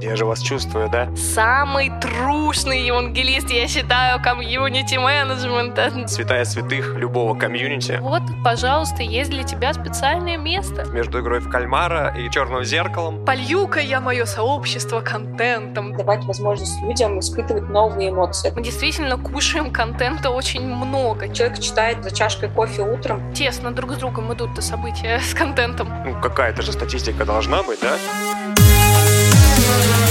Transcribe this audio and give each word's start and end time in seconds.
Я 0.00 0.14
же 0.14 0.24
вас 0.24 0.40
чувствую, 0.40 0.88
да? 0.88 1.08
Самый 1.16 1.90
трушный 2.00 2.86
евангелист, 2.86 3.50
я 3.50 3.66
считаю, 3.66 4.22
комьюнити-менеджмента. 4.22 6.06
Святая 6.06 6.44
святых 6.44 6.94
любого 6.94 7.36
комьюнити. 7.36 7.98
Вот, 8.00 8.22
пожалуйста, 8.44 9.02
есть 9.02 9.30
для 9.30 9.42
тебя 9.42 9.74
специальное 9.74 10.36
место. 10.36 10.84
Между 10.92 11.20
игрой 11.20 11.40
в 11.40 11.50
кальмара 11.50 12.14
и 12.16 12.30
черным 12.30 12.64
зеркалом. 12.64 13.24
Полью-ка 13.24 13.80
я 13.80 14.00
мое 14.00 14.24
сообщество 14.24 15.00
контентом. 15.00 15.96
Давать 15.96 16.24
возможность 16.24 16.80
людям 16.82 17.18
испытывать 17.18 17.68
новые 17.68 18.10
эмоции. 18.10 18.52
Мы 18.54 18.62
действительно 18.62 19.18
кушаем 19.18 19.72
контента 19.72 20.30
очень 20.30 20.62
много. 20.62 21.28
Человек 21.28 21.58
читает 21.58 22.04
за 22.04 22.14
чашкой 22.14 22.50
кофе 22.50 22.82
утром. 22.82 23.32
Тесно 23.34 23.72
друг 23.72 23.92
с 23.92 23.96
другом 23.96 24.32
идут-то 24.32 24.62
события 24.62 25.18
с 25.18 25.34
контентом. 25.34 25.92
Ну, 26.04 26.20
какая-то 26.20 26.62
же 26.62 26.72
статистика 26.72 27.24
должна 27.24 27.62
быть, 27.64 27.80
да? 27.80 27.96
Thank 29.68 30.02
you. 30.02 30.07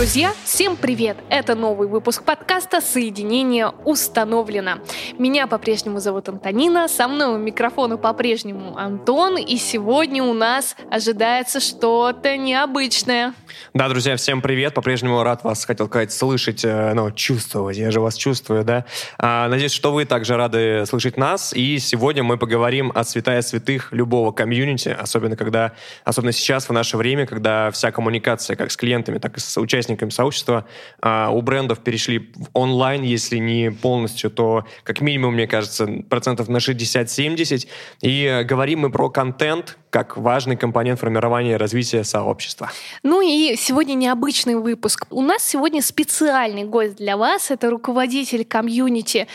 Друзья, 0.00 0.32
всем 0.44 0.78
привет! 0.78 1.18
Это 1.28 1.54
новый 1.54 1.86
выпуск 1.86 2.24
подкаста 2.24 2.80
«Соединение 2.80 3.68
установлено». 3.84 4.78
Меня 5.18 5.46
по-прежнему 5.46 6.00
зовут 6.00 6.26
Антонина, 6.30 6.88
со 6.88 7.06
мной 7.06 7.34
у 7.34 7.36
микрофона 7.36 7.98
по-прежнему 7.98 8.78
Антон, 8.78 9.36
и 9.36 9.58
сегодня 9.58 10.22
у 10.22 10.32
нас 10.32 10.74
ожидается 10.90 11.60
что-то 11.60 12.38
необычное. 12.38 13.34
Да, 13.74 13.90
друзья, 13.90 14.16
всем 14.16 14.40
привет. 14.40 14.72
По-прежнему 14.72 15.22
рад 15.22 15.44
вас, 15.44 15.66
хотел 15.66 15.86
сказать, 15.86 16.12
слышать, 16.12 16.64
э, 16.64 16.94
ну, 16.94 17.10
чувствовать. 17.10 17.76
Я 17.76 17.90
же 17.90 18.00
вас 18.00 18.16
чувствую, 18.16 18.64
да. 18.64 18.86
А, 19.18 19.48
надеюсь, 19.48 19.72
что 19.72 19.92
вы 19.92 20.06
также 20.06 20.34
рады 20.38 20.86
слышать 20.86 21.18
нас. 21.18 21.52
И 21.52 21.78
сегодня 21.78 22.22
мы 22.22 22.38
поговорим 22.38 22.90
о 22.94 23.04
святая 23.04 23.42
святых 23.42 23.92
любого 23.92 24.32
комьюнити, 24.32 24.88
особенно 24.88 25.36
когда, 25.36 25.72
особенно 26.04 26.32
сейчас, 26.32 26.70
в 26.70 26.72
наше 26.72 26.96
время, 26.96 27.26
когда 27.26 27.70
вся 27.70 27.92
коммуникация 27.92 28.56
как 28.56 28.70
с 28.70 28.78
клиентами, 28.78 29.18
так 29.18 29.36
и 29.36 29.40
с 29.40 29.60
участниками 29.60 29.89
сообщества 30.10 30.66
а, 31.00 31.30
у 31.30 31.42
брендов 31.42 31.80
перешли 31.80 32.30
в 32.34 32.48
онлайн, 32.52 33.02
если 33.02 33.38
не 33.38 33.70
полностью, 33.70 34.30
то 34.30 34.64
как 34.84 35.00
минимум, 35.00 35.34
мне 35.34 35.46
кажется, 35.46 35.86
процентов 36.08 36.48
на 36.48 36.58
60-70. 36.58 37.66
И 38.02 38.24
э, 38.24 38.44
говорим 38.44 38.80
мы 38.80 38.90
про 38.90 39.10
контент 39.10 39.78
как 39.90 40.16
важный 40.16 40.56
компонент 40.56 41.00
формирования 41.00 41.52
и 41.52 41.56
развития 41.56 42.04
сообщества. 42.04 42.70
Ну 43.02 43.20
и 43.20 43.56
сегодня 43.56 43.94
необычный 43.94 44.54
выпуск. 44.54 45.06
У 45.10 45.20
нас 45.20 45.42
сегодня 45.44 45.82
специальный 45.82 46.64
гость 46.64 46.96
для 46.96 47.16
вас. 47.16 47.50
Это 47.50 47.70
руководитель 47.70 48.44
комьюнити 48.44 49.26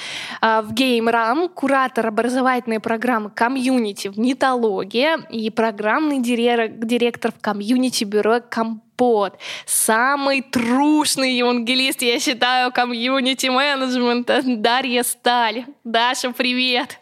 э, 0.42 0.62
в 0.62 0.74
GameRam, 0.74 1.50
куратор 1.50 2.08
образовательной 2.08 2.80
программы 2.80 3.30
комьюнити 3.30 4.08
в 4.08 4.18
нетологии 4.18 5.10
и 5.30 5.50
программный 5.50 6.22
директор, 6.22 7.32
в 7.32 7.42
комьюнити-бюро 7.42 8.40
Компот. 8.50 9.38
Самый 9.66 10.42
трушный 10.42 11.34
евангелист, 11.34 12.02
я 12.02 12.20
считаю, 12.20 12.72
комьюнити-менеджмента 12.72 14.42
Дарья 14.46 15.04
Сталь. 15.04 15.66
Даша, 15.84 16.32
привет! 16.32 17.00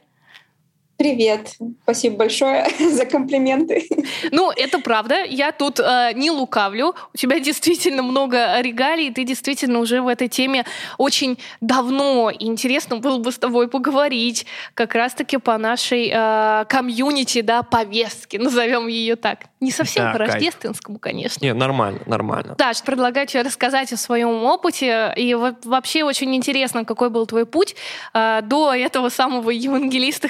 Привет. 0.98 1.56
Спасибо 1.84 2.18
большое 2.18 2.68
за 2.92 3.06
комплименты. 3.06 3.88
Ну, 4.32 4.52
это 4.52 4.80
правда. 4.80 5.24
Я 5.24 5.52
тут 5.52 5.80
э, 5.80 6.12
не 6.14 6.30
лукавлю. 6.30 6.94
У 7.14 7.18
тебя 7.18 7.40
действительно 7.42 8.04
много 8.04 8.62
регалий, 8.62 9.12
ты 9.12 9.24
действительно 9.24 9.80
уже 9.80 10.02
в 10.02 10.08
этой 10.08 10.28
теме 10.28 10.66
очень 11.00 11.40
давно. 11.62 12.30
И 12.30 12.46
интересно 12.46 12.98
было 12.98 13.18
бы 13.18 13.32
с 13.32 13.38
тобой 13.40 13.68
поговорить 13.68 14.46
как 14.76 14.94
раз-таки 14.94 15.38
по 15.38 15.58
нашей 15.58 16.12
э, 16.14 16.66
комьюнити, 16.70 17.42
да, 17.42 17.64
повестке, 17.64 18.38
назовем 18.40 18.88
ее 18.88 19.16
так. 19.16 19.40
Не 19.60 19.72
совсем 19.72 20.04
Да, 20.06 20.12
по 20.12 20.18
кайф. 20.20 20.34
рождественскому, 20.34 21.00
конечно. 21.00 21.44
Не, 21.44 21.54
нормально, 21.54 22.02
нормально. 22.06 22.56
Даш, 22.58 22.84
предлагаю 22.84 23.26
тебе 23.26 23.42
рассказать 23.44 23.92
о 23.94 23.98
своем 23.98 24.44
опыте. 24.44 25.14
И 25.16 25.34
вот 25.34 25.66
вообще 25.66 26.04
очень 26.04 26.36
интересно, 26.36 26.86
какой 26.86 27.10
был 27.10 27.26
твой 27.26 27.46
путь 27.46 27.76
э, 28.14 28.42
до 28.44 28.74
этого 28.74 29.10
самого 29.10 29.50
евангелиста 29.50 30.28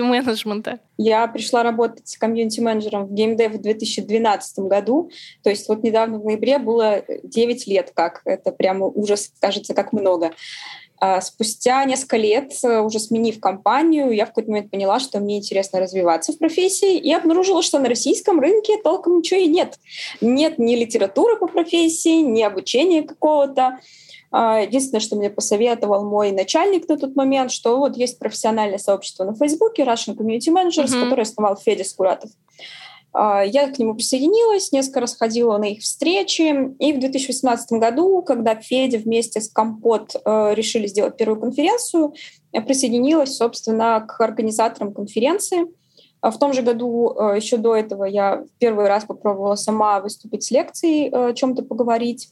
комьюнити-менеджмента. 0.00 0.78
Я 0.96 1.26
пришла 1.28 1.62
работать 1.62 2.16
комьюнити-менеджером 2.16 3.06
в 3.06 3.12
GameDev 3.12 3.58
в 3.58 3.60
2012 3.60 4.58
году. 4.60 5.10
То 5.42 5.50
есть 5.50 5.68
вот 5.68 5.82
недавно 5.82 6.18
в 6.18 6.24
ноябре 6.24 6.58
было 6.58 7.02
9 7.22 7.66
лет 7.66 7.92
как. 7.94 8.22
Это 8.24 8.52
прямо 8.52 8.86
ужас, 8.86 9.32
кажется, 9.40 9.74
как 9.74 9.92
много. 9.92 10.32
А 11.02 11.22
спустя 11.22 11.82
несколько 11.86 12.18
лет, 12.18 12.52
уже 12.62 13.00
сменив 13.00 13.40
компанию, 13.40 14.10
я 14.10 14.26
в 14.26 14.28
какой-то 14.28 14.50
момент 14.50 14.70
поняла, 14.70 15.00
что 15.00 15.18
мне 15.18 15.38
интересно 15.38 15.80
развиваться 15.80 16.32
в 16.32 16.38
профессии, 16.38 16.98
и 16.98 17.10
обнаружила, 17.14 17.62
что 17.62 17.78
на 17.78 17.88
российском 17.88 18.38
рынке 18.38 18.76
толком 18.84 19.16
ничего 19.16 19.40
и 19.40 19.46
нет. 19.46 19.78
Нет 20.20 20.58
ни 20.58 20.76
литературы 20.76 21.38
по 21.38 21.46
профессии, 21.46 22.20
ни 22.20 22.42
обучения 22.42 23.02
какого-то. 23.02 23.78
А, 24.32 24.60
Единственное, 24.60 25.00
что 25.00 25.16
мне 25.16 25.28
посоветовал 25.30 26.04
мой 26.08 26.30
начальник 26.32 26.88
на 26.88 26.96
тот 26.96 27.16
момент, 27.16 27.50
что 27.50 27.78
вот 27.78 27.96
есть 27.96 28.18
профессиональное 28.18 28.78
сообщество 28.78 29.24
на 29.24 29.34
Фейсбуке 29.34 29.82
Russian 29.82 30.16
Community 30.16 30.48
Managers, 30.48 30.90
Мгм. 30.94 31.04
которое 31.04 31.22
основал 31.22 31.56
Федя 31.56 31.84
Скуратов. 31.84 32.30
А, 33.12 33.42
Я 33.42 33.68
к 33.68 33.78
нему 33.78 33.94
присоединилась, 33.94 34.70
несколько 34.70 35.00
раз 35.00 35.16
ходила 35.16 35.58
на 35.58 35.64
их 35.64 35.80
встречи. 35.80 36.74
И 36.78 36.92
в 36.92 37.00
2018 37.00 37.80
году, 37.80 38.22
когда 38.22 38.54
Федя 38.54 38.98
вместе 38.98 39.40
с 39.40 39.48
Компот 39.50 40.14
э, 40.24 40.54
решили 40.54 40.86
сделать 40.86 41.16
первую 41.16 41.40
конференцию, 41.40 42.14
я 42.52 42.62
присоединилась, 42.62 43.36
собственно, 43.36 44.00
к 44.08 44.20
организаторам 44.20 44.94
конференции. 44.94 45.66
А 46.20 46.30
В 46.30 46.38
том 46.38 46.52
же 46.52 46.62
году, 46.62 47.16
э, 47.18 47.36
еще 47.36 47.56
до 47.56 47.74
этого, 47.74 48.04
я 48.04 48.36
в 48.44 48.58
первый 48.58 48.86
раз 48.86 49.04
попробовала 49.06 49.56
сама 49.56 50.00
выступить 50.00 50.44
с 50.44 50.50
лекцией, 50.52 51.08
э, 51.10 51.30
о 51.30 51.32
чем-то 51.32 51.62
поговорить. 51.62 52.28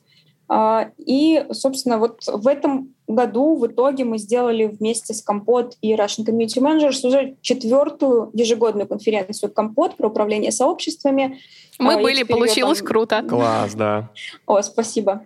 А, 0.51 0.91
И, 0.97 1.45
собственно, 1.53 1.99
вот 1.99 2.23
в 2.27 2.49
этом 2.49 2.95
году 3.07 3.57
в 3.57 3.67
итоге 3.67 4.05
мы 4.05 4.19
сделали 4.19 4.65
вместе 4.67 5.13
с 5.15 5.23
Компот 5.23 5.77
и 5.83 5.95
Russian 5.95 6.25
Community 6.27 6.59
Managers 6.61 7.07
уже 7.07 7.37
четвертую 7.43 8.31
ежегодную 8.33 8.87
конференцию 8.87 9.53
Компот 9.53 9.97
про 9.97 10.09
управление 10.09 10.51
сообществами. 10.53 11.39
Мы 11.79 11.93
А, 11.93 11.97
я 11.97 12.03
были, 12.03 12.23
получилось 12.23 12.79
там- 12.79 12.87
круто. 12.87 13.23
Класс, 13.29 13.75
да. 13.75 14.11
О, 14.47 14.63
спасибо. 14.63 15.25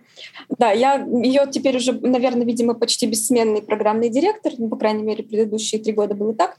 Да, 0.57 0.71
я 0.71 0.95
ее 0.95 1.47
теперь 1.49 1.77
уже, 1.77 1.93
наверное, 1.93 2.45
видимо, 2.45 2.73
почти 2.73 3.07
бессменный 3.07 3.61
программный 3.61 4.09
директор, 4.09 4.51
ну, 4.57 4.67
по 4.69 4.75
крайней 4.75 5.03
мере, 5.03 5.23
предыдущие 5.23 5.81
три 5.81 5.93
года 5.93 6.15
было 6.15 6.33
так. 6.35 6.57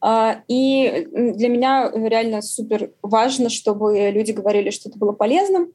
А, 0.00 0.42
И 0.48 1.06
для 1.12 1.48
меня 1.48 1.90
реально 1.94 2.40
супер 2.40 2.90
важно, 3.02 3.48
чтобы 3.50 4.10
люди 4.10 4.32
говорили, 4.32 4.70
что 4.70 4.88
это 4.88 4.98
было 4.98 5.12
полезным. 5.12 5.72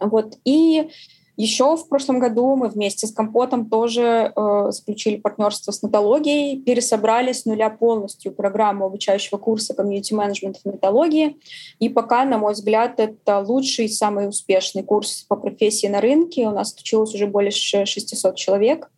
Вот. 0.00 0.34
И 0.44 0.88
еще 1.36 1.76
в 1.76 1.88
прошлом 1.88 2.20
году 2.20 2.54
мы 2.54 2.68
вместе 2.68 3.06
с 3.06 3.12
Компотом 3.12 3.68
тоже 3.68 4.32
э, 4.34 4.66
заключили 4.70 5.16
партнерство 5.16 5.72
с 5.72 5.82
нотологией, 5.82 6.62
пересобрали 6.62 7.32
с 7.32 7.44
нуля 7.44 7.70
полностью 7.70 8.32
программу 8.32 8.86
обучающего 8.86 9.38
курса 9.38 9.74
комьюнити-менеджмента 9.74 10.60
в 10.60 10.66
нотологии. 10.66 11.36
И 11.80 11.88
пока, 11.88 12.24
на 12.24 12.38
мой 12.38 12.52
взгляд, 12.52 13.00
это 13.00 13.40
лучший, 13.40 13.88
самый 13.88 14.28
успешный 14.28 14.84
курс 14.84 15.24
по 15.28 15.34
профессии 15.34 15.88
на 15.88 16.00
рынке. 16.00 16.46
У 16.46 16.52
нас 16.52 16.72
училось 16.78 17.14
уже 17.14 17.26
более 17.26 17.50
ш- 17.50 17.84
600 17.84 18.36
человек. 18.36 18.90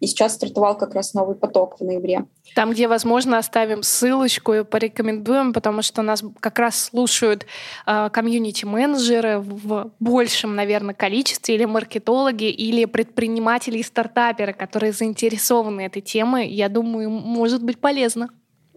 И 0.00 0.06
сейчас 0.06 0.34
стартовал 0.34 0.76
как 0.76 0.94
раз 0.94 1.14
новый 1.14 1.36
поток 1.36 1.78
в 1.78 1.84
ноябре. 1.84 2.24
Там, 2.54 2.72
где 2.72 2.88
возможно, 2.88 3.38
оставим 3.38 3.82
ссылочку 3.82 4.54
и 4.54 4.64
порекомендуем, 4.64 5.52
потому 5.52 5.82
что 5.82 6.02
нас 6.02 6.24
как 6.40 6.58
раз 6.58 6.84
слушают 6.84 7.46
э, 7.86 8.08
комьюнити-менеджеры 8.10 9.38
в 9.38 9.92
большем, 10.00 10.56
наверное, 10.56 10.94
количестве, 10.94 11.54
или 11.54 11.66
маркетологи, 11.66 12.50
или 12.50 12.86
предприниматели 12.86 13.78
и 13.78 13.82
стартаперы, 13.82 14.52
которые 14.54 14.92
заинтересованы 14.92 15.82
этой 15.82 16.02
темой. 16.02 16.48
Я 16.48 16.68
думаю, 16.68 17.10
может 17.10 17.62
быть 17.62 17.78
полезно. 17.78 18.30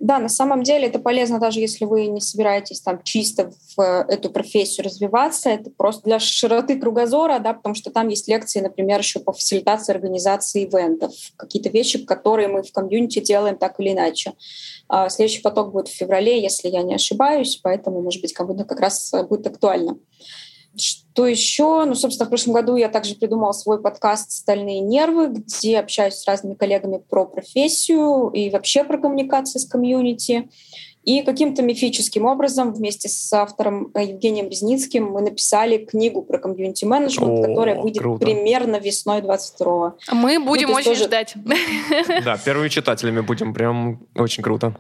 Да, 0.04 0.20
на 0.20 0.28
самом 0.28 0.64
деле 0.64 0.88
это 0.88 1.00
полезно, 1.00 1.40
даже 1.40 1.62
если 1.62 1.86
вы 1.86 2.08
не 2.08 2.20
собираетесь 2.20 2.82
там 2.82 3.02
чисто 3.04 3.54
в 3.78 3.80
э, 3.80 4.04
эту 4.10 4.30
профессию 4.30 4.84
развиваться. 4.84 5.50
Это 5.50 5.70
просто 5.70 6.04
для 6.04 6.20
широты 6.20 6.78
кругозора, 6.78 7.40
да, 7.40 7.54
потому 7.54 7.74
что 7.74 7.90
там 7.90 8.10
есть 8.10 8.28
лекции, 8.28 8.60
например, 8.60 9.00
еще 9.00 9.22
по 9.22 9.32
фасилитации 9.32 9.94
организации 9.94 10.66
ивентов, 10.66 11.14
какие-то 11.38 11.70
вещи, 11.70 12.04
которые 12.04 12.50
мы 12.50 12.64
в 12.64 12.74
комьюнити 12.74 13.22
делаем 13.22 13.56
так 13.56 13.80
или 13.80 13.94
иначе. 13.94 14.34
А 14.90 15.08
Следующий 15.08 15.42
поток 15.42 15.72
будет 15.72 15.88
в 15.88 15.96
феврале, 15.96 16.42
если 16.42 16.68
я 16.68 16.84
не 16.84 16.96
ошибаюсь, 16.96 17.62
поэтому, 17.64 18.02
может 18.02 18.22
быть, 18.22 18.34
кому-то 18.34 18.66
как 18.66 18.82
раз 18.82 19.10
будет 19.30 19.48
актуально. 19.48 19.96
Что 20.76 21.28
еще? 21.28 21.86
Ну, 21.86 21.94
собственно, 21.96 22.26
в 22.26 22.30
прошлом 22.30 22.54
году 22.54 22.76
я 22.76 22.90
также 22.90 23.16
придумала 23.16 23.52
свой 23.52 23.82
подкаст 23.82 24.32
«Стальные 24.32 24.80
нервы», 24.80 25.28
где 25.28 25.80
общаюсь 25.80 26.16
с 26.16 26.28
разными 26.28 26.56
коллегами 26.56 26.98
про 26.98 27.26
профессию 27.26 28.30
и 28.30 28.50
вообще 28.50 28.84
про 28.84 28.98
коммуникации 28.98 29.60
с 29.60 29.66
комьюнити. 29.66 30.50
И 31.04 31.22
каким-то 31.22 31.62
мифическим 31.62 32.26
образом 32.26 32.74
вместе 32.74 33.10
с 33.10 33.34
автором 33.34 33.92
Евгением 33.94 34.48
Резницким 34.50 35.12
мы 35.12 35.22
написали 35.22 35.78
книгу 35.78 36.22
про 36.22 36.38
комьюнити-менеджмент, 36.40 37.40
О, 37.40 37.44
которая 37.44 37.82
выйдет 37.82 38.02
круто. 38.02 38.26
примерно 38.26 38.78
весной 38.78 39.22
22 39.22 39.96
Мы 40.14 40.40
будем 40.40 40.70
то 40.72 40.78
есть 40.78 40.88
очень 40.88 41.00
тоже- 41.00 41.04
ждать. 41.04 41.34
Да, 42.24 42.38
первыми 42.38 42.70
читателями 42.70 43.20
будем, 43.20 43.54
прям 43.54 44.08
очень 44.16 44.42
круто. 44.42 44.76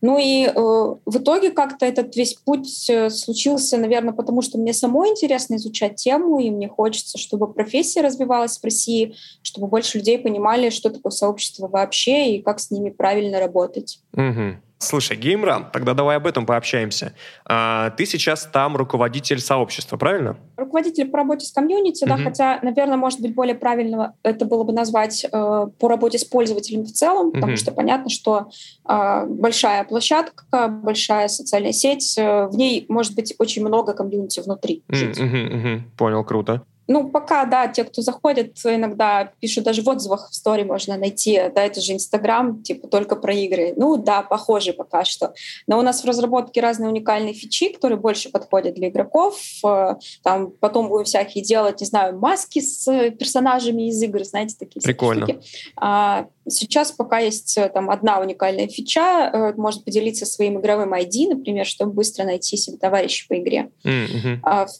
Ну 0.00 0.18
и 0.18 0.46
э, 0.46 0.52
в 0.54 1.16
итоге 1.18 1.50
как-то 1.50 1.84
этот 1.84 2.14
весь 2.14 2.34
путь 2.34 2.88
э, 2.88 3.10
случился, 3.10 3.78
наверное, 3.78 4.12
потому 4.12 4.42
что 4.42 4.58
мне 4.58 4.72
самой 4.72 5.10
интересно 5.10 5.56
изучать 5.56 5.96
тему, 5.96 6.38
и 6.38 6.50
мне 6.50 6.68
хочется, 6.68 7.18
чтобы 7.18 7.52
профессия 7.52 8.00
развивалась 8.00 8.58
в 8.58 8.64
России, 8.64 9.14
чтобы 9.42 9.66
больше 9.66 9.98
людей 9.98 10.18
понимали, 10.18 10.70
что 10.70 10.90
такое 10.90 11.10
сообщество 11.10 11.68
вообще 11.68 12.36
и 12.36 12.42
как 12.42 12.60
с 12.60 12.70
ними 12.70 12.90
правильно 12.90 13.40
работать. 13.40 14.00
Угу. 14.12 14.67
Слушай, 14.78 15.16
Геймрам, 15.16 15.68
тогда 15.72 15.92
давай 15.92 16.16
об 16.16 16.26
этом 16.26 16.46
пообщаемся. 16.46 17.12
А, 17.44 17.90
ты 17.90 18.06
сейчас 18.06 18.48
там 18.52 18.76
руководитель 18.76 19.40
сообщества, 19.40 19.96
правильно? 19.96 20.36
Руководитель 20.56 21.08
по 21.08 21.18
работе 21.18 21.46
с 21.46 21.52
комьюнити, 21.52 22.04
угу. 22.04 22.10
да, 22.10 22.22
хотя, 22.22 22.60
наверное, 22.62 22.96
может 22.96 23.20
быть, 23.20 23.34
более 23.34 23.56
правильно 23.56 24.14
это 24.22 24.44
было 24.44 24.62
бы 24.62 24.72
назвать 24.72 25.24
э, 25.24 25.28
по 25.30 25.88
работе 25.88 26.18
с 26.18 26.24
пользователями 26.24 26.84
в 26.84 26.92
целом, 26.92 27.32
потому 27.32 27.56
что 27.56 27.72
понятно, 27.72 28.08
что 28.08 28.50
э, 28.88 29.26
большая 29.26 29.82
площадка, 29.84 30.68
большая 30.68 31.26
социальная 31.28 31.72
сеть, 31.72 32.16
э, 32.16 32.46
в 32.46 32.56
ней 32.56 32.86
может 32.88 33.16
быть 33.16 33.34
очень 33.38 33.66
много 33.66 33.94
комьюнити 33.94 34.40
внутри. 34.40 34.84
Угу, 34.88 35.56
угу, 35.56 35.82
понял, 35.96 36.24
круто. 36.24 36.62
Ну, 36.88 37.10
пока, 37.10 37.44
да, 37.44 37.68
те, 37.68 37.84
кто 37.84 38.00
заходит, 38.00 38.58
иногда 38.64 39.30
пишут 39.40 39.64
даже 39.64 39.82
в 39.82 39.88
отзывах 39.88 40.30
в 40.30 40.34
стори 40.34 40.64
можно 40.64 40.96
найти, 40.96 41.38
да, 41.54 41.62
это 41.62 41.82
же 41.82 41.92
Инстаграм, 41.92 42.62
типа 42.62 42.88
только 42.88 43.14
про 43.14 43.34
игры. 43.34 43.74
Ну, 43.76 43.98
да, 43.98 44.22
похоже 44.22 44.72
пока 44.72 45.04
что. 45.04 45.34
Но 45.66 45.78
у 45.78 45.82
нас 45.82 46.02
в 46.02 46.06
разработке 46.06 46.62
разные 46.62 46.88
уникальные 46.88 47.34
фичи, 47.34 47.72
которые 47.72 47.98
больше 47.98 48.30
подходят 48.30 48.74
для 48.74 48.88
игроков. 48.88 49.38
Э, 49.64 49.96
там 50.22 50.50
потом 50.50 50.88
будем 50.88 51.04
всякие 51.04 51.44
делать, 51.44 51.80
не 51.80 51.86
знаю, 51.86 52.18
маски 52.18 52.60
с 52.60 52.84
персонажами 53.10 53.88
из 53.88 54.02
игр, 54.02 54.24
знаете, 54.24 54.56
такие 54.58 54.80
Прикольно. 54.80 55.26
штуки. 55.26 55.40
А 55.76 56.26
сейчас 56.48 56.92
пока 56.92 57.18
есть 57.18 57.58
э, 57.58 57.68
там 57.68 57.90
одна 57.90 58.18
уникальная 58.18 58.66
фича, 58.66 59.30
э, 59.32 59.52
может 59.56 59.84
поделиться 59.84 60.24
своим 60.24 60.58
игровым 60.58 60.94
ID, 60.94 61.28
например, 61.28 61.66
чтобы 61.66 61.92
быстро 61.92 62.24
найти 62.24 62.56
себе 62.56 62.78
товарища 62.78 63.26
по 63.28 63.38
игре. 63.38 63.70
Mm-hmm. 63.84 64.38
А 64.42 64.66
в 64.66 64.70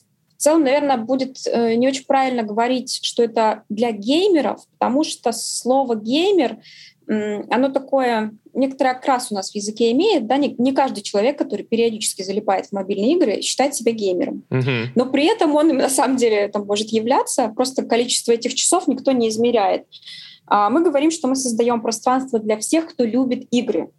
целом, 0.42 0.64
наверное, 0.64 0.96
будет 0.96 1.38
э, 1.46 1.74
не 1.74 1.88
очень 1.88 2.04
правильно 2.04 2.42
говорить, 2.42 3.00
что 3.02 3.22
это 3.22 3.64
для 3.68 3.92
геймеров, 3.92 4.66
потому 4.78 5.04
что 5.04 5.32
слово 5.32 5.94
геймер 5.96 6.58
оно 7.08 7.70
такое, 7.70 8.34
некоторый 8.52 8.92
окрас 8.92 9.28
у 9.30 9.34
нас 9.34 9.50
в 9.50 9.54
языке 9.54 9.92
имеет, 9.92 10.26
да, 10.26 10.36
не, 10.36 10.54
не 10.58 10.72
каждый 10.72 11.00
человек, 11.00 11.38
который 11.38 11.62
периодически 11.62 12.22
залипает 12.22 12.66
в 12.66 12.72
мобильные 12.72 13.14
игры, 13.14 13.40
считает 13.40 13.74
себя 13.74 13.92
геймером. 13.92 14.44
Но 14.94 15.06
при 15.06 15.24
этом 15.24 15.54
он 15.54 15.68
на 15.68 15.88
самом 15.88 16.18
деле 16.18 16.48
там 16.48 16.66
может 16.66 16.88
являться, 16.88 17.48
просто 17.48 17.82
количество 17.82 18.32
этих 18.32 18.54
часов 18.54 18.86
никто 18.88 19.12
не 19.12 19.30
измеряет. 19.30 19.86
А 20.46 20.68
мы 20.68 20.82
говорим, 20.82 21.10
что 21.10 21.28
мы 21.28 21.36
создаем 21.36 21.80
пространство 21.80 22.38
для 22.38 22.58
всех, 22.58 22.88
кто 22.88 23.04
любит 23.04 23.46
игры. 23.50 23.90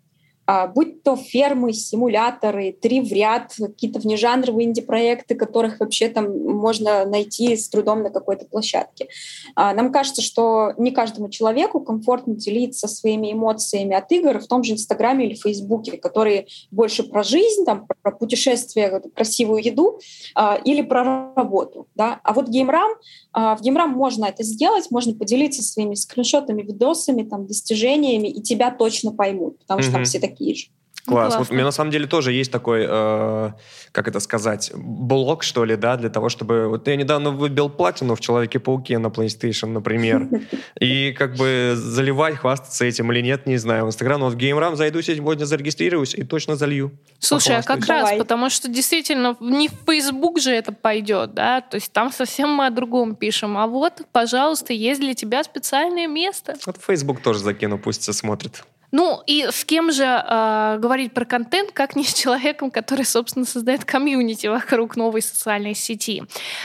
А, 0.49 0.65
будь 0.65 1.03
то 1.03 1.15
фермы, 1.15 1.73
симуляторы, 1.73 2.71
три 2.71 3.01
в 3.01 3.13
ряд, 3.13 3.53
какие-то 3.55 3.99
внежанровые 3.99 4.67
инди-проекты, 4.67 5.35
которых 5.35 5.79
вообще 5.79 6.09
там 6.09 6.25
можно 6.41 7.05
найти 7.05 7.55
с 7.55 7.69
трудом 7.69 8.01
на 8.01 8.09
какой-то 8.09 8.45
площадке. 8.45 9.09
А, 9.53 9.75
нам 9.75 9.91
кажется, 9.91 10.23
что 10.23 10.73
не 10.79 10.89
каждому 10.89 11.29
человеку 11.29 11.81
комфортно 11.81 12.33
делиться 12.33 12.87
своими 12.87 13.31
эмоциями 13.31 13.93
от 13.95 14.11
игр 14.11 14.39
в 14.39 14.47
том 14.47 14.63
же 14.63 14.73
Инстаграме 14.73 15.27
или 15.27 15.35
Фейсбуке, 15.35 15.97
которые 15.97 16.47
больше 16.71 17.03
про 17.03 17.21
жизнь, 17.21 17.63
там, 17.63 17.85
про 18.01 18.11
путешествия, 18.11 19.03
красивую 19.15 19.63
еду 19.63 19.99
а, 20.33 20.55
или 20.65 20.81
про 20.81 21.31
работу. 21.35 21.85
Да? 21.93 22.21
А 22.23 22.33
вот 22.33 22.47
геймрам, 22.47 22.89
в 23.35 23.59
геймрам 23.61 23.91
можно 23.91 24.25
это 24.25 24.41
сделать, 24.41 24.89
можно 24.89 25.13
поделиться 25.13 25.61
своими 25.61 25.93
скриншотами, 25.93 26.63
видосами, 26.63 27.21
там, 27.21 27.45
достижениями, 27.45 28.29
и 28.29 28.41
тебя 28.41 28.71
точно 28.71 29.11
поймут, 29.11 29.59
потому 29.59 29.83
что 29.83 29.91
mm-hmm. 29.91 29.93
там 29.93 30.05
все 30.05 30.19
такие 30.19 30.38
такие 30.39 30.55
же. 30.55 30.67
Класс. 31.05 31.35
Вот 31.37 31.49
у 31.49 31.53
меня 31.53 31.63
на 31.63 31.71
самом 31.71 31.91
деле 31.91 32.05
тоже 32.07 32.33
есть 32.33 32.51
такой, 32.51 32.85
э, 32.87 33.51
как 33.91 34.07
это 34.07 34.19
сказать, 34.19 34.71
блок, 34.75 35.43
что 35.43 35.65
ли, 35.65 35.75
да, 35.75 35.97
для 35.97 36.09
того, 36.09 36.29
чтобы... 36.29 36.67
Вот 36.67 36.87
я 36.87 36.95
недавно 36.95 37.31
выбил 37.31 37.69
платину 37.69 38.15
в 38.15 38.19
Человеке-пауке 38.19 38.99
на 38.99 39.07
PlayStation, 39.07 39.67
например, 39.67 40.27
и 40.79 41.11
как 41.13 41.35
бы 41.35 41.73
заливать, 41.75 42.35
хвастаться 42.35 42.85
этим 42.85 43.11
или 43.11 43.21
нет, 43.21 43.47
не 43.47 43.57
знаю. 43.57 43.85
В 43.85 43.87
Инстаграм, 43.87 44.19
но 44.19 44.29
в 44.29 44.35
GameRam 44.35 44.75
зайду 44.75 45.01
сегодня, 45.01 45.45
зарегистрируюсь 45.45 46.13
и 46.13 46.23
точно 46.23 46.55
залью. 46.55 46.91
Слушай, 47.19 47.57
а 47.57 47.63
как 47.63 47.87
раз, 47.87 48.11
потому 48.17 48.49
что 48.49 48.69
действительно 48.69 49.35
не 49.39 49.69
в 49.69 49.73
Facebook 49.87 50.39
же 50.39 50.51
это 50.51 50.71
пойдет, 50.73 51.33
да, 51.33 51.61
то 51.61 51.75
есть 51.75 51.91
там 51.91 52.11
совсем 52.11 52.49
мы 52.49 52.67
о 52.67 52.69
другом 52.69 53.15
пишем. 53.15 53.57
А 53.57 53.67
вот, 53.67 54.01
пожалуйста, 54.11 54.73
есть 54.73 54.99
для 54.99 55.13
тебя 55.13 55.43
специальное 55.43 56.07
место. 56.07 56.55
Вот 56.65 56.77
Facebook 56.85 57.21
тоже 57.21 57.39
закину, 57.39 57.79
пусть 57.79 58.01
все 58.01 58.13
смотрит. 58.13 58.63
Ну 58.91 59.21
и 59.27 59.47
с 59.51 59.65
кем 59.65 59.91
же 59.91 60.03
э, 60.03 60.77
говорить 60.79 61.13
про 61.13 61.25
контент, 61.25 61.71
как 61.71 61.95
не 61.95 62.03
с 62.03 62.13
человеком, 62.13 62.71
который, 62.71 63.05
собственно, 63.05 63.45
создает 63.45 63.85
комьюнити 63.85 64.47
вокруг 64.47 64.95
новой 64.95 65.21
социальной 65.21 65.75
сети. 65.75 66.23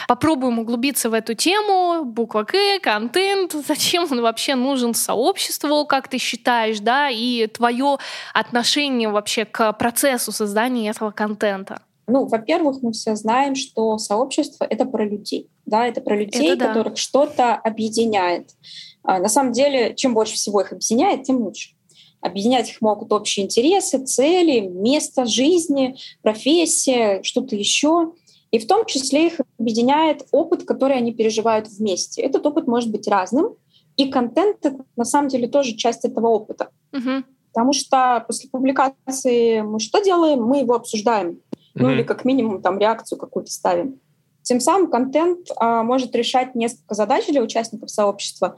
Попробуем 0.08 0.58
углубиться 0.58 1.10
в 1.10 1.14
эту 1.14 1.34
тему. 1.34 2.04
Буква 2.04 2.44
К, 2.44 2.54
контент, 2.80 3.52
зачем 3.52 4.06
он 4.10 4.22
вообще 4.22 4.54
нужен 4.54 4.94
сообществу, 4.94 5.84
как 5.86 6.08
ты 6.08 6.18
считаешь, 6.18 6.80
да, 6.80 7.10
и 7.10 7.46
твое 7.46 7.98
отношение 8.32 9.08
вообще 9.08 9.44
к 9.44 9.72
процессу 9.74 10.32
создания 10.32 10.90
этого 10.90 11.10
контента. 11.10 11.82
Ну, 12.06 12.26
во-первых, 12.26 12.82
мы 12.82 12.92
все 12.92 13.16
знаем, 13.16 13.54
что 13.54 13.96
сообщество— 13.98 14.66
это 14.70 14.84
про 14.84 15.04
людей. 15.04 15.48
Да, 15.64 15.86
это 15.86 16.00
про 16.00 16.16
людей, 16.16 16.50
это 16.50 16.58
да. 16.58 16.68
которых 16.68 16.98
что-то 16.98 17.54
объединяет. 17.54 18.50
А, 19.02 19.18
на 19.18 19.28
самом 19.28 19.52
деле, 19.52 19.94
чем 19.94 20.12
больше 20.12 20.34
всего 20.34 20.60
их 20.60 20.72
объединяет, 20.72 21.24
тем 21.24 21.36
лучше. 21.36 21.73
Объединять 22.24 22.70
их 22.70 22.80
могут 22.80 23.12
общие 23.12 23.44
интересы, 23.44 23.98
цели, 23.98 24.60
место 24.60 25.26
жизни, 25.26 25.96
профессия, 26.22 27.22
что-то 27.22 27.54
еще. 27.54 28.14
И 28.50 28.58
в 28.58 28.66
том 28.66 28.86
числе 28.86 29.26
их 29.26 29.40
объединяет 29.58 30.26
опыт, 30.32 30.64
который 30.64 30.96
они 30.96 31.12
переживают 31.12 31.68
вместе. 31.68 32.22
Этот 32.22 32.46
опыт 32.46 32.66
может 32.66 32.90
быть 32.90 33.06
разным, 33.08 33.56
и 33.98 34.10
контент 34.10 34.64
на 34.96 35.04
самом 35.04 35.28
деле 35.28 35.48
тоже 35.48 35.74
часть 35.74 36.06
этого 36.06 36.28
опыта. 36.28 36.70
Угу. 36.94 37.24
Потому 37.52 37.74
что 37.74 38.24
после 38.26 38.48
публикации 38.48 39.60
мы 39.60 39.78
что 39.78 40.02
делаем? 40.02 40.42
Мы 40.42 40.60
его 40.60 40.76
обсуждаем. 40.76 41.28
Угу. 41.28 41.38
Ну 41.74 41.90
или 41.90 42.04
как 42.04 42.24
минимум 42.24 42.62
там 42.62 42.78
реакцию 42.78 43.18
какую-то 43.18 43.52
ставим. 43.52 44.00
Тем 44.40 44.60
самым 44.60 44.90
контент 44.90 45.48
а, 45.56 45.82
может 45.82 46.14
решать 46.16 46.54
несколько 46.54 46.94
задач 46.94 47.26
для 47.26 47.42
участников 47.42 47.90
сообщества. 47.90 48.56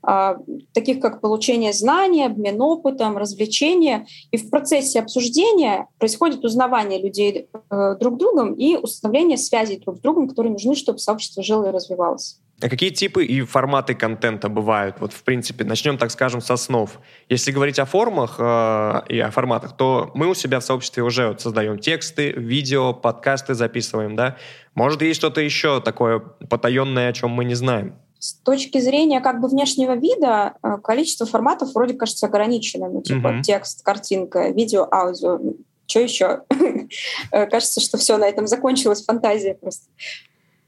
А, 0.00 0.36
таких 0.72 1.00
как 1.00 1.20
получение 1.20 1.72
знаний, 1.72 2.24
обмен 2.24 2.60
опытом, 2.60 3.18
развлечения. 3.18 4.06
И 4.30 4.36
в 4.36 4.48
процессе 4.48 5.00
обсуждения 5.00 5.88
происходит 5.98 6.44
узнавание 6.44 7.02
людей 7.02 7.48
э, 7.70 7.96
друг 7.98 8.16
другом 8.16 8.54
и 8.54 8.76
установление 8.76 9.36
связей 9.36 9.78
друг 9.78 9.96
с 9.96 10.00
другом, 10.00 10.28
которые 10.28 10.52
нужны, 10.52 10.76
чтобы 10.76 10.98
сообщество 10.98 11.42
жило 11.42 11.68
и 11.68 11.72
развивалось. 11.72 12.38
А 12.60 12.68
какие 12.68 12.90
типы 12.90 13.24
и 13.24 13.42
форматы 13.42 13.94
контента 13.94 14.48
бывают? 14.48 14.96
Вот, 15.00 15.12
в 15.12 15.22
принципе, 15.22 15.64
начнем, 15.64 15.98
так 15.98 16.10
скажем, 16.10 16.40
с 16.40 16.50
основ. 16.50 16.90
Если 17.28 17.52
говорить 17.52 17.78
о 17.78 17.84
формах 17.84 18.36
э, 18.38 19.00
и 19.08 19.18
о 19.18 19.30
форматах, 19.30 19.76
то 19.76 20.10
мы 20.14 20.28
у 20.28 20.34
себя 20.34 20.60
в 20.60 20.64
сообществе 20.64 21.02
уже 21.02 21.28
вот 21.28 21.40
создаем 21.40 21.78
тексты, 21.78 22.30
видео, 22.30 22.94
подкасты 22.94 23.54
записываем, 23.54 24.14
да? 24.14 24.36
Может, 24.74 25.02
есть 25.02 25.18
что-то 25.18 25.40
еще 25.40 25.80
такое 25.80 26.20
потаенное, 26.20 27.08
о 27.08 27.12
чем 27.12 27.30
мы 27.30 27.44
не 27.44 27.54
знаем? 27.54 27.94
С 28.18 28.34
точки 28.34 28.78
зрения 28.78 29.20
как 29.20 29.40
бы 29.40 29.48
внешнего 29.48 29.94
вида 29.94 30.54
э, 30.62 30.78
количество 30.82 31.26
форматов 31.26 31.72
вроде 31.74 31.94
кажется 31.94 32.26
ограниченным. 32.26 32.94
Ну, 32.94 33.02
типа 33.02 33.28
uh-huh. 33.28 33.42
текст, 33.42 33.84
картинка, 33.84 34.48
видео, 34.48 34.88
аудио. 34.90 35.40
Что 35.86 36.00
еще? 36.00 36.42
Э, 37.30 37.46
кажется, 37.46 37.80
что 37.80 37.98
все, 37.98 38.16
на 38.16 38.26
этом 38.26 38.46
закончилась 38.46 39.04
фантазия 39.04 39.54
просто. 39.54 39.84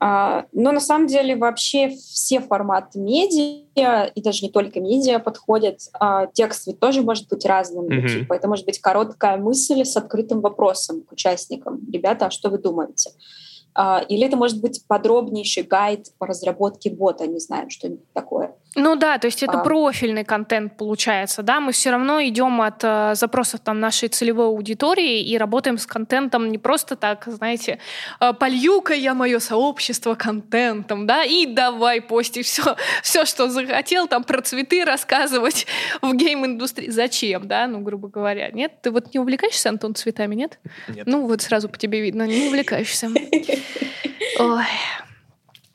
А, 0.03 0.47
но 0.53 0.73
на 0.73 0.81
самом 0.81 1.07
деле 1.07 1.37
вообще 1.37 1.91
все 1.91 2.41
форматы 2.41 2.99
медиа, 2.99 4.07
и 4.07 4.23
даже 4.23 4.45
не 4.45 4.51
только 4.51 4.81
медиа 4.81 5.19
подходят. 5.19 5.81
А, 5.93 6.27
текст 6.27 6.67
ведь 6.67 6.81
тоже 6.81 7.03
может 7.03 7.29
быть 7.29 7.45
разным. 7.45 7.87
Mm-hmm. 7.87 8.21
Типа, 8.21 8.33
это 8.33 8.49
может 8.49 8.65
быть 8.65 8.81
короткая 8.81 9.37
мысль 9.37 9.85
с 9.85 9.97
открытым 9.99 10.41
вопросом 10.41 11.03
к 11.03 11.13
участникам. 11.13 11.81
Ребята, 11.93 12.27
а 12.27 12.31
что 12.31 12.49
вы 12.49 12.57
думаете? 12.57 13.11
Или 14.09 14.27
это 14.27 14.37
может 14.37 14.61
быть 14.61 14.85
подробнейший 14.87 15.63
гайд 15.63 16.13
по 16.19 16.27
разработке 16.27 16.91
бота, 16.91 17.27
не 17.27 17.39
знаю, 17.39 17.71
что-нибудь 17.71 18.13
такое. 18.13 18.55
Ну 18.77 18.95
да, 18.95 19.19
то 19.19 19.27
есть 19.27 19.43
это 19.43 19.61
а. 19.61 19.65
профильный 19.65 20.25
контент 20.25 20.77
получается, 20.77 21.43
да, 21.43 21.59
мы 21.59 21.73
все 21.73 21.91
равно 21.91 22.23
идем 22.23 22.61
от 22.63 22.85
э, 22.85 23.15
запросов 23.17 23.61
там 23.61 23.81
нашей 23.81 24.09
целевой 24.09 24.47
аудитории 24.47 25.23
и 25.23 25.37
работаем 25.37 25.77
с 25.77 25.87
контентом 25.87 26.53
не 26.53 26.59
просто 26.59 26.95
так, 26.95 27.25
знаете, 27.27 27.81
э, 28.21 28.33
полью-ка 28.33 28.95
я 28.95 29.15
мое 29.15 29.41
сообщество 29.41 30.15
контентом, 30.15 31.09
да, 31.09 31.25
и 31.25 31.47
давай 31.47 32.01
пости 32.01 32.43
все, 32.43 32.77
все, 33.03 33.25
что 33.25 33.49
захотел, 33.49 34.07
там 34.07 34.23
про 34.23 34.41
цветы 34.41 34.85
рассказывать 34.85 35.67
в 36.03 36.15
гейм-индустрии. 36.15 36.91
Зачем, 36.91 37.49
да, 37.49 37.67
ну, 37.67 37.81
грубо 37.81 38.09
говоря, 38.09 38.51
нет? 38.53 38.81
Ты 38.83 38.93
вот 38.93 39.13
не 39.13 39.19
увлекаешься, 39.19 39.69
Антон, 39.69 39.97
цветами, 39.97 40.37
нет? 40.37 40.61
Нет. 40.87 41.09
Ну, 41.09 41.27
вот 41.27 41.43
сразу 41.43 41.69
по 41.69 41.77
тебе 41.77 42.01
видно, 42.01 42.23
не 42.23 42.47
увлекаешься. 42.47 43.09
Ой. 44.39 44.65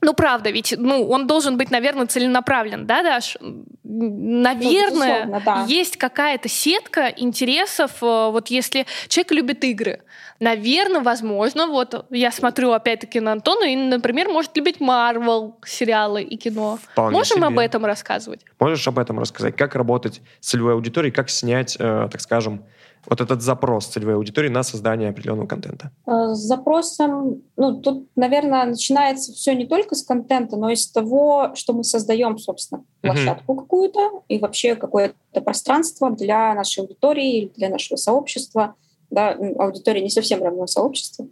Ну, 0.06 0.14
правда, 0.14 0.52
ведь 0.52 0.76
ну, 0.78 1.10
он 1.10 1.26
должен 1.26 1.58
быть, 1.58 1.72
наверное, 1.72 2.06
целенаправлен, 2.06 2.86
да, 2.86 3.02
Даш? 3.02 3.38
наверное, 3.84 5.26
ну, 5.26 5.42
да. 5.44 5.66
есть 5.68 5.98
какая-то 5.98 6.48
сетка 6.48 7.08
интересов. 7.08 7.92
Э, 8.04 8.30
вот 8.32 8.50
если 8.50 8.86
человек 9.08 9.32
любит 9.32 9.64
игры, 9.64 10.02
наверное, 10.40 11.02
возможно, 11.02 11.66
вот 11.66 12.06
я 12.12 12.32
смотрю 12.32 12.72
опять-таки 12.72 13.20
на 13.20 13.32
Антона, 13.32 13.66
и, 13.66 13.76
например, 13.76 14.30
может 14.30 14.56
любить 14.56 14.80
Марвел 14.80 15.58
сериалы 15.66 16.22
и 16.22 16.38
кино. 16.38 16.78
Вполне 16.92 17.18
Можем 17.18 17.38
себе. 17.38 17.48
об 17.48 17.58
этом 17.58 17.84
рассказывать? 17.84 18.42
Можешь 18.60 18.88
об 18.88 19.00
этом 19.00 19.18
рассказать? 19.18 19.56
Как 19.56 19.74
работать 19.74 20.22
с 20.40 20.50
целевой 20.50 20.74
аудиторией, 20.74 21.12
как 21.12 21.32
снять, 21.32 21.78
э, 21.80 22.10
так 22.12 22.22
скажем, 22.22 22.64
вот 23.08 23.22
этот 23.22 23.42
запрос 23.42 23.88
целевой 23.88 24.16
аудитории 24.16 24.50
на 24.50 24.64
создание 24.64 25.10
определенного 25.10 25.48
контента? 25.48 25.92
Э, 26.06 26.34
с 26.34 26.40
запросом, 26.40 27.44
ну, 27.58 27.80
тут, 27.82 28.08
наверное, 28.16 28.66
начинается 28.66 29.34
все 29.34 29.54
не 29.56 29.66
только 29.66 29.96
с 29.96 30.04
контента, 30.04 30.58
но 30.58 30.70
и 30.70 30.76
с 30.76 30.88
того, 30.88 31.52
что 31.56 31.74
мы 31.74 31.84
создаем, 31.84 32.38
собственно, 32.38 32.84
площадку 33.02 33.54
uh-huh. 33.54 33.58
какую-то 33.58 34.24
и 34.28 34.40
вообще 34.40 34.76
какое-то 34.76 35.42
пространство 35.42 36.10
для 36.12 36.54
нашей 36.54 36.82
аудитории, 36.82 37.52
для 37.56 37.70
нашего 37.70 37.98
сообщества. 37.98 38.76
Да, 39.12 39.38
аудитория 39.58 40.02
не 40.02 40.10
совсем 40.10 40.44
равно 40.44 40.68
сообществу. 40.68 41.30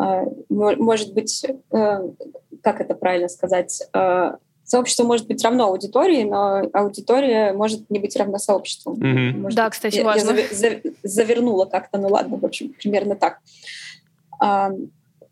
Э, 0.00 0.24
может 0.48 1.12
быть, 1.12 1.44
э, 1.44 2.08
как 2.62 2.80
это 2.80 2.94
правильно 2.94 3.28
сказать, 3.28 3.82
сообщество 4.66 5.04
может 5.04 5.26
быть 5.26 5.42
равно 5.42 5.66
аудитории, 5.66 6.24
но 6.24 6.68
аудитория 6.72 7.52
может 7.52 7.88
не 7.88 7.98
быть 7.98 8.16
равна 8.16 8.38
сообществу. 8.38 8.94
Mm-hmm. 8.94 9.38
Может, 9.38 9.56
да, 9.56 9.70
кстати, 9.70 9.96
я, 9.96 10.04
важно. 10.04 10.32
Я 10.32 10.80
завернула 11.02 11.64
как-то, 11.64 11.98
ну 11.98 12.08
ладно, 12.08 12.36
в 12.36 12.44
общем, 12.44 12.74
примерно 12.74 13.14
так. 13.14 13.38
А, 14.40 14.70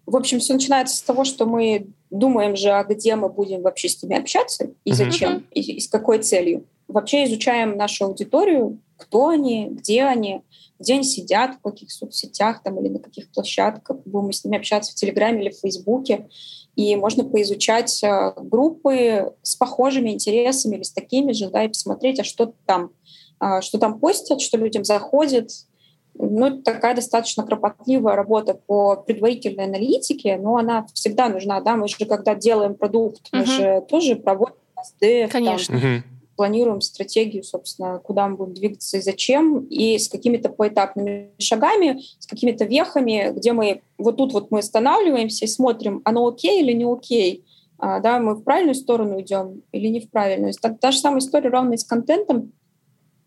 в 0.07 0.17
общем, 0.17 0.39
все 0.39 0.55
начинается 0.55 0.97
с 0.97 1.03
того, 1.03 1.25
что 1.25 1.47
мы 1.47 1.87
думаем 2.11 2.57
же, 2.57 2.71
а 2.71 2.85
где 2.85 3.17
мы 3.17 3.29
будем 3.29 3.63
вообще 3.63 3.89
с 3.89 4.03
ними 4.03 4.17
общаться 4.17 4.71
и 4.85 4.93
зачем, 4.93 5.39
mm-hmm. 5.39 5.53
и, 5.53 5.61
и 5.77 5.81
с 5.81 5.89
какой 5.89 6.21
целью. 6.21 6.65
Вообще 6.89 7.25
изучаем 7.25 7.77
нашу 7.77 8.07
аудиторию, 8.07 8.79
кто 8.97 9.29
они, 9.29 9.69
где 9.71 10.05
они, 10.05 10.43
где 10.79 10.95
они 10.95 11.05
сидят, 11.05 11.57
в 11.57 11.61
каких 11.61 11.91
соцсетях 11.91 12.63
там 12.63 12.79
или 12.81 12.89
на 12.89 12.99
каких 12.99 13.31
площадках, 13.31 13.99
будем 14.05 14.27
мы 14.27 14.33
с 14.33 14.45
ними 14.45 14.59
общаться 14.59 14.93
в 14.93 14.95
Телеграме 14.95 15.43
или 15.43 15.51
в 15.51 15.59
Фейсбуке. 15.59 16.29
И 16.77 16.97
можно 16.97 17.25
поизучать 17.25 18.03
э, 18.03 18.33
группы 18.37 19.33
с 19.43 19.55
похожими 19.57 20.11
интересами 20.11 20.77
или 20.77 20.83
с 20.83 20.93
такими 20.93 21.33
же, 21.33 21.49
да, 21.49 21.65
и 21.65 21.69
посмотреть, 21.69 22.21
а 22.21 22.25
что 22.25 22.53
там, 22.67 22.91
а, 23.39 23.63
что 23.63 23.79
там 23.79 24.01
постят, 24.01 24.41
что 24.41 24.59
людям 24.59 24.85
заходит. 24.85 25.51
Ну, 26.15 26.47
это 26.47 26.63
такая 26.63 26.95
достаточно 26.95 27.45
кропотливая 27.45 28.17
работа 28.17 28.55
по 28.55 28.97
предварительной 28.97 29.65
аналитике, 29.65 30.37
но 30.37 30.57
она 30.57 30.87
всегда 30.93 31.29
нужна, 31.29 31.61
да, 31.61 31.77
мы 31.77 31.89
же 31.89 31.97
когда 32.07 32.35
делаем 32.35 32.75
продукт, 32.75 33.29
мы 33.33 33.41
uh-huh. 33.41 33.47
же 33.47 33.87
тоже 33.89 34.17
проводим 34.17 34.55
СДФ, 34.85 35.33
Конечно. 35.33 35.81
Там, 35.81 35.91
uh-huh 35.91 36.14
планируем 36.37 36.81
стратегию, 36.81 37.45
собственно, 37.45 37.99
куда 37.99 38.29
мы 38.29 38.37
будем 38.37 38.55
двигаться 38.55 38.97
и 38.97 39.01
зачем, 39.01 39.65
и 39.67 39.99
с 39.99 40.09
какими-то 40.09 40.49
поэтапными 40.49 41.31
шагами, 41.39 42.01
с 42.19 42.27
какими-то 42.27 42.65
вехами, 42.65 43.33
где 43.35 43.53
мы 43.53 43.83
вот 43.99 44.17
тут 44.17 44.33
вот 44.33 44.51
мы 44.51 44.61
останавливаемся 44.61 45.45
и 45.45 45.49
смотрим, 45.49 46.03
оно 46.05 46.27
окей 46.27 46.63
или 46.63 46.73
не 46.73 46.85
окей, 46.85 47.45
а, 47.79 48.01
да, 48.01 48.19
мы 48.19 48.35
в 48.35 48.43
правильную 48.43 48.75
сторону 48.75 49.21
идем 49.21 49.63
или 49.73 49.89
не 49.89 50.01
в 50.01 50.11
правильную. 50.11 50.53
Так, 50.61 50.79
та 50.81 50.91
же 50.91 50.99
самая 50.99 51.19
история 51.19 51.51
ровно 51.51 51.75
и 51.75 51.77
с 51.77 51.85
контентом. 51.85 52.53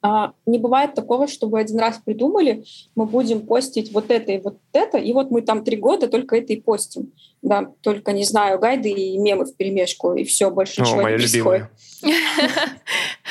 А, 0.02 0.34
не 0.46 0.60
бывает 0.60 0.94
такого, 0.94 1.28
чтобы 1.28 1.60
один 1.60 1.80
раз 1.80 2.00
придумали, 2.04 2.64
мы 2.96 3.06
будем 3.06 3.46
постить 3.46 3.92
вот 3.92 4.12
это 4.12 4.32
и 4.32 4.40
вот 4.40 4.58
это, 4.72 4.98
и 4.98 5.12
вот 5.12 5.32
мы 5.32 5.42
там 5.42 5.64
три 5.64 5.78
года 5.78 6.08
только 6.08 6.38
это 6.38 6.54
и 6.54 6.62
постим. 6.62 7.12
Да, 7.42 7.72
только, 7.82 8.14
не 8.14 8.24
знаю, 8.24 8.60
гайды 8.60 8.90
и 8.90 9.18
мемы 9.18 9.46
в 9.46 9.56
перемешку, 9.56 10.14
и 10.14 10.24
все, 10.24 10.50
больше 10.50 10.82
О, 10.82 10.84
ничего 10.84 11.02
моя 11.02 11.18
не 11.18 11.24
происходит. 11.24 11.68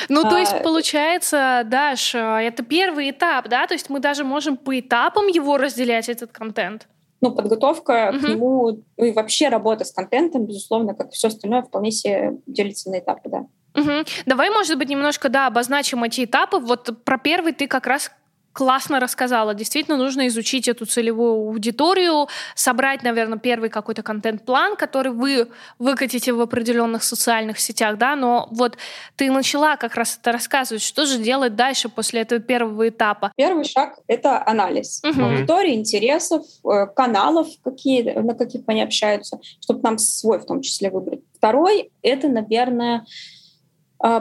Ну, 0.09 0.23
то 0.23 0.37
есть, 0.37 0.53
а, 0.53 0.61
получается, 0.61 1.63
Даш, 1.67 2.15
это 2.15 2.63
первый 2.63 3.11
этап, 3.11 3.49
да? 3.49 3.67
То 3.67 3.75
есть 3.75 3.91
мы 3.91 3.99
даже 3.99 4.23
можем 4.25 4.57
по 4.57 4.79
этапам 4.79 5.27
его 5.27 5.57
разделять, 5.57 6.09
этот 6.09 6.31
контент? 6.31 6.87
Ну, 7.21 7.33
подготовка 7.33 8.13
к 8.13 8.23
нему, 8.23 8.83
ну 8.97 9.05
и 9.05 9.13
вообще 9.13 9.49
работа 9.49 9.85
с 9.85 9.91
контентом, 9.91 10.47
безусловно, 10.47 10.95
как 10.95 11.13
все 11.13 11.29
остальное, 11.29 11.63
вполне 11.63 11.91
себе 11.91 12.37
делится 12.47 12.91
на 12.91 12.99
этапы, 12.99 13.29
да. 13.29 13.47
Угу. 13.77 14.05
Давай, 14.27 14.51
может 14.51 14.79
быть, 14.79 14.89
немножко, 14.89 15.29
да, 15.29 15.47
обозначим 15.47 16.03
эти 16.05 16.25
этапы. 16.25 16.59
Вот 16.59 17.05
про 17.05 17.19
первый 17.19 17.53
ты 17.53 17.67
как 17.67 17.87
раз 17.87 18.11
классно 18.57 19.01
рассказала. 19.01 19.53
Действительно, 19.55 19.99
нужно 19.99 20.27
изучить 20.29 20.67
эту 20.67 20.87
целевую 20.87 21.33
аудиторию, 21.33 22.27
собрать, 22.55 23.03
наверное, 23.03 23.39
первый 23.39 23.69
какой-то 23.69 24.03
контент-план, 24.03 24.77
который 24.77 25.13
вы 25.13 25.49
выкатите 25.79 26.33
в 26.33 26.41
определенных 26.41 27.05
социальных 27.05 27.59
сетях, 27.61 27.99
да, 27.99 28.17
но 28.17 28.49
вот 28.51 28.79
ты 29.17 29.31
начала 29.31 29.77
как 29.77 29.95
раз 29.95 30.19
это 30.19 30.33
рассказывать, 30.33 30.83
что 30.83 31.05
же 31.05 31.19
делать 31.19 31.55
дальше 31.55 31.91
после 31.91 32.23
этого 32.23 32.41
первого 32.41 32.89
этапа? 32.89 33.31
Первый 33.37 33.65
шаг— 33.65 33.99
это 34.07 34.43
анализ 34.47 35.03
угу. 35.05 35.23
аудитории, 35.23 35.75
интересов, 35.75 36.47
э, 36.65 36.87
каналов, 36.87 37.49
какие, 37.63 38.19
на 38.19 38.35
каких 38.35 38.63
они 38.69 38.81
общаются, 38.81 39.39
чтобы 39.61 39.81
нам 39.83 39.99
свой 39.99 40.39
в 40.39 40.47
том 40.47 40.63
числе 40.63 40.89
выбрать. 40.89 41.21
Второй— 41.37 41.91
это, 42.03 42.29
наверное, 42.29 43.05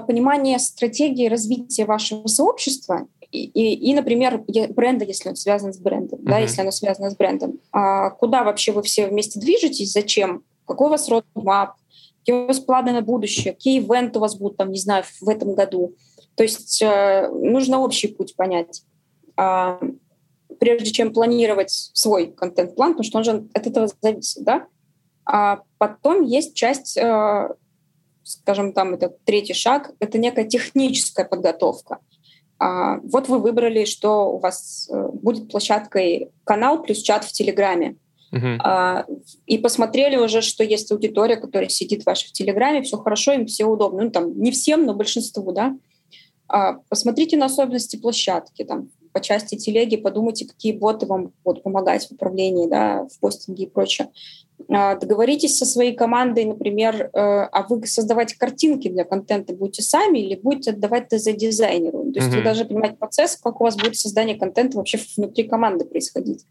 понимание 0.07 0.59
стратегии 0.59 1.27
развития 1.27 1.85
вашего 1.85 2.27
сообщества 2.27 3.07
и, 3.35 3.45
и, 3.45 3.91
и 3.91 3.93
например, 3.93 4.43
бренда, 4.69 5.05
если 5.05 5.29
он 5.29 5.35
связан 5.35 5.73
с 5.73 5.77
брендом, 5.77 6.19
uh-huh. 6.19 6.29
да, 6.29 6.39
если 6.39 6.61
оно 6.61 6.71
связано 6.71 7.09
с 7.09 7.15
брендом. 7.15 7.59
А 7.71 8.09
куда 8.11 8.43
вообще 8.43 8.71
вы 8.71 8.81
все 8.81 9.07
вместе 9.07 9.39
движетесь, 9.39 9.91
зачем, 9.91 10.43
какой 10.65 10.87
у 10.87 10.91
вас 10.91 11.09
roadmap, 11.09 11.71
какие 12.19 12.35
у 12.35 12.47
вас 12.47 12.59
планы 12.59 12.91
на 12.91 13.01
будущее, 13.01 13.53
какие 13.53 13.79
ивенты 13.79 14.19
у 14.19 14.21
вас 14.21 14.35
будут, 14.35 14.57
там, 14.57 14.71
не 14.71 14.79
знаю, 14.79 15.03
в 15.21 15.29
этом 15.29 15.53
году. 15.53 15.95
То 16.35 16.43
есть 16.43 16.81
э, 16.81 17.29
нужно 17.29 17.79
общий 17.79 18.07
путь 18.07 18.35
понять, 18.35 18.83
э, 19.37 19.79
прежде 20.59 20.91
чем 20.91 21.13
планировать 21.13 21.91
свой 21.93 22.27
контент-план, 22.27 22.93
потому 22.93 23.03
что 23.03 23.17
он 23.17 23.23
же 23.23 23.47
от 23.53 23.67
этого 23.67 23.89
зависит, 24.01 24.43
да. 24.43 24.67
А 25.25 25.61
потом 25.77 26.23
есть 26.23 26.55
часть 26.55 26.97
э, 26.97 27.49
скажем, 28.25 28.73
там 28.73 28.95
это 28.95 29.13
третий 29.23 29.53
шаг, 29.53 29.91
это 29.99 30.17
некая 30.17 30.45
техническая 30.45 31.25
подготовка. 31.25 31.99
А, 32.57 32.99
вот 33.01 33.29
вы 33.29 33.39
выбрали, 33.39 33.85
что 33.85 34.31
у 34.31 34.39
вас 34.39 34.89
э, 34.91 35.09
будет 35.13 35.49
площадкой 35.49 36.31
канал 36.43 36.81
плюс 36.81 37.01
чат 37.01 37.23
в 37.23 37.31
Телеграме. 37.31 37.97
Uh-huh. 38.33 38.57
А, 38.59 39.05
и 39.45 39.57
посмотрели 39.59 40.15
уже, 40.17 40.41
что 40.41 40.63
есть 40.63 40.91
аудитория, 40.91 41.35
которая 41.35 41.69
сидит 41.69 42.05
ваша 42.05 42.27
в 42.27 42.31
Телеграме, 42.31 42.81
все 42.81 42.97
хорошо, 42.97 43.33
им 43.33 43.45
все 43.45 43.65
удобно. 43.65 44.05
Ну, 44.05 44.09
там, 44.09 44.39
не 44.41 44.51
всем, 44.51 44.85
но 44.85 44.95
большинству, 44.95 45.51
да. 45.51 45.77
А, 46.47 46.79
посмотрите 46.89 47.37
на 47.37 47.45
особенности 47.45 47.97
площадки, 47.97 48.63
там, 48.63 48.89
по 49.15 49.21
части 49.21 49.55
телеги, 49.55 49.95
подумайте, 49.95 50.45
какие 50.45 50.73
боты 50.73 51.05
вам 51.05 51.31
будут 51.45 51.63
помогать 51.63 52.05
в 52.07 52.11
управлении, 52.11 52.67
да, 52.67 53.07
в 53.07 53.19
постинге 53.19 53.63
и 53.63 53.69
прочее. 53.69 54.09
А, 54.69 54.95
договоритесь 54.95 55.57
со 55.57 55.65
своей 55.65 55.95
командой, 55.95 56.45
например, 56.45 57.09
э, 57.13 57.19
а 57.19 57.65
вы 57.67 57.85
создавать 57.85 58.33
картинки 58.35 58.87
для 58.87 59.03
контента 59.03 59.53
будете 59.53 59.83
сами 59.83 60.19
или 60.19 60.35
будете 60.35 60.71
отдавать 60.71 61.09
ТЗ 61.09 61.35
дизайнеру. 61.35 62.11
То 62.11 62.19
есть 62.19 62.31
mm-hmm. 62.31 62.37
вы 62.37 62.43
должны 62.43 62.65
понимать 62.65 62.97
процесс, 62.97 63.37
как 63.37 63.59
у 63.61 63.63
вас 63.63 63.75
будет 63.75 63.95
создание 63.97 64.37
контента 64.37 64.77
вообще 64.77 64.99
внутри 65.17 65.43
команды 65.43 65.85
происходить. 65.85 66.45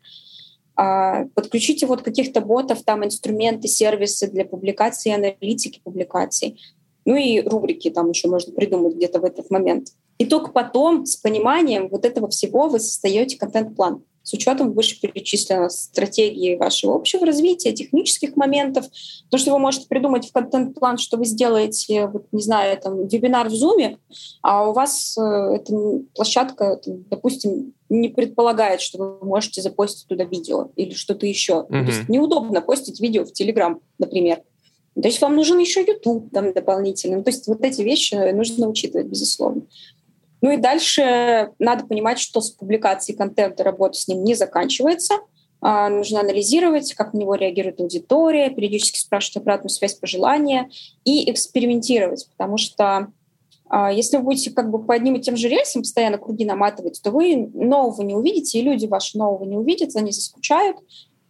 А, 0.76 1.24
подключите 1.34 1.86
вот 1.86 2.02
каких-то 2.02 2.40
ботов, 2.40 2.82
там 2.84 3.04
инструменты, 3.04 3.68
сервисы 3.68 4.28
для 4.28 4.44
публикации, 4.44 5.12
аналитики 5.12 5.80
публикаций. 5.82 6.60
Ну 7.06 7.16
и 7.16 7.40
рубрики 7.40 7.90
там 7.90 8.10
еще 8.10 8.28
можно 8.28 8.52
придумать 8.52 8.96
где-то 8.96 9.20
в 9.20 9.24
этот 9.24 9.50
момент. 9.50 9.88
И 10.18 10.26
только 10.26 10.52
потом, 10.52 11.06
с 11.06 11.16
пониманием 11.16 11.88
вот 11.88 12.04
этого 12.04 12.28
всего, 12.28 12.68
вы 12.68 12.80
создаете 12.80 13.38
контент-план 13.38 14.02
с 14.24 14.32
учетом 14.32 14.72
вышеперечисленной 14.72 15.70
стратегии 15.70 16.56
вашего 16.56 16.96
общего 16.96 17.26
развития, 17.26 17.72
технических 17.72 18.36
моментов. 18.36 18.86
То, 19.30 19.38
что 19.38 19.52
вы 19.52 19.58
можете 19.58 19.86
придумать 19.86 20.26
в 20.26 20.32
контент-план, 20.32 20.98
что 20.98 21.18
вы 21.18 21.26
сделаете, 21.26 22.06
вот, 22.06 22.26
не 22.32 22.42
знаю, 22.42 22.76
там, 22.80 23.06
вебинар 23.06 23.48
в 23.48 23.52
Zoom, 23.52 23.98
а 24.42 24.68
у 24.68 24.72
вас 24.72 25.16
э, 25.18 25.20
эта 25.56 25.74
площадка, 26.14 26.76
там, 26.76 27.04
допустим, 27.10 27.74
не 27.90 28.08
предполагает, 28.08 28.80
что 28.80 28.98
вы 28.98 29.26
можете 29.26 29.60
запостить 29.60 30.08
туда 30.08 30.24
видео 30.24 30.70
или 30.74 30.94
что-то 30.94 31.26
еще. 31.26 31.66
Mm-hmm. 31.68 31.84
То 31.84 31.92
есть 31.92 32.08
неудобно 32.08 32.62
постить 32.62 33.00
видео 33.00 33.24
в 33.24 33.32
Telegram, 33.32 33.78
например. 33.98 34.40
То 34.94 35.08
есть 35.08 35.20
вам 35.20 35.34
нужен 35.34 35.58
еще 35.58 35.84
YouTube 35.84 36.30
там 36.32 36.52
дополнительно. 36.52 37.22
То 37.22 37.30
есть 37.30 37.46
вот 37.48 37.62
эти 37.62 37.82
вещи 37.82 38.14
нужно 38.32 38.68
учитывать, 38.68 39.08
безусловно. 39.08 39.62
Ну 40.44 40.50
и 40.50 40.58
дальше 40.58 41.52
надо 41.58 41.86
понимать, 41.86 42.18
что 42.18 42.42
с 42.42 42.50
публикацией 42.50 43.16
контента 43.16 43.64
работа 43.64 43.98
с 43.98 44.06
ним 44.08 44.24
не 44.24 44.34
заканчивается. 44.34 45.14
А, 45.62 45.88
нужно 45.88 46.20
анализировать, 46.20 46.92
как 46.92 47.14
на 47.14 47.18
него 47.20 47.34
реагирует 47.34 47.80
аудитория, 47.80 48.50
периодически 48.50 48.98
спрашивать 48.98 49.38
обратную 49.38 49.70
связь, 49.70 49.94
пожелания 49.94 50.68
и 51.06 51.30
экспериментировать, 51.32 52.28
потому 52.28 52.58
что 52.58 53.08
а, 53.70 53.90
если 53.90 54.18
вы 54.18 54.24
будете 54.24 54.50
как 54.50 54.70
бы 54.70 54.84
по 54.84 54.92
одним 54.92 55.14
и 55.14 55.22
тем 55.22 55.38
же 55.38 55.48
рельсам 55.48 55.80
постоянно 55.80 56.18
круги 56.18 56.44
наматывать, 56.44 57.00
то 57.02 57.10
вы 57.10 57.50
нового 57.54 58.02
не 58.02 58.14
увидите, 58.14 58.58
и 58.58 58.62
люди 58.62 58.84
ваши 58.84 59.16
нового 59.16 59.44
не 59.44 59.56
увидят, 59.56 59.96
они 59.96 60.12
заскучают, 60.12 60.76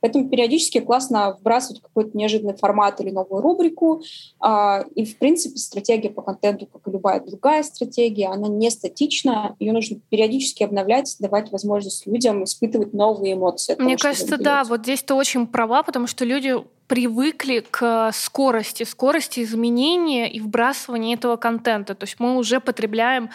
Поэтому 0.05 0.29
периодически 0.29 0.81
классно 0.81 1.33
вбрасывать 1.41 1.81
какой-то 1.81 2.15
неожиданный 2.15 2.55
формат 2.55 3.01
или 3.01 3.09
новую 3.09 3.41
рубрику. 3.41 4.03
А, 4.39 4.85
и, 4.95 5.07
в 5.07 5.17
принципе, 5.17 5.57
стратегия 5.57 6.11
по 6.11 6.21
контенту, 6.21 6.67
как 6.67 6.87
и 6.87 6.91
любая 6.91 7.21
другая 7.21 7.63
стратегия, 7.63 8.27
она 8.27 8.49
не 8.49 8.69
статична. 8.69 9.57
Ее 9.59 9.73
нужно 9.73 9.97
периодически 10.11 10.63
обновлять, 10.63 11.17
давать 11.21 11.51
возможность 11.53 12.07
людям 12.07 12.45
испытывать 12.45 12.93
новые 12.93 13.33
эмоции. 13.33 13.77
Мне 13.79 13.97
того, 13.97 14.13
кажется, 14.13 14.37
да, 14.37 14.65
вот 14.65 14.83
здесь 14.83 15.03
ты 15.03 15.15
очень 15.15 15.47
права, 15.47 15.83
потому 15.83 16.07
что 16.07 16.27
люди 16.27 16.55
привыкли 16.95 17.59
к 17.73 18.13
скорости, 18.13 18.85
скорости 18.85 19.43
изменения 19.43 20.31
и 20.31 20.39
вбрасывания 20.39 21.17
этого 21.17 21.37
контента. 21.37 21.97
То 21.97 22.05
есть 22.05 22.21
мы 22.21 22.37
уже 22.37 22.61
потребляем, 22.61 23.31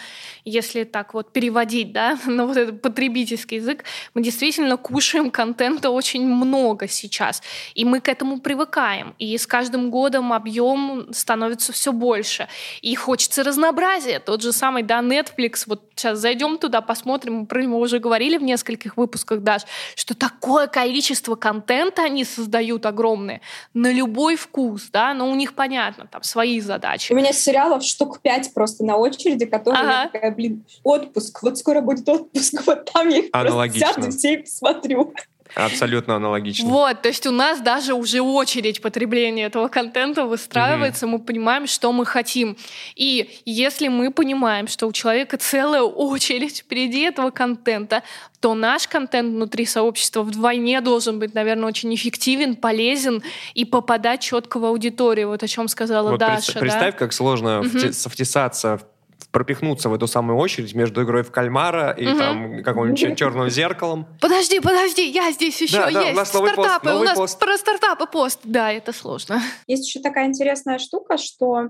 если 0.45 0.85
так 0.85 1.13
вот 1.13 1.33
переводить 1.33 1.91
да, 1.91 2.17
на 2.25 2.45
вот 2.45 2.55
этот 2.55 2.81
потребительский 2.81 3.55
язык, 3.55 3.83
мы 4.13 4.23
действительно 4.23 4.77
кушаем 4.77 5.29
контента 5.29 5.89
очень 5.89 6.25
много 6.25 6.87
сейчас. 6.87 7.43
И 7.75 7.83
мы 7.83 7.99
к 7.99 8.07
этому 8.07 8.39
привыкаем. 8.39 9.13
И 9.19 9.37
с 9.37 9.45
каждым 9.45 9.91
годом 9.91 10.31
объем 10.31 11.07
становится 11.11 11.73
все 11.73 11.91
больше. 11.91 12.47
И 12.81 12.95
хочется 12.95 13.43
разнообразия. 13.43 14.21
Тот 14.21 14.41
же 14.41 14.53
самый 14.53 14.83
да, 14.83 14.99
Netflix, 14.99 15.63
вот 15.65 15.83
сейчас 15.97 16.19
зайдем 16.19 16.59
туда, 16.59 16.79
посмотрим, 16.79 17.45
про 17.45 17.61
него 17.61 17.77
уже 17.77 17.99
говорили 17.99 18.37
в 18.37 18.43
нескольких 18.43 18.95
выпусках 18.95 19.41
даже, 19.41 19.65
что 19.95 20.15
такое 20.15 20.67
количество 20.67 21.35
контента 21.35 22.03
они 22.03 22.23
создают 22.23 22.85
огромное, 22.85 23.41
на 23.73 23.91
любой 23.91 24.35
вкус, 24.35 24.89
да, 24.91 25.13
но 25.13 25.29
у 25.29 25.35
них 25.35 25.53
понятно, 25.53 26.07
там 26.07 26.23
свои 26.23 26.59
задачи. 26.59 27.11
У 27.13 27.15
меня 27.15 27.33
сериалов 27.33 27.83
штук 27.83 28.21
пять 28.21 28.53
просто 28.53 28.83
на 28.83 28.97
очереди, 28.97 29.45
которые 29.45 29.81
ага. 29.81 30.01
я 30.03 30.09
такая, 30.09 30.31
блин, 30.31 30.65
отпуск, 30.83 31.43
вот 31.43 31.57
скоро 31.57 31.81
будет 31.81 32.07
отпуск, 32.07 32.61
вот 32.65 32.89
там 32.91 33.09
я 33.09 33.19
их 33.19 33.31
просто 33.31 33.79
сяду 33.79 34.11
все 34.11 34.33
и 34.33 34.37
посмотрю. 34.37 35.13
Абсолютно 35.55 36.15
аналогично. 36.15 36.67
Вот, 36.69 37.01
то 37.01 37.09
есть 37.09 37.25
у 37.25 37.31
нас 37.31 37.59
даже 37.61 37.93
уже 37.93 38.21
очередь 38.21 38.81
потребления 38.81 39.45
этого 39.45 39.67
контента 39.67 40.25
выстраивается, 40.25 41.05
mm-hmm. 41.05 41.09
мы 41.09 41.19
понимаем, 41.19 41.67
что 41.67 41.91
мы 41.91 42.05
хотим. 42.05 42.55
И 42.95 43.39
если 43.45 43.87
мы 43.87 44.11
понимаем, 44.11 44.67
что 44.67 44.87
у 44.87 44.91
человека 44.91 45.37
целая 45.37 45.81
очередь 45.81 46.59
впереди 46.59 47.01
этого 47.01 47.31
контента, 47.31 48.03
то 48.39 48.53
наш 48.53 48.87
контент 48.87 49.33
внутри 49.33 49.65
сообщества 49.65 50.21
вдвойне 50.21 50.81
должен 50.81 51.19
быть, 51.19 51.33
наверное, 51.33 51.67
очень 51.67 51.93
эффективен, 51.93 52.55
полезен 52.55 53.21
и 53.53 53.65
попадать 53.65 54.21
четко 54.21 54.59
в 54.59 54.65
аудиторию. 54.65 55.29
Вот 55.29 55.43
о 55.43 55.47
чем 55.47 55.67
сказала 55.67 56.11
вот 56.11 56.19
Даша. 56.19 56.59
Представь, 56.59 56.93
да? 56.93 56.97
как 56.99 57.11
сложно 57.11 57.61
mm-hmm. 57.63 58.09
втесаться 58.09 58.77
в 58.77 58.98
пропихнуться 59.31 59.89
в 59.89 59.93
эту 59.93 60.07
самую 60.07 60.37
очередь 60.37 60.73
между 60.73 61.03
игрой 61.03 61.23
в 61.23 61.31
кальмара 61.31 61.91
и 61.91 62.07
угу. 62.07 62.17
там 62.17 62.63
каким-нибудь 62.63 63.17
черным 63.17 63.49
зеркалом. 63.49 64.07
Подожди, 64.19 64.59
подожди, 64.59 65.07
я 65.07 65.31
здесь 65.31 65.61
еще 65.61 65.77
да, 65.77 65.91
да, 65.91 66.01
есть. 66.01 66.13
У 66.13 66.17
нас 66.17 66.33
новый 66.33 66.51
стартапы, 66.51 66.83
пост, 66.83 66.93
новый 66.93 67.01
у 67.01 67.05
нас 67.05 67.17
пост. 67.17 67.39
про 67.39 67.57
стартапы 67.57 68.07
пост. 68.07 68.39
Да, 68.43 68.71
это 68.71 68.91
сложно. 68.91 69.41
Есть 69.67 69.87
еще 69.87 69.99
такая 69.99 70.27
интересная 70.27 70.79
штука, 70.79 71.17
что 71.17 71.69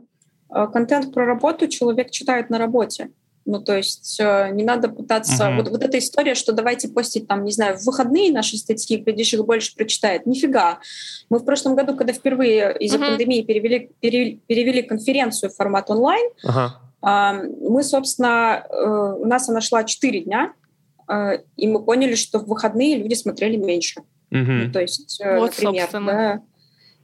э, 0.54 0.68
контент 0.72 1.14
про 1.14 1.26
работу 1.26 1.68
человек 1.68 2.12
читает 2.12 2.50
на 2.50 2.58
работе. 2.58 3.10
Ну, 3.46 3.60
то 3.62 3.76
есть 3.76 4.20
э, 4.20 4.50
не 4.52 4.64
надо 4.64 4.90
пытаться... 4.90 5.46
Uh-huh. 5.46 5.58
Вот, 5.58 5.70
вот 5.70 5.84
эта 5.84 5.98
история, 5.98 6.36
что 6.36 6.54
давайте 6.54 6.88
постить 6.88 7.28
там, 7.28 7.44
не 7.44 7.52
знаю, 7.52 7.78
в 7.78 7.86
выходные 7.86 8.32
наши 8.32 8.58
статьи, 8.58 8.98
глядишь, 8.98 9.34
их 9.34 9.44
больше 9.44 9.76
прочитает. 9.76 10.26
Нифига. 10.26 10.80
Мы 11.30 11.40
в 11.40 11.46
прошлом 11.46 11.76
году, 11.76 11.96
когда 11.96 12.14
впервые 12.14 12.78
из-за 12.80 12.98
uh-huh. 12.98 13.10
пандемии 13.10 13.42
перевели, 13.42 13.92
пере, 14.00 14.40
перевели 14.48 14.82
конференцию 14.84 15.50
в 15.50 15.56
формат 15.56 15.90
онлайн, 15.90 16.30
uh-huh 16.46 16.70
мы, 17.02 17.84
собственно, 17.84 18.66
э, 18.70 19.16
у 19.20 19.26
нас 19.26 19.48
она 19.50 19.62
шла 19.62 19.84
4 19.84 20.22
дня, 20.22 20.54
э, 21.08 21.40
и 21.56 21.68
мы 21.68 21.84
поняли, 21.84 22.16
что 22.16 22.40
в 22.40 22.48
выходные 22.48 22.98
люди 22.98 23.14
смотрели 23.14 23.56
меньше. 23.56 24.02
Угу. 24.32 24.52
Ну, 24.52 24.72
то 24.72 24.82
есть, 24.82 25.22
э, 25.22 25.40
вот, 25.40 25.52
например, 25.52 25.84
собственно. 25.84 26.44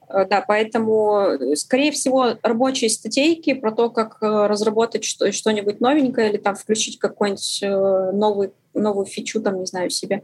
да, 0.10 0.26
да, 0.26 0.46
поэтому, 0.48 1.56
скорее 1.56 1.92
всего, 1.92 2.36
рабочие 2.44 2.90
статейки 2.90 3.54
про 3.54 3.72
то, 3.72 3.90
как 3.90 4.18
разработать 4.22 5.04
что-нибудь 5.04 5.80
новенькое 5.80 6.30
или 6.30 6.38
там 6.38 6.56
включить 6.56 7.00
какой-нибудь 7.00 7.60
новый, 8.14 8.52
новую 8.76 9.08
фичу, 9.08 9.42
там, 9.42 9.60
не 9.60 9.66
знаю, 9.66 9.90
себе, 9.90 10.24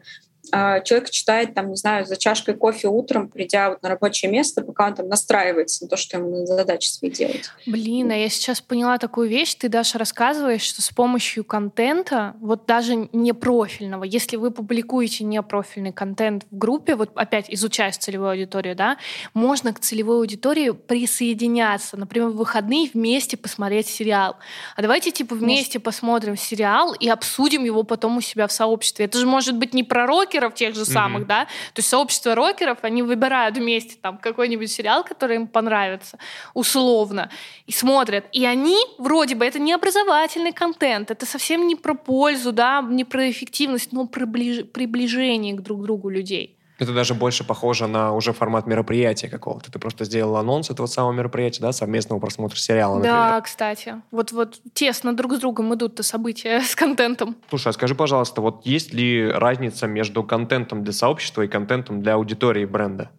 человек 0.51 1.09
читает, 1.09 1.53
там, 1.53 1.69
не 1.69 1.75
знаю, 1.75 2.05
за 2.05 2.17
чашкой 2.17 2.55
кофе 2.55 2.87
утром, 2.87 3.29
придя 3.29 3.69
вот 3.69 3.81
на 3.81 3.89
рабочее 3.89 4.31
место, 4.31 4.61
пока 4.61 4.87
он 4.87 4.95
там 4.95 5.07
настраивается 5.07 5.83
на 5.83 5.89
то, 5.89 5.97
что 5.97 6.17
ему 6.17 6.29
надо 6.31 6.45
задачи 6.47 6.87
свои 6.89 7.11
делать. 7.11 7.49
Блин, 7.65 8.11
а 8.11 8.15
я 8.15 8.29
сейчас 8.29 8.61
поняла 8.61 8.97
такую 8.97 9.29
вещь. 9.29 9.55
Ты, 9.55 9.69
Даша, 9.69 9.97
рассказываешь, 9.97 10.61
что 10.61 10.81
с 10.81 10.89
помощью 10.89 11.43
контента, 11.43 12.35
вот 12.39 12.65
даже 12.65 13.09
не 13.13 13.33
профильного, 13.33 14.03
если 14.03 14.37
вы 14.37 14.51
публикуете 14.51 15.23
непрофильный 15.23 15.93
контент 15.93 16.45
в 16.49 16.57
группе, 16.57 16.95
вот 16.95 17.11
опять 17.15 17.45
изучая 17.49 17.91
целевую 17.91 18.31
аудиторию, 18.31 18.75
да, 18.75 18.97
можно 19.33 19.73
к 19.73 19.79
целевой 19.79 20.17
аудитории 20.17 20.71
присоединяться, 20.71 21.97
например, 21.97 22.29
в 22.29 22.37
выходные 22.37 22.89
вместе 22.93 23.37
посмотреть 23.37 23.87
сериал. 23.87 24.37
А 24.75 24.81
давайте 24.81 25.11
типа 25.11 25.35
вместе 25.35 25.79
может. 25.79 25.85
посмотрим 25.85 26.37
сериал 26.37 26.93
и 26.93 27.09
обсудим 27.09 27.63
его 27.63 27.83
потом 27.83 28.17
у 28.17 28.21
себя 28.21 28.47
в 28.47 28.51
сообществе. 28.51 29.05
Это 29.05 29.17
же 29.17 29.25
может 29.25 29.57
быть 29.57 29.73
не 29.73 29.83
про 29.83 30.05
рокер, 30.05 30.40
рокеров 30.41 30.53
тех 30.53 30.75
же 30.75 30.85
самых, 30.85 31.23
mm-hmm. 31.23 31.27
да, 31.27 31.45
то 31.45 31.79
есть 31.79 31.89
сообщество 31.89 32.35
рокеров, 32.35 32.79
они 32.83 33.03
выбирают 33.03 33.57
вместе 33.57 33.97
там 34.01 34.17
какой-нибудь 34.17 34.71
сериал, 34.71 35.03
который 35.03 35.35
им 35.35 35.47
понравится, 35.47 36.17
условно, 36.53 37.29
и 37.67 37.71
смотрят. 37.71 38.25
И 38.33 38.45
они, 38.45 38.77
вроде 38.97 39.35
бы, 39.35 39.45
это 39.45 39.59
не 39.59 39.73
образовательный 39.73 40.51
контент, 40.51 41.11
это 41.11 41.25
совсем 41.25 41.67
не 41.67 41.75
про 41.75 41.93
пользу, 41.93 42.51
да, 42.51 42.81
не 42.81 43.05
про 43.05 43.29
эффективность, 43.29 43.93
но 43.93 44.07
про 44.07 44.25
ближ... 44.25 44.65
приближение 44.71 45.53
к 45.53 45.61
друг 45.61 45.83
другу 45.83 46.09
людей. 46.09 46.57
Это 46.81 46.93
даже 46.93 47.13
больше 47.13 47.43
похоже 47.43 47.85
на 47.85 48.11
уже 48.11 48.33
формат 48.33 48.65
мероприятия 48.65 49.27
какого-то. 49.27 49.71
Ты 49.71 49.77
просто 49.77 50.03
сделал 50.03 50.35
анонс 50.37 50.71
этого 50.71 50.87
самого 50.87 51.11
мероприятия, 51.11 51.61
да, 51.61 51.73
совместного 51.73 52.19
просмотра 52.19 52.57
сериала, 52.57 52.95
например. 52.95 53.15
Да, 53.15 53.41
кстати. 53.41 54.01
Вот, 54.09 54.31
вот 54.31 54.59
тесно 54.73 55.15
друг 55.15 55.33
с 55.33 55.39
другом 55.39 55.71
идут-то 55.75 56.01
события 56.01 56.59
с 56.65 56.73
контентом. 56.75 57.35
Слушай, 57.49 57.67
а 57.67 57.73
скажи, 57.73 57.93
пожалуйста, 57.93 58.41
вот 58.41 58.65
есть 58.65 58.95
ли 58.95 59.29
разница 59.29 59.85
между 59.85 60.23
контентом 60.23 60.83
для 60.83 60.91
сообщества 60.91 61.43
и 61.43 61.47
контентом 61.47 62.01
для 62.01 62.15
аудитории 62.15 62.65
бренда? 62.65 63.11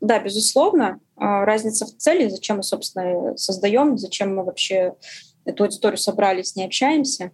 Да, 0.00 0.20
безусловно. 0.20 1.00
А, 1.16 1.44
разница 1.44 1.86
в 1.86 1.96
цели, 1.96 2.28
зачем 2.28 2.58
мы, 2.58 2.62
собственно, 2.62 3.36
создаем, 3.36 3.98
зачем 3.98 4.36
мы 4.36 4.44
вообще 4.44 4.94
эту 5.44 5.64
аудиторию 5.64 5.98
собрали, 5.98 6.42
с 6.42 6.54
ней 6.54 6.66
общаемся. 6.66 7.32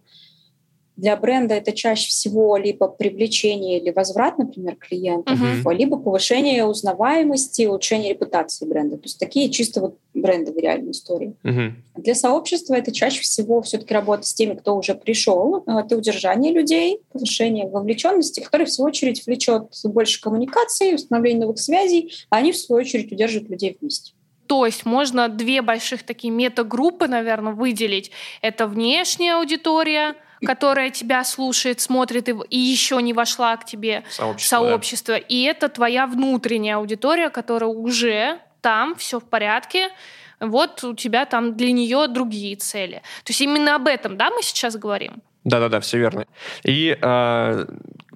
Для 0.99 1.15
бренда 1.15 1.55
это 1.55 1.71
чаще 1.71 2.09
всего 2.09 2.57
либо 2.57 2.89
привлечение 2.89 3.79
или 3.79 3.91
возврат, 3.91 4.37
например, 4.37 4.75
клиентов, 4.75 5.39
uh-huh. 5.39 5.73
либо 5.73 5.97
повышение 5.97 6.65
узнаваемости, 6.65 7.67
улучшение 7.67 8.11
репутации 8.11 8.65
бренда. 8.65 8.97
То 8.97 9.03
есть 9.03 9.17
такие 9.17 9.49
чисто 9.49 9.79
вот 9.79 9.97
брендовые 10.13 10.61
реальные 10.61 10.91
истории. 10.91 11.35
Uh-huh. 11.45 11.71
Для 11.95 12.15
сообщества 12.15 12.75
это 12.75 12.91
чаще 12.91 13.21
всего 13.21 13.61
все-таки 13.61 13.93
работа 13.93 14.23
с 14.23 14.33
теми, 14.33 14.55
кто 14.55 14.75
уже 14.75 14.93
пришел, 14.93 15.63
это 15.65 15.95
удержание 15.95 16.51
людей, 16.51 16.99
повышение 17.13 17.69
вовлеченности, 17.69 18.41
которое 18.41 18.65
в 18.65 18.71
свою 18.71 18.89
очередь 18.89 19.25
влечет 19.25 19.69
больше 19.85 20.19
коммуникации, 20.19 20.95
установление 20.95 21.43
новых 21.43 21.59
связей, 21.59 22.13
а 22.29 22.37
они 22.37 22.51
в 22.51 22.57
свою 22.57 22.81
очередь 22.81 23.09
удерживают 23.09 23.49
людей 23.49 23.77
вместе. 23.79 24.11
То 24.47 24.65
есть 24.65 24.83
можно 24.83 25.29
две 25.29 25.61
больших 25.61 26.03
такие 26.03 26.33
метагруппы, 26.33 27.07
наверное, 27.07 27.53
выделить. 27.53 28.11
Это 28.41 28.65
внешняя 28.67 29.35
аудитория, 29.35 30.15
которая 30.45 30.89
тебя 30.89 31.23
слушает, 31.23 31.81
смотрит 31.81 32.29
и, 32.29 32.35
и 32.49 32.57
еще 32.57 33.01
не 33.01 33.13
вошла 33.13 33.55
к 33.57 33.65
тебе 33.65 34.03
сообщество, 34.09 34.57
сообщество. 34.57 35.13
Да. 35.15 35.19
и 35.19 35.41
это 35.43 35.69
твоя 35.69 36.07
внутренняя 36.07 36.77
аудитория, 36.77 37.29
которая 37.29 37.69
уже 37.69 38.39
там, 38.61 38.95
все 38.95 39.19
в 39.19 39.23
порядке, 39.23 39.89
вот 40.39 40.83
у 40.83 40.95
тебя 40.95 41.25
там 41.25 41.55
для 41.55 41.71
нее 41.71 42.07
другие 42.07 42.55
цели. 42.55 43.01
То 43.23 43.31
есть 43.31 43.41
именно 43.41 43.75
об 43.75 43.87
этом, 43.87 44.17
да, 44.17 44.29
мы 44.29 44.41
сейчас 44.41 44.75
говорим? 44.75 45.21
Да-да-да, 45.43 45.79
все 45.79 45.97
верно. 45.97 46.25
И 46.63 46.97
э, 46.99 47.65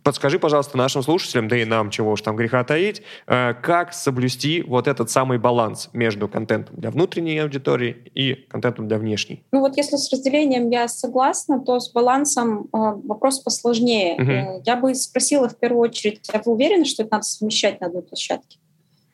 подскажи, 0.04 0.40
пожалуйста, 0.40 0.78
нашим 0.78 1.02
слушателям, 1.02 1.48
да 1.48 1.58
и 1.58 1.66
нам, 1.66 1.90
чего 1.90 2.12
уж 2.12 2.22
там 2.22 2.36
греха 2.36 2.64
таить, 2.64 3.02
э, 3.28 3.54
как 3.62 3.94
соблюсти 3.94 4.62
вот 4.62 4.88
этот 4.88 5.10
самый 5.10 5.38
баланс 5.38 5.90
между 5.94 6.28
контентом 6.28 6.76
для 6.76 6.92
внутренней 6.92 7.38
аудитории 7.40 8.12
и 8.14 8.34
контентом 8.50 8.88
для 8.88 8.98
внешней? 8.98 9.44
Ну 9.52 9.62
вот 9.62 9.78
если 9.78 9.96
с 9.96 10.12
разделением 10.12 10.70
я 10.70 10.88
согласна, 10.88 11.60
то 11.60 11.80
с 11.80 11.92
балансом 11.92 12.64
э, 12.64 12.68
вопрос 12.72 13.40
посложнее. 13.40 14.16
Угу. 14.16 14.64
Я 14.66 14.76
бы 14.76 14.94
спросила 14.96 15.50
в 15.50 15.58
первую 15.58 15.82
очередь, 15.82 16.30
а 16.34 16.42
вы 16.46 16.54
уверены, 16.54 16.86
что 16.86 17.04
это 17.04 17.14
надо 17.14 17.24
совмещать 17.24 17.80
на 17.82 17.88
одной 17.88 18.04
площадке? 18.04 18.58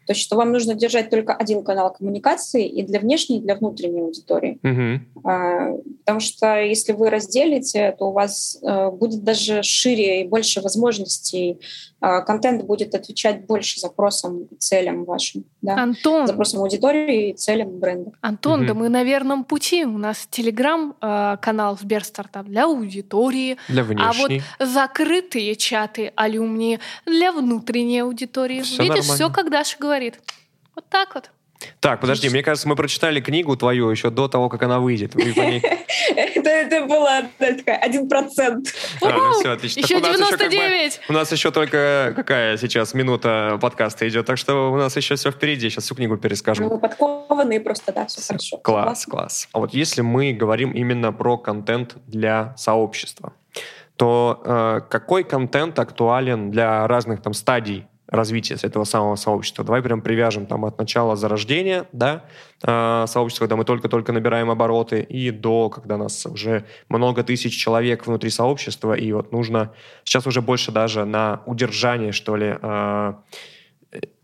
То 0.10 0.14
есть, 0.14 0.24
что 0.24 0.38
вам 0.38 0.52
нужно 0.52 0.74
держать 0.74 1.12
только 1.12 1.36
один 1.36 1.64
канал 1.64 1.94
коммуникации 1.94 2.68
и 2.68 2.82
для 2.82 3.00
внешней, 3.00 3.38
и 3.38 3.42
для 3.42 3.54
внутренней 3.54 4.02
аудитории. 4.02 4.58
Угу. 4.64 5.22
А, 5.30 5.74
потому 6.00 6.20
что 6.20 6.60
если 6.60 6.94
вы 6.94 7.12
разделите, 7.12 7.96
то 8.00 8.06
у 8.06 8.12
вас 8.12 8.58
а, 8.64 8.90
будет 8.90 9.24
даже 9.24 9.62
шире 9.62 10.24
и 10.24 10.28
больше 10.28 10.62
возможностей. 10.62 11.60
А, 12.02 12.22
контент 12.22 12.64
будет 12.64 12.96
отвечать 12.96 13.46
больше 13.46 13.80
запросам 13.80 14.46
и 14.46 14.56
целям 14.56 15.04
вашим. 15.06 15.44
Да? 15.62 15.76
Антон. 15.76 16.26
Запросам 16.26 16.62
аудитории 16.62 17.30
и 17.30 17.34
целям 17.36 17.78
бренда. 17.78 18.12
Антон, 18.22 18.62
угу. 18.62 18.68
да 18.68 18.74
мы 18.74 18.90
на 18.90 19.04
верном 19.04 19.44
пути. 19.44 19.86
У 19.86 20.00
нас 20.00 20.28
телеграм-канал 20.32 21.78
Сберстартап 21.78 22.48
для 22.48 22.64
аудитории. 22.66 23.58
Для 23.68 23.84
внешней. 23.84 24.04
А 24.04 24.14
вот 24.14 24.32
закрытые 24.68 25.56
чаты 25.56 26.14
алюмни 26.16 26.80
для 27.06 27.32
внутренней 27.32 28.00
аудитории. 28.00 28.62
Всё 28.62 28.82
Видишь, 28.82 29.08
нормально. 29.08 29.14
все 29.14 29.30
как 29.30 29.52
Даша 29.52 29.78
говорит. 29.78 29.99
Вот 30.76 30.86
так 30.90 31.16
вот. 31.16 31.32
Так, 31.80 32.00
подожди, 32.00 32.30
мне 32.30 32.42
кажется, 32.42 32.68
мы 32.68 32.76
прочитали 32.76 33.20
книгу 33.20 33.56
твою 33.56 33.90
еще 33.90 34.10
до 34.10 34.28
того, 34.28 34.50
как 34.50 34.64
она 34.64 34.80
выйдет. 34.80 35.14
Это, 36.16 36.60
такая 37.38 37.78
один 37.78 38.08
процент. 38.08 38.74
А, 39.02 39.10
ну 39.12 39.40
всё, 39.40 39.52
отлично. 39.52 39.80
Еще 39.82 40.00
Так 40.00 40.16
у 40.16 40.18
нас 40.18 40.20
еще 40.20 40.38
как 40.38 40.48
бы- 40.48 40.56
99. 40.56 41.02
У 41.10 41.14
нас 41.14 41.32
еще 41.32 41.52
только 41.52 42.14
какая 42.16 42.58
сейчас 42.58 42.94
минута 42.94 43.58
подкаста 43.62 44.08
идет, 44.08 44.26
так 44.26 44.38
что 44.38 44.72
у 44.72 44.78
нас 44.78 44.96
еще 44.96 45.16
все 45.16 45.32
впереди. 45.32 45.70
Сейчас 45.70 45.86
всю 45.86 45.96
книгу 45.96 46.18
перескажем. 46.18 46.66
Ну, 46.66 46.72
вы 46.76 46.80
подкованные 46.80 47.60
просто, 47.60 47.92
да, 47.94 48.06
все 48.06 48.22
хорошо. 48.22 48.58
Класс, 48.58 49.06
класс. 49.06 49.50
А 49.52 49.60
вот 49.60 49.74
если 49.74 50.02
мы 50.02 50.34
говорим 50.34 50.72
именно 50.72 51.12
про 51.12 51.38
контент 51.38 51.96
для 52.08 52.56
сообщества, 52.58 53.34
то 53.96 54.42
э, 54.46 54.82
какой 54.90 55.24
контент 55.24 55.78
актуален 55.78 56.52
для 56.52 56.88
разных 56.88 57.22
там 57.22 57.34
стадий 57.34 57.86
развития 58.10 58.58
этого 58.62 58.84
самого 58.84 59.16
сообщества? 59.16 59.64
Давай 59.64 59.82
прям 59.82 60.02
привяжем 60.02 60.46
там 60.46 60.66
от 60.66 60.78
начала 60.78 61.16
зарождения, 61.16 61.86
да, 61.92 62.26
э, 62.64 63.06
сообщества, 63.08 63.46
когда 63.46 63.56
мы 63.56 63.66
только-только 63.66 64.12
набираем 64.12 64.50
обороты, 64.50 65.02
и 65.02 65.32
до, 65.32 65.70
когда 65.70 65.98
нас 65.98 66.26
уже 66.26 66.66
много 66.90 67.24
тысяч 67.24 67.56
человек 67.56 68.08
внутри 68.08 68.30
сообщества, 68.30 68.94
и 68.94 69.12
вот 69.12 69.32
нужно 69.32 69.74
сейчас 70.04 70.28
уже 70.28 70.42
больше 70.42 70.72
даже 70.72 71.06
на 71.06 71.42
удержание, 71.46 72.12
что 72.12 72.36
ли, 72.36 72.58
э, 72.62 73.14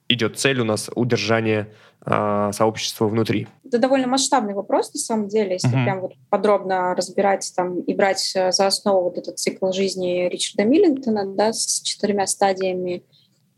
идет 0.09 0.37
цель 0.37 0.59
у 0.59 0.65
нас 0.65 0.89
удержание 0.95 1.73
э, 2.05 2.51
сообщества 2.53 3.07
внутри. 3.07 3.47
Это 3.65 3.79
довольно 3.79 4.07
масштабный 4.07 4.53
вопрос, 4.53 4.93
на 4.93 4.99
самом 4.99 5.27
деле, 5.27 5.53
если 5.53 5.69
Мгм. 5.69 5.83
прям 5.83 6.01
вот 6.01 6.13
подробно 6.29 6.93
разбирать 6.93 7.51
там 7.55 7.79
и 7.79 7.93
брать 7.95 8.31
э, 8.35 8.51
за 8.51 8.67
основу 8.67 9.05
вот 9.05 9.17
этот 9.17 9.39
цикл 9.39 9.71
жизни 9.71 10.29
Ричарда 10.29 10.69
Миллингтона, 10.69 11.25
да, 11.25 11.51
с 11.51 11.81
четырьмя 11.81 12.27
стадиями 12.27 13.03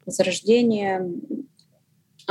зарождения, 0.07 1.05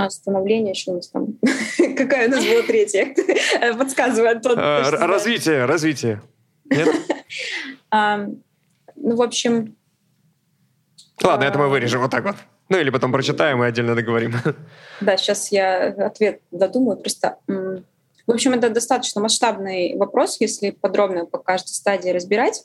становления, 0.08 0.74
что 0.74 0.92
у 0.92 0.96
нас 0.96 1.08
там, 1.08 1.38
какая 1.96 2.28
у 2.28 2.30
нас 2.30 2.44
была 2.44 2.62
третья, 2.62 3.14
подсказывай, 3.78 4.32
Антон. 4.32 4.54
Знаешь. 4.54 4.92
Развитие, 4.92 5.64
развитие. 5.64 6.22
А, 7.90 8.26
Ну, 8.96 9.14
в 9.16 9.22
общем, 9.22 9.76
Ладно, 11.22 11.44
это 11.44 11.58
мы 11.58 11.66
А. 11.66 11.68
вырежем 11.68 12.02
вот 12.02 12.10
так 12.10 12.24
вот. 12.24 12.36
Ну 12.68 12.78
или 12.78 12.90
потом 12.90 13.12
прочитаем 13.12 13.62
и 13.62 13.66
отдельно 13.66 13.94
договорим. 13.94 14.34
Да, 15.00 15.16
сейчас 15.16 15.52
я 15.52 15.88
ответ 15.88 16.40
додумаю. 16.50 16.96
Просто, 16.98 17.38
в 17.46 18.30
общем, 18.30 18.54
это 18.54 18.70
достаточно 18.70 19.20
масштабный 19.20 19.94
вопрос, 19.96 20.38
если 20.40 20.70
подробно 20.70 21.26
по 21.26 21.38
каждой 21.38 21.68
стадии 21.68 22.10
разбирать. 22.10 22.64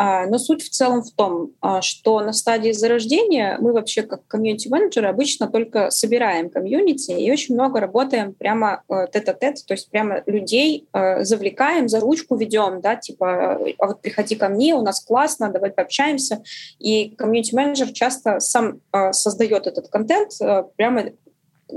А, 0.00 0.26
Но 0.26 0.38
суть 0.38 0.62
в 0.62 0.70
целом 0.70 1.02
в 1.02 1.10
том, 1.10 1.50
а, 1.60 1.82
что 1.82 2.20
на 2.20 2.32
стадии 2.32 2.70
зарождения 2.70 3.58
мы 3.60 3.72
вообще 3.72 4.02
как 4.02 4.24
комьюнити-менеджеры 4.28 5.08
обычно 5.08 5.48
только 5.48 5.90
собираем 5.90 6.50
комьюнити 6.50 7.10
и 7.10 7.32
очень 7.32 7.56
много 7.56 7.80
работаем 7.80 8.32
прямо 8.32 8.84
э, 8.88 9.08
тет-а-тет, 9.12 9.66
то 9.66 9.74
есть 9.74 9.90
прямо 9.90 10.22
людей 10.26 10.86
э, 10.92 11.24
завлекаем, 11.24 11.88
за 11.88 11.98
ручку 11.98 12.36
ведем, 12.36 12.80
да, 12.80 12.94
типа, 12.94 13.58
а 13.78 13.86
вот 13.88 14.00
приходи 14.00 14.36
ко 14.36 14.48
мне, 14.48 14.76
у 14.76 14.82
нас 14.82 15.04
классно, 15.04 15.50
давай 15.50 15.72
пообщаемся. 15.72 16.44
И 16.78 17.16
комьюнити-менеджер 17.16 17.88
часто 17.88 18.38
сам 18.38 18.80
э, 18.92 19.12
создает 19.12 19.66
этот 19.66 19.88
контент 19.88 20.30
прямо 20.76 21.10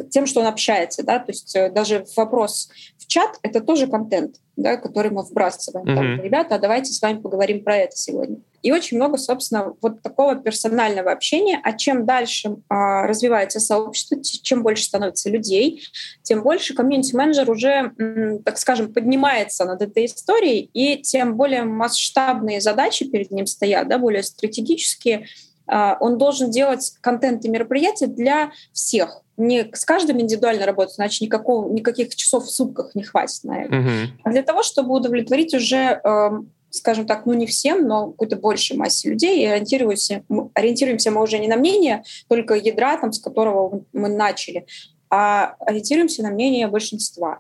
тем, 0.09 0.25
что 0.25 0.41
он 0.41 0.47
общается, 0.47 1.03
да, 1.03 1.19
то 1.19 1.31
есть 1.31 1.55
э, 1.55 1.69
даже 1.69 2.05
вопрос 2.15 2.69
в 2.97 3.07
чат— 3.07 3.37
это 3.41 3.61
тоже 3.61 3.87
контент, 3.87 4.37
да, 4.55 4.77
который 4.77 5.11
мы 5.11 5.23
вбрасываем. 5.23 5.85
Там, 5.85 6.13
Мгм. 6.13 6.23
Ребята, 6.23 6.55
а 6.55 6.59
давайте 6.59 6.91
с 6.93 7.01
вами 7.01 7.19
поговорим 7.19 7.63
про 7.63 7.77
это 7.77 7.95
сегодня. 7.95 8.37
И 8.61 8.71
очень 8.71 8.97
много, 8.97 9.17
собственно, 9.17 9.73
вот 9.81 10.01
такого 10.01 10.35
персонального 10.35 11.11
общения. 11.11 11.59
А 11.63 11.73
чем 11.73 12.05
дальше 12.05 12.57
а, 12.69 13.07
развивается 13.07 13.59
сообщество, 13.59 14.21
чем 14.21 14.61
больше 14.61 14.83
становится 14.83 15.29
людей, 15.29 15.83
тем 16.21 16.43
больше 16.43 16.73
комьюнити-менеджер 16.75 17.49
уже, 17.49 17.91
м, 17.97 18.43
так 18.43 18.57
скажем, 18.59 18.93
поднимается 18.93 19.65
над 19.65 19.81
этой 19.81 20.05
историей, 20.05 20.69
и 20.73 21.01
тем 21.01 21.35
более 21.35 21.63
масштабные 21.63 22.61
задачи 22.61 23.05
перед 23.05 23.31
ним 23.31 23.47
стоят, 23.47 23.87
да, 23.87 23.97
более 23.97 24.23
стратегические. 24.23 25.25
А, 25.67 25.97
Он 25.99 26.17
должен 26.17 26.51
делать 26.51 26.93
контент 27.01 27.45
и 27.45 27.49
мероприятия 27.49 28.07
для 28.07 28.51
всех. 28.73 29.20
Не 29.37 29.69
с 29.73 29.85
каждым 29.85 30.21
индивидуально 30.21 30.65
работать, 30.65 30.99
иначе 30.99 31.25
никакого, 31.25 31.71
никаких 31.71 32.15
часов 32.15 32.45
в 32.45 32.51
сутках 32.51 32.95
не 32.95 33.03
хватит 33.03 33.43
на 33.43 33.63
это. 33.63 33.75
Мгм. 33.75 34.19
А 34.23 34.31
для 34.31 34.43
того, 34.43 34.63
чтобы 34.63 34.93
удовлетворить 34.93 35.53
уже, 35.53 36.01
эм, 36.03 36.51
скажем 36.69 37.05
так, 37.07 37.25
ну 37.25 37.33
не 37.33 37.45
всем, 37.45 37.87
но 37.87 38.11
какой-то 38.11 38.35
большей 38.35 38.77
массе 38.77 39.09
людей, 39.09 39.41
и 39.41 39.45
ориентируемся, 39.45 40.23
ориентируемся 40.53 41.11
мы 41.11 41.21
уже 41.21 41.39
не 41.39 41.47
на 41.47 41.55
мнение 41.55 42.03
только 42.27 42.55
ядра, 42.55 42.97
там, 42.97 43.11
с 43.13 43.19
которого 43.19 43.83
мы 43.93 44.09
начали, 44.09 44.65
а 45.09 45.55
ориентируемся 45.59 46.23
на 46.23 46.29
мнение 46.29 46.67
большинства. 46.67 47.39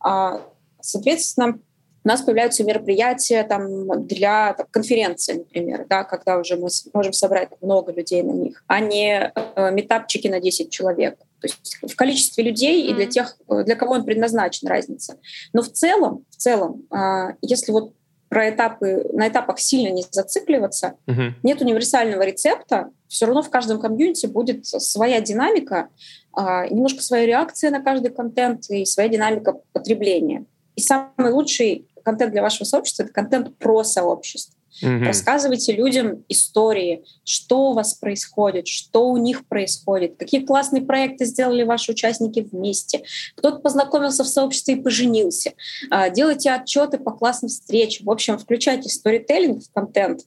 А, 0.00 0.40
Соответственно, 0.80 1.58
у 2.04 2.08
нас 2.08 2.22
появляются 2.22 2.64
мероприятия 2.64 3.42
там, 3.42 4.06
для 4.06 4.54
там, 4.54 4.66
конференции, 4.70 5.34
например, 5.34 5.86
да, 5.88 6.04
когда 6.04 6.38
уже 6.38 6.56
мы 6.56 6.68
можем 6.94 7.12
собрать 7.12 7.50
много 7.60 7.92
людей 7.92 8.22
на 8.22 8.32
них, 8.32 8.64
а 8.66 8.80
не 8.80 9.32
э, 9.34 9.70
метапчики 9.72 10.28
на 10.28 10.40
10 10.40 10.70
человек. 10.70 11.18
То 11.40 11.46
есть 11.46 11.78
в 11.82 11.94
количестве 11.96 12.44
людей 12.44 12.86
и 12.88 12.94
для 12.94 13.06
тех, 13.06 13.36
э, 13.48 13.64
для 13.64 13.76
кого 13.76 13.94
он 13.94 14.04
предназначен, 14.04 14.68
разница. 14.68 15.18
Но 15.52 15.62
в 15.62 15.70
целом, 15.70 16.24
в 16.30 16.36
целом, 16.36 16.86
а, 16.90 17.34
если 17.42 17.72
вот 17.72 17.92
про 18.28 18.50
этапы, 18.50 19.06
на 19.12 19.28
этапах 19.28 19.58
сильно 19.58 19.92
не 19.92 20.04
зацикливаться, 20.10 20.94
Мгм. 21.06 21.36
нет 21.42 21.62
универсального 21.62 22.22
рецепта, 22.22 22.90
все 23.08 23.26
равно 23.26 23.42
в 23.42 23.50
каждом 23.50 23.80
комьюнити 23.80 24.26
будет 24.26 24.66
своя 24.66 25.20
динамика, 25.20 25.88
а, 26.32 26.66
немножко 26.68 27.02
своя 27.02 27.26
реакция 27.26 27.70
на 27.70 27.82
каждый 27.82 28.10
контент 28.10 28.68
и 28.68 28.84
своя 28.84 29.08
динамика 29.08 29.56
потребления. 29.72 30.44
И 30.78 30.80
самый 30.80 31.32
лучший 31.32 31.88
контент 32.04 32.30
для 32.30 32.40
вашего 32.40 32.62
сообщества— 32.62 33.02
это 33.04 33.12
контент 33.12 33.58
про 33.58 33.82
сообщество. 33.82 34.54
Мгм. 34.82 35.04
Рассказывайте 35.04 35.72
людям 35.72 36.24
истории, 36.28 37.04
что 37.24 37.70
у 37.70 37.72
вас 37.74 37.94
происходит, 37.94 38.68
что 38.68 39.08
у 39.08 39.16
них 39.16 39.46
происходит, 39.46 40.16
какие 40.18 40.44
классные 40.44 40.82
проекты 40.82 41.24
сделали 41.24 41.62
ваши 41.62 41.92
участники 41.92 42.40
вместе, 42.40 43.02
кто-то 43.36 43.58
познакомился 43.58 44.24
в 44.24 44.28
сообществе 44.28 44.74
и 44.74 44.80
поженился. 44.80 45.52
А, 45.90 46.10
Делайте 46.10 46.50
отчеты 46.50 46.98
по 46.98 47.10
классным 47.10 47.48
встречам. 47.48 48.06
В 48.06 48.10
общем, 48.10 48.38
включайте 48.38 48.88
сторителлинг 48.88 49.62
в 49.64 49.72
контент 49.72 50.20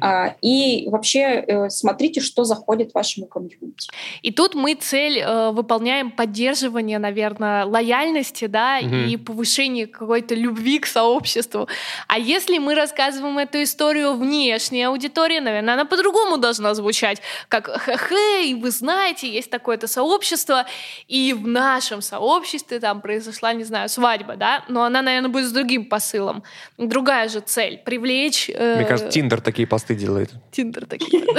а, 0.00 0.36
и 0.42 0.88
вообще 0.88 1.20
э, 1.20 1.68
смотрите, 1.70 2.20
что 2.20 2.44
заходит 2.44 2.94
вашему 2.94 3.26
комьюнити. 3.26 3.88
И 4.22 4.30
тут 4.32 4.54
мы 4.54 4.74
цель 4.74 5.18
э, 5.18 5.50
выполняем 5.50 6.10
поддерживание, 6.10 6.98
наверное, 6.98 7.64
лояльности, 7.64 8.46
да, 8.46 8.78
Мгм. 8.80 9.06
и 9.08 9.16
повышение 9.16 9.86
какой-то 9.86 10.34
любви 10.34 10.78
к 10.78 10.86
сообществу. 10.86 11.68
А 12.06 12.18
если 12.18 12.58
мы 12.58 12.74
рассказываем 12.74 13.38
эту 13.38 13.62
историю 13.62 13.87
внешней 13.92 14.82
аудитории, 14.84 15.38
наверное, 15.40 15.74
она 15.74 15.84
по-другому 15.84 16.36
должна 16.38 16.74
звучать, 16.74 17.20
как 17.48 17.68
«Хе-хе, 17.84 18.54
вы 18.56 18.70
знаете, 18.70 19.30
есть 19.30 19.50
такое-то 19.50 19.86
сообщество, 19.86 20.64
и 21.06 21.32
в 21.32 21.46
нашем 21.46 22.02
сообществе 22.02 22.80
там 22.80 23.00
произошла, 23.00 23.52
не 23.52 23.64
знаю, 23.64 23.88
свадьба, 23.88 24.36
да, 24.36 24.64
но 24.68 24.84
она, 24.84 25.02
наверное, 25.02 25.30
будет 25.30 25.46
с 25.48 25.52
другим 25.52 25.84
посылом. 25.86 26.42
Другая 26.78 27.28
же 27.28 27.40
цель— 27.40 27.78
привлечь... 27.84 28.50
э, 28.52 28.76
Мне 28.76 28.84
кажется, 28.84 29.10
Тиндер 29.10 29.40
такие 29.40 29.66
посты 29.66 29.94
делает. 29.94 30.30
Тиндер 30.52 30.86
такие. 30.86 31.24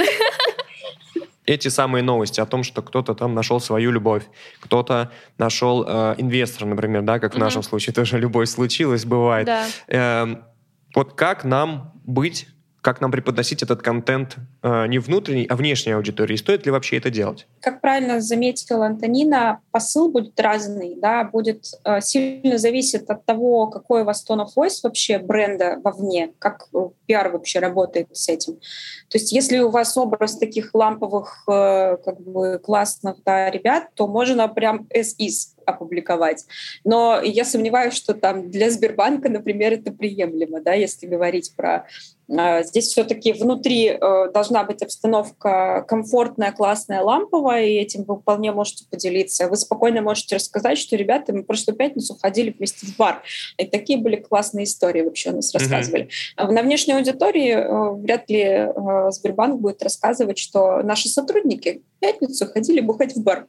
Эти 1.46 1.66
самые 1.68 2.02
новости 2.04 2.40
о 2.40 2.46
том, 2.46 2.62
что 2.62 2.80
кто-то 2.80 3.14
там 3.14 3.34
нашел 3.34 3.58
свою 3.60 3.90
любовь, 3.90 4.22
кто-то 4.60 5.10
нашел 5.38 5.84
э, 5.86 6.14
инвестора, 6.18 6.66
например, 6.68 7.02
да, 7.02 7.18
как 7.18 7.32
в 7.32 7.36
Мгм. 7.36 7.44
нашем 7.44 7.62
случае 7.64 7.92
тоже 7.92 8.18
любовь 8.18 8.48
случилась, 8.48 9.04
бывает. 9.04 9.46
Да. 9.46 9.66
Эм, 9.88 10.44
вот 10.94 11.14
как 11.14 11.44
нам 11.44 11.92
быть 12.04 12.48
как 12.80 13.00
нам 13.00 13.10
преподносить 13.10 13.62
этот 13.62 13.82
контент 13.82 14.38
не 14.62 14.98
внутренней, 14.98 15.46
а 15.46 15.56
внешней 15.56 15.92
аудитории? 15.92 16.36
Стоит 16.36 16.66
ли 16.66 16.72
вообще 16.72 16.98
это 16.98 17.10
делать? 17.10 17.46
Как 17.60 17.80
правильно 17.80 18.20
заметила 18.20 18.86
Антонина, 18.86 19.60
посыл 19.70 20.10
будет 20.10 20.38
разный, 20.38 20.96
да, 20.96 21.24
будет 21.24 21.64
э, 21.84 22.00
сильно 22.00 22.58
зависит 22.58 23.10
от 23.10 23.24
того, 23.24 23.68
какой 23.68 24.02
у 24.02 24.04
вас 24.04 24.24
tone 24.28 24.44
of 24.44 24.48
voice 24.56 24.80
вообще 24.82 25.18
бренда 25.18 25.78
вовне, 25.82 26.32
как 26.38 26.68
э, 26.74 26.88
пиар 27.06 27.30
вообще 27.30 27.58
работает 27.60 28.08
с 28.12 28.28
этим. 28.28 28.54
То 29.08 29.18
есть 29.18 29.32
если 29.32 29.58
у 29.58 29.70
вас 29.70 29.96
образ 29.96 30.36
таких 30.36 30.74
ламповых, 30.74 31.44
э, 31.48 31.96
как 32.04 32.20
бы 32.20 32.58
классных 32.58 33.16
да, 33.24 33.50
ребят, 33.50 33.88
то 33.94 34.06
можно 34.06 34.48
прям 34.48 34.86
as 34.94 35.16
is 35.18 35.54
опубликовать. 35.66 36.44
Но 36.84 37.20
я 37.22 37.44
сомневаюсь, 37.44 37.94
что 37.94 38.14
там 38.14 38.50
для 38.50 38.70
Сбербанка, 38.70 39.28
например, 39.28 39.74
это 39.74 39.92
приемлемо, 39.92 40.60
да, 40.60 40.72
если 40.72 41.06
говорить 41.06 41.52
про 41.56 41.86
Здесь 42.62 42.86
все-таки 42.86 43.32
внутри 43.32 43.88
э, 43.88 44.30
должна 44.50 44.64
быть 44.64 44.82
обстановка 44.82 45.84
комфортная, 45.88 46.52
классная, 46.52 47.02
ламповая, 47.02 47.66
и 47.66 47.74
этим 47.74 48.04
вы 48.04 48.18
вполне 48.18 48.52
можете 48.52 48.84
поделиться. 48.90 49.48
Вы 49.48 49.56
спокойно 49.56 50.02
можете 50.02 50.36
рассказать, 50.36 50.78
что, 50.78 50.96
ребята, 50.96 51.32
мы 51.32 51.44
прошлую 51.44 51.76
пятницу 51.76 52.16
ходили 52.20 52.54
вместе 52.56 52.86
в 52.86 52.96
бар. 52.96 53.22
И 53.58 53.66
такие 53.66 53.98
были 53.98 54.16
классные 54.16 54.64
истории 54.64 55.02
вообще 55.02 55.30
у 55.30 55.36
нас 55.36 55.54
рассказывали. 55.54 56.08
Mm-hmm. 56.36 56.50
На 56.50 56.62
внешней 56.62 56.94
аудитории 56.94 57.52
э, 57.52 57.90
вряд 58.02 58.28
ли 58.28 58.42
э, 58.42 59.10
Сбербанк 59.10 59.60
будет 59.60 59.82
рассказывать, 59.82 60.38
что 60.38 60.82
наши 60.82 61.08
сотрудники 61.08 61.82
в 61.96 62.00
пятницу 62.00 62.46
ходили 62.46 62.80
бухать 62.80 63.14
в 63.14 63.22
бар. 63.22 63.46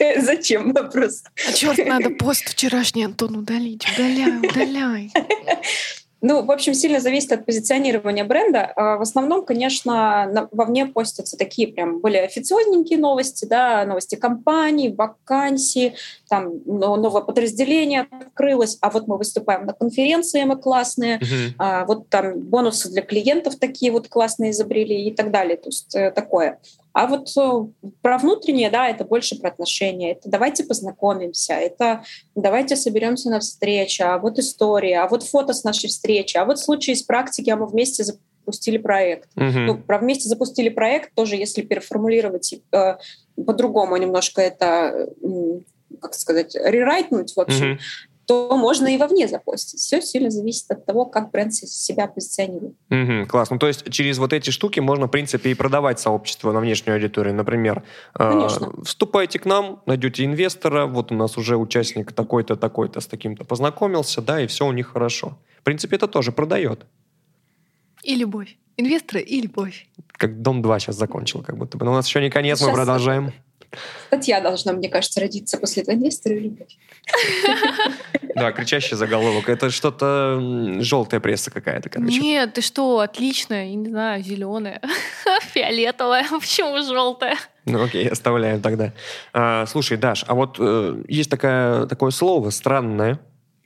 Зачем? 0.18 0.72
Вопрос. 0.72 1.22
А 1.48 1.52
черт, 1.52 1.78
надо 1.86 2.10
пост 2.10 2.48
вчерашний, 2.48 3.04
Антон, 3.04 3.36
удалить. 3.36 3.84
Удаляй, 3.94 4.38
удаляй. 4.38 5.10
Ну, 6.22 6.44
в 6.44 6.50
общем, 6.50 6.74
сильно 6.74 7.00
зависит 7.00 7.32
от 7.32 7.46
позиционирования 7.46 8.24
бренда. 8.24 8.72
А 8.76 8.96
в 8.98 9.02
основном, 9.02 9.44
конечно, 9.44 10.48
вовне 10.52 10.86
постятся 10.86 11.36
такие 11.36 11.68
прям 11.68 12.00
более 12.00 12.24
официозненькие 12.24 12.98
новости, 12.98 13.46
да, 13.46 13.84
новости 13.86 14.16
компаний, 14.16 14.94
вакансии, 14.94 15.94
там 16.28 16.60
новое 16.66 17.22
подразделение 17.22 18.06
открылось, 18.10 18.76
а 18.80 18.90
вот 18.90 19.08
мы 19.08 19.16
выступаем 19.16 19.64
на 19.64 19.72
конференции, 19.72 20.44
мы 20.44 20.56
классные, 20.56 21.18
uh-huh. 21.18 21.52
а 21.58 21.84
вот 21.86 22.08
там 22.08 22.38
бонусы 22.38 22.90
для 22.90 23.02
клиентов 23.02 23.56
такие 23.56 23.90
вот 23.90 24.08
классные 24.08 24.50
изобрели 24.50 25.08
и 25.08 25.14
так 25.14 25.30
далее. 25.30 25.56
То 25.56 25.68
есть 25.68 25.94
э, 25.94 26.10
такое. 26.10 26.58
А 26.92 27.06
вот 27.06 27.28
э, 27.36 27.90
про 28.02 28.18
внутреннее, 28.18 28.70
да, 28.70 28.88
это 28.88 29.04
больше 29.04 29.38
про 29.38 29.48
отношения. 29.48 30.12
Это 30.12 30.28
давайте 30.28 30.64
познакомимся, 30.64 31.54
это 31.54 32.04
давайте 32.34 32.76
соберемся 32.76 33.30
на 33.30 33.40
встречу, 33.40 34.04
а 34.04 34.18
вот 34.18 34.38
история, 34.38 35.00
а 35.00 35.08
вот 35.08 35.22
фото 35.22 35.52
с 35.52 35.64
нашей 35.64 35.88
встречи, 35.88 36.36
а 36.36 36.44
вот 36.44 36.58
случай 36.58 36.92
из 36.92 37.02
практики, 37.02 37.50
а 37.50 37.56
мы 37.56 37.66
вместе 37.66 38.04
запустили 38.04 38.78
проект. 38.78 39.28
Uh-huh. 39.36 39.66
Ну, 39.66 39.78
про 39.78 39.98
вместе 39.98 40.28
запустили 40.28 40.68
проект 40.68 41.14
тоже, 41.14 41.36
если 41.36 41.62
переформулировать 41.62 42.54
э, 42.72 42.96
по-другому 43.36 43.96
немножко 43.96 44.42
это, 44.42 45.08
как 46.00 46.14
сказать, 46.14 46.54
рерайтнуть, 46.54 47.34
в 47.34 47.40
общем, 47.40 47.78
то 48.30 48.56
можно 48.56 48.86
и 48.86 48.96
вовне 48.96 49.26
запостить. 49.26 49.80
Все 49.80 50.00
сильно 50.00 50.30
зависит 50.30 50.70
от 50.70 50.86
того, 50.86 51.04
как 51.04 51.32
бренд 51.32 51.52
себя 51.52 52.06
позиционирует. 52.06 52.76
Угу, 52.88 53.26
классно. 53.28 53.54
Ну, 53.54 53.58
то 53.58 53.66
есть 53.66 53.90
через 53.90 54.18
вот 54.18 54.32
эти 54.32 54.50
штуки 54.50 54.78
можно, 54.78 55.08
в 55.08 55.10
принципе, 55.10 55.50
и 55.50 55.54
продавать 55.54 55.98
сообщество 55.98 56.52
на 56.52 56.60
внешнюю 56.60 56.94
аудиторию. 56.94 57.34
Например, 57.34 57.82
э, 58.16 58.48
вступайте 58.84 59.40
к 59.40 59.46
нам, 59.46 59.82
найдете 59.86 60.24
инвестора, 60.24 60.86
вот 60.86 61.10
у 61.10 61.16
нас 61.16 61.36
уже 61.38 61.56
участник 61.56 62.12
такой-то, 62.12 62.54
такой-то 62.54 63.00
с 63.00 63.08
таким-то 63.08 63.42
познакомился, 63.42 64.22
да, 64.22 64.40
и 64.40 64.46
все 64.46 64.64
у 64.64 64.70
них 64.70 64.92
хорошо. 64.92 65.36
В 65.58 65.64
принципе, 65.64 65.96
это 65.96 66.06
тоже 66.06 66.30
продает. 66.30 66.86
И 68.04 68.14
любовь. 68.14 68.56
Инвесторы 68.76 69.22
и 69.22 69.40
любовь. 69.40 69.88
Как 70.12 70.40
Дом 70.40 70.62
2 70.62 70.78
сейчас 70.78 70.94
закончил, 70.94 71.42
как 71.42 71.56
будто 71.56 71.78
бы. 71.78 71.84
Но 71.84 71.90
у 71.90 71.94
нас 71.94 72.06
еще 72.06 72.20
не 72.20 72.30
конец, 72.30 72.58
сейчас 72.58 72.68
мы 72.68 72.74
продолжаем. 72.74 73.32
Статья 74.08 74.40
должна, 74.40 74.72
мне 74.72 74.88
кажется, 74.88 75.20
родиться 75.20 75.58
после 75.58 75.82
этого 75.82 75.94
инвестора 75.94 76.36
и 76.36 76.40
любовь. 76.40 76.76
Да, 78.34 78.52
кричащий 78.52 78.96
заголовок. 78.96 79.48
Это 79.48 79.70
что-то 79.70 80.40
желтая 80.80 81.20
пресса 81.20 81.50
какая-то, 81.50 81.90
короче. 81.90 82.20
Нет, 82.20 82.54
ты 82.54 82.60
что, 82.62 83.00
отличная, 83.00 83.66
я 83.66 83.74
не 83.74 83.88
знаю, 83.88 84.22
зеленая, 84.22 84.80
фиолетовая, 85.52 86.26
почему 86.40 86.80
желтая? 86.82 87.36
Ну 87.66 87.82
окей, 87.82 88.08
оставляем 88.08 88.62
тогда. 88.62 88.92
А, 89.32 89.66
слушай, 89.66 89.98
Даш, 89.98 90.24
а 90.26 90.34
вот 90.34 90.56
э, 90.58 91.02
есть 91.08 91.28
такая, 91.28 91.86
такое 91.86 92.12
слово 92.12 92.50
странное, 92.50 93.18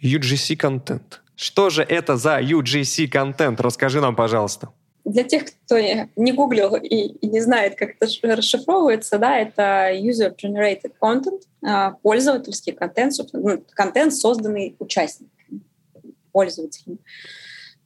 UGC-контент. 0.02 1.20
Что 1.36 1.70
же 1.70 1.82
это 1.82 2.16
за 2.16 2.40
UGC-контент? 2.40 3.60
Расскажи 3.60 4.00
нам, 4.00 4.16
пожалуйста. 4.16 4.70
Для 5.04 5.22
тех, 5.22 5.44
кто 5.44 5.78
не 5.78 6.32
гуглил 6.32 6.76
и, 6.76 6.86
и 6.86 7.26
не 7.26 7.40
знает, 7.40 7.76
как 7.76 7.90
это 8.00 8.36
расшифровывается, 8.36 9.18
да, 9.18 9.38
это 9.38 9.90
user-generated 9.92 10.92
content, 11.00 11.42
а, 11.62 11.92
пользовательский 12.02 12.72
контент, 12.72 13.14
ну, 13.32 13.62
контент, 13.74 14.14
созданный 14.14 14.76
участниками, 14.78 15.60
пользователями. 16.32 16.98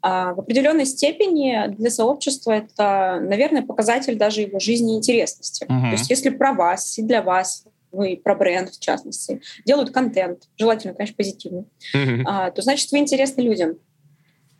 А 0.00 0.32
в 0.34 0.40
определенной 0.40 0.86
степени 0.86 1.74
для 1.74 1.90
сообщества 1.90 2.52
это, 2.52 3.20
наверное, 3.20 3.62
показатель 3.62 4.16
даже 4.16 4.42
его 4.42 4.60
жизни 4.60 4.94
и 4.94 4.98
интересности. 4.98 5.64
Uh-huh. 5.64 5.90
То 5.90 5.90
есть 5.90 6.08
если 6.08 6.30
про 6.30 6.52
вас 6.52 6.98
и 6.98 7.02
для 7.02 7.20
вас 7.20 7.64
вы 7.90 8.20
про 8.22 8.34
бренд, 8.34 8.70
в 8.70 8.80
частности, 8.80 9.40
делают 9.64 9.90
контент, 9.90 10.44
желательно, 10.56 10.94
конечно, 10.94 11.16
позитивный, 11.16 11.64
uh-huh. 11.94 12.52
то 12.52 12.62
значит, 12.62 12.92
вы 12.92 12.98
интересны 12.98 13.40
людям. 13.40 13.78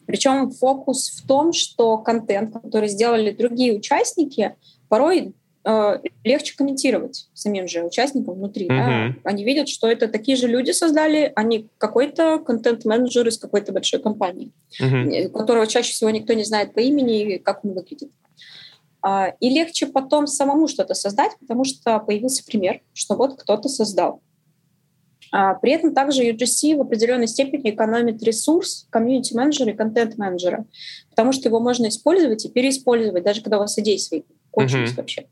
Причем 0.09 0.51
фокус 0.51 1.11
в 1.11 1.27
том, 1.27 1.53
что 1.53 1.99
контент, 1.99 2.55
который 2.55 2.89
сделали 2.89 3.31
другие 3.31 3.75
участники, 3.75 4.57
порой 4.89 5.35
э, 5.65 5.99
легче 6.25 6.57
комментировать 6.57 7.29
самим 7.35 7.69
же 7.69 7.85
участникам 7.85 8.37
внутри. 8.37 8.69
Mm-hmm. 8.69 9.09
Да? 9.23 9.31
Они 9.31 9.45
видят, 9.45 9.69
что 9.69 9.87
это 9.87 10.09
такие 10.09 10.39
же 10.39 10.49
люди 10.49 10.71
создали, 10.71 11.31
не 11.45 11.69
какой-то 11.77 12.39
контент-менеджер 12.39 13.29
из 13.29 13.37
какой-то 13.37 13.73
большой 13.73 14.01
компании, 14.01 14.51
mm-hmm. 14.81 15.29
которого 15.29 15.67
чаще 15.67 15.93
всего 15.93 16.09
никто 16.09 16.33
не 16.33 16.45
знает 16.45 16.73
по 16.73 16.79
имени 16.81 17.35
и 17.35 17.39
как 17.39 17.63
он 17.67 17.75
выглядит. 17.75 18.11
А, 19.03 19.35
и 19.41 19.51
легче 19.51 19.89
потом 19.89 20.27
самому 20.27 20.69
что-то 20.69 20.95
создать, 20.95 21.33
потому 21.39 21.65
что 21.65 21.99
появился 21.99 22.43
пример, 22.47 22.81
что 22.95 23.15
вот 23.15 23.39
кто-то 23.43 23.69
создал. 23.69 24.23
А 25.31 25.55
при 25.55 25.73
этом 25.73 25.95
также 25.95 26.25
UGC 26.25 26.77
в 26.77 26.81
определенной 26.81 27.29
степени 27.29 27.71
экономит 27.71 28.23
ресурс 28.23 28.87
комьюнити-менеджера 28.91 29.73
и 29.73 29.77
контент-менеджера, 29.77 30.65
потому 31.11 31.33
что 31.33 31.49
его 31.49 31.61
можно 31.61 31.89
использовать 31.89 32.45
и 32.45 32.49
переиспользовать, 32.49 33.25
даже 33.25 33.43
когда 33.43 33.59
у 33.59 33.61
вас 33.61 33.79
идей 33.79 33.99
своих 33.99 34.25
кончились 34.51 34.93
uh-huh. 34.93 34.97
вообще. 34.97 35.27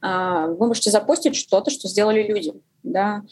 А, 0.00 0.46
вы 0.46 0.66
можете 0.68 0.90
запустить 0.90 1.36
что-то, 1.36 1.70
что 1.70 1.88
сделали 1.88 2.22
люди. 2.22 2.52
Да? 2.82 3.22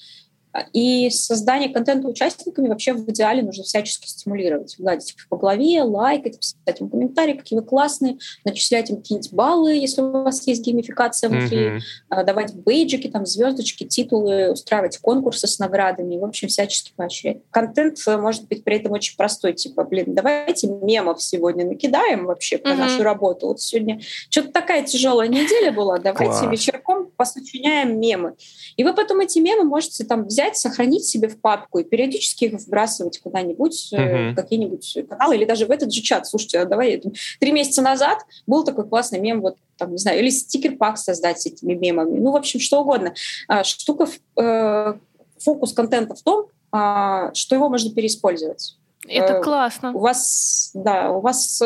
И 0.73 1.11
создание 1.11 1.69
контента 1.69 2.07
участниками 2.07 2.69
вообще 2.69 2.93
в 2.93 3.09
идеале 3.11 3.43
нужно 3.43 3.65
всячески 3.65 4.07
стимулировать. 4.07 4.77
Гладить 4.79 5.11
их 5.11 5.29
по 5.29 5.37
голове, 5.37 5.83
лайкать, 5.83 6.39
писать 6.39 6.81
им 6.81 6.89
комментарии, 6.89 7.35
какие 7.35 7.59
вы 7.59 7.65
классные, 7.65 8.19
начислять 8.45 8.91
им 8.91 8.99
какие-нибудь 8.99 9.33
баллы, 9.33 9.75
если 9.75 10.03
у 10.03 10.11
вас 10.11 10.47
есть 10.47 10.63
геймификация 10.63 11.29
внутри, 11.29 11.59
mm-hmm. 11.59 12.25
давать 12.25 12.55
бейджики, 12.55 13.09
там, 13.09 13.27
звездочки, 13.27 13.85
титулы, 13.85 14.53
устраивать 14.53 14.99
конкурсы 14.99 15.47
с 15.47 15.59
наградами, 15.59 16.17
в 16.17 16.25
общем, 16.25 16.49
всячески 16.49 16.93
поощрять. 16.95 17.39
Контент 17.51 17.99
э, 18.07 18.17
может 18.17 18.47
быть 18.47 18.63
при 18.63 18.77
этом 18.77 18.93
очень 18.93 19.17
простой, 19.17 19.55
типа, 19.55 19.85
блин, 19.85 20.15
давайте 20.15 20.69
мемов 20.69 21.23
сегодня 21.23 21.67
накидаем 21.67 22.27
вообще 22.27 22.59
по 22.59 22.69
mm-hmm. 22.69 22.77
нашу 22.77 23.03
работу. 23.03 23.49
Вот 23.49 23.61
сегодня 23.61 24.01
что-то 24.29 24.53
такая 24.53 24.85
тяжелая 24.85 25.29
неделя 25.29 25.73
была, 25.73 25.99
давайте 25.99 26.49
вечерком 26.49 27.11
посочиняем 27.17 27.99
мемы. 27.99 28.35
И 28.77 28.85
вы 28.85 28.93
потом 28.93 29.21
эти 29.21 29.39
мемы 29.39 29.65
можете 29.65 30.05
там 30.05 30.27
взять 30.27 30.44
взять, 30.45 30.57
сохранить 30.57 31.05
себе 31.05 31.29
в 31.29 31.41
папку 31.41 31.79
и 31.79 31.85
периодически 31.85 32.47
их 32.47 32.61
вбрасывать 32.61 33.21
куда-нибудь, 33.21 33.93
uh-huh. 33.93 34.33
в 34.33 34.35
какие-нибудь 34.35 34.99
каналы 35.09 35.37
или 35.37 35.45
даже 35.45 35.67
в 35.67 35.71
этот 35.71 35.93
же 35.93 36.03
чат. 36.03 36.27
Слушайте, 36.27 36.61
а 36.61 36.65
давай, 36.65 37.03
три 37.41 37.53
месяца 37.53 37.83
назад 37.83 38.19
был 38.47 38.65
такой 38.65 38.89
классный 38.89 39.21
мем, 39.21 39.41
вот 39.41 39.57
там, 39.77 39.93
не 39.93 39.99
знаю, 39.99 40.21
или 40.21 40.31
стикер-пак 40.31 40.99
создать 40.99 41.41
с 41.41 41.47
этими 41.47 41.75
мемами. 41.75 42.19
Ну, 42.19 42.33
в 42.33 42.37
общем, 42.37 42.61
что 42.61 42.83
угодно. 42.83 43.15
А, 43.49 43.65
штука, 43.65 44.07
э, 44.41 44.95
фокус 45.39 45.73
контента 45.73 46.15
в 46.15 46.23
том, 46.23 46.47
а, 46.71 47.33
что 47.35 47.55
его 47.55 47.69
можно 47.69 47.93
переиспользовать. 47.93 48.77
Это 49.07 49.35
э, 49.35 49.43
классно. 49.43 49.93
У 49.93 49.99
вас, 49.99 50.71
да, 50.75 51.11
у 51.11 51.21
вас 51.21 51.61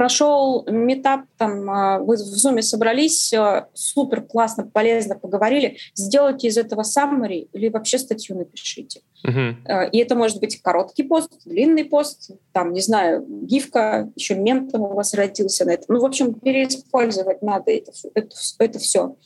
прошел 0.00 0.64
метап, 0.66 1.26
там, 1.36 1.68
а, 1.68 1.98
вы 1.98 2.16
в 2.16 2.20
Zoom 2.20 2.62
собрались, 2.62 3.34
супер 3.74 4.22
классно, 4.22 4.64
полезно 4.64 5.14
поговорили, 5.14 5.76
сделайте 5.94 6.48
из 6.48 6.56
этого 6.56 6.80
summary 6.80 7.50
или 7.52 7.68
вообще 7.68 7.98
статью 7.98 8.38
напишите. 8.38 9.02
Uh-huh. 9.28 9.90
И 9.90 9.98
это 9.98 10.14
может 10.14 10.40
быть 10.40 10.62
короткий 10.62 11.02
пост, 11.02 11.30
длинный 11.44 11.84
пост, 11.84 12.30
там, 12.54 12.72
не 12.72 12.80
знаю, 12.80 13.26
гифка, 13.28 14.10
еще 14.16 14.36
мем 14.36 14.70
там 14.70 14.80
у 14.80 14.94
вас 14.94 15.12
родился 15.12 15.66
на 15.66 15.72
это. 15.72 15.84
Ну, 15.88 16.00
в 16.00 16.06
общем, 16.06 16.32
переиспользовать 16.32 17.42
надо 17.42 17.70
это, 17.70 17.92
это, 18.14 18.34
это 18.58 18.78
все. 18.78 19.16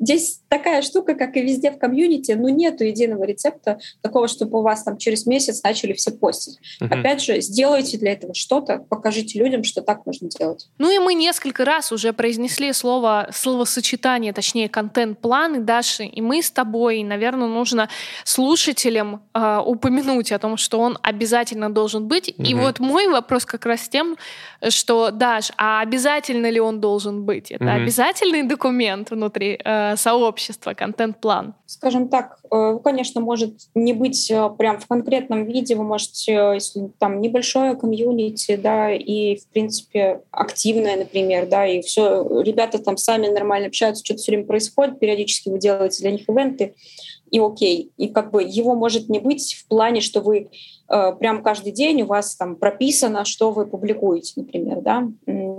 Здесь 0.00 0.40
такая 0.48 0.82
штука, 0.82 1.14
как 1.14 1.36
и 1.36 1.42
везде 1.42 1.70
в 1.70 1.78
комьюнити, 1.78 2.32
ну 2.32 2.48
нету 2.48 2.84
единого 2.84 3.24
рецепта 3.24 3.78
такого, 4.00 4.26
чтобы 4.26 4.58
у 4.58 4.62
вас 4.62 4.82
там 4.82 4.96
через 4.96 5.26
месяц 5.26 5.62
начали 5.62 5.92
все 5.92 6.10
постить. 6.10 6.58
Uh-huh. 6.80 6.98
Опять 6.98 7.22
же, 7.22 7.40
сделайте 7.40 7.98
для 7.98 8.12
этого 8.12 8.34
что-то, 8.34 8.78
покажите 8.88 9.38
людям, 9.38 9.62
что 9.62 9.82
так 9.82 10.06
можно 10.06 10.28
делать. 10.28 10.68
Ну 10.78 10.90
и 10.90 10.98
мы 10.98 11.14
несколько 11.14 11.64
раз 11.64 11.92
уже 11.92 12.12
произнесли 12.12 12.72
слово, 12.72 13.28
словосочетание, 13.32 14.32
точнее, 14.32 14.68
контент-планы, 14.68 15.60
Даши, 15.60 16.04
и 16.04 16.20
мы 16.20 16.42
с 16.42 16.50
тобой, 16.50 17.02
наверное, 17.02 17.48
нужно 17.48 17.88
слушателям 18.24 19.22
э, 19.34 19.60
упомянуть 19.64 20.32
о 20.32 20.38
том, 20.38 20.56
что 20.56 20.80
он 20.80 20.98
обязательно 21.02 21.72
должен 21.72 22.08
быть. 22.08 22.30
Uh-huh. 22.30 22.44
И 22.44 22.54
вот 22.54 22.80
мой 22.80 23.06
вопрос 23.08 23.44
как 23.44 23.66
раз 23.66 23.82
с 23.82 23.88
тем, 23.88 24.16
что, 24.68 25.10
Даш, 25.10 25.52
а 25.56 25.80
обязательно 25.80 26.50
ли 26.50 26.60
он 26.60 26.80
должен 26.80 27.24
быть? 27.24 27.50
Это 27.50 27.64
uh-huh. 27.64 27.82
обязательный 27.82 28.42
документ 28.42 29.10
внутри 29.10 29.60
э, 29.62 29.89
сообщества, 29.96 30.74
контент-план? 30.74 31.54
Скажем 31.66 32.08
так, 32.08 32.40
э, 32.50 32.78
конечно, 32.82 33.20
может 33.20 33.54
не 33.74 33.92
быть 33.92 34.30
э, 34.30 34.50
прям 34.58 34.78
в 34.78 34.86
конкретном 34.86 35.44
виде, 35.44 35.74
вы 35.76 35.84
можете, 35.84 36.32
если 36.54 36.90
там 36.98 37.20
небольшое 37.20 37.74
комьюнити, 37.76 38.56
да, 38.56 38.92
и, 38.92 39.36
в 39.36 39.46
принципе, 39.48 40.22
активное, 40.30 40.96
например, 40.96 41.46
да, 41.46 41.66
и 41.66 41.80
все, 41.82 42.42
ребята 42.42 42.78
там 42.78 42.96
сами 42.96 43.28
нормально 43.28 43.68
общаются, 43.68 44.04
что-то 44.04 44.20
все 44.20 44.32
время 44.32 44.46
происходит, 44.46 44.98
периодически 44.98 45.48
вы 45.48 45.58
делаете 45.58 46.02
для 46.02 46.12
них 46.12 46.28
ивенты, 46.28 46.74
и 47.30 47.38
окей. 47.38 47.92
И 47.96 48.08
как 48.08 48.30
бы 48.30 48.42
его 48.42 48.74
может 48.74 49.08
не 49.08 49.20
быть 49.20 49.54
в 49.54 49.68
плане, 49.68 50.00
что 50.00 50.20
вы 50.20 50.50
э, 50.88 51.12
прям 51.18 51.42
каждый 51.42 51.72
день 51.72 52.02
у 52.02 52.06
вас 52.06 52.36
там 52.36 52.56
прописано, 52.56 53.24
что 53.24 53.52
вы 53.52 53.66
публикуете, 53.66 54.32
например, 54.36 54.80
да. 54.80 55.08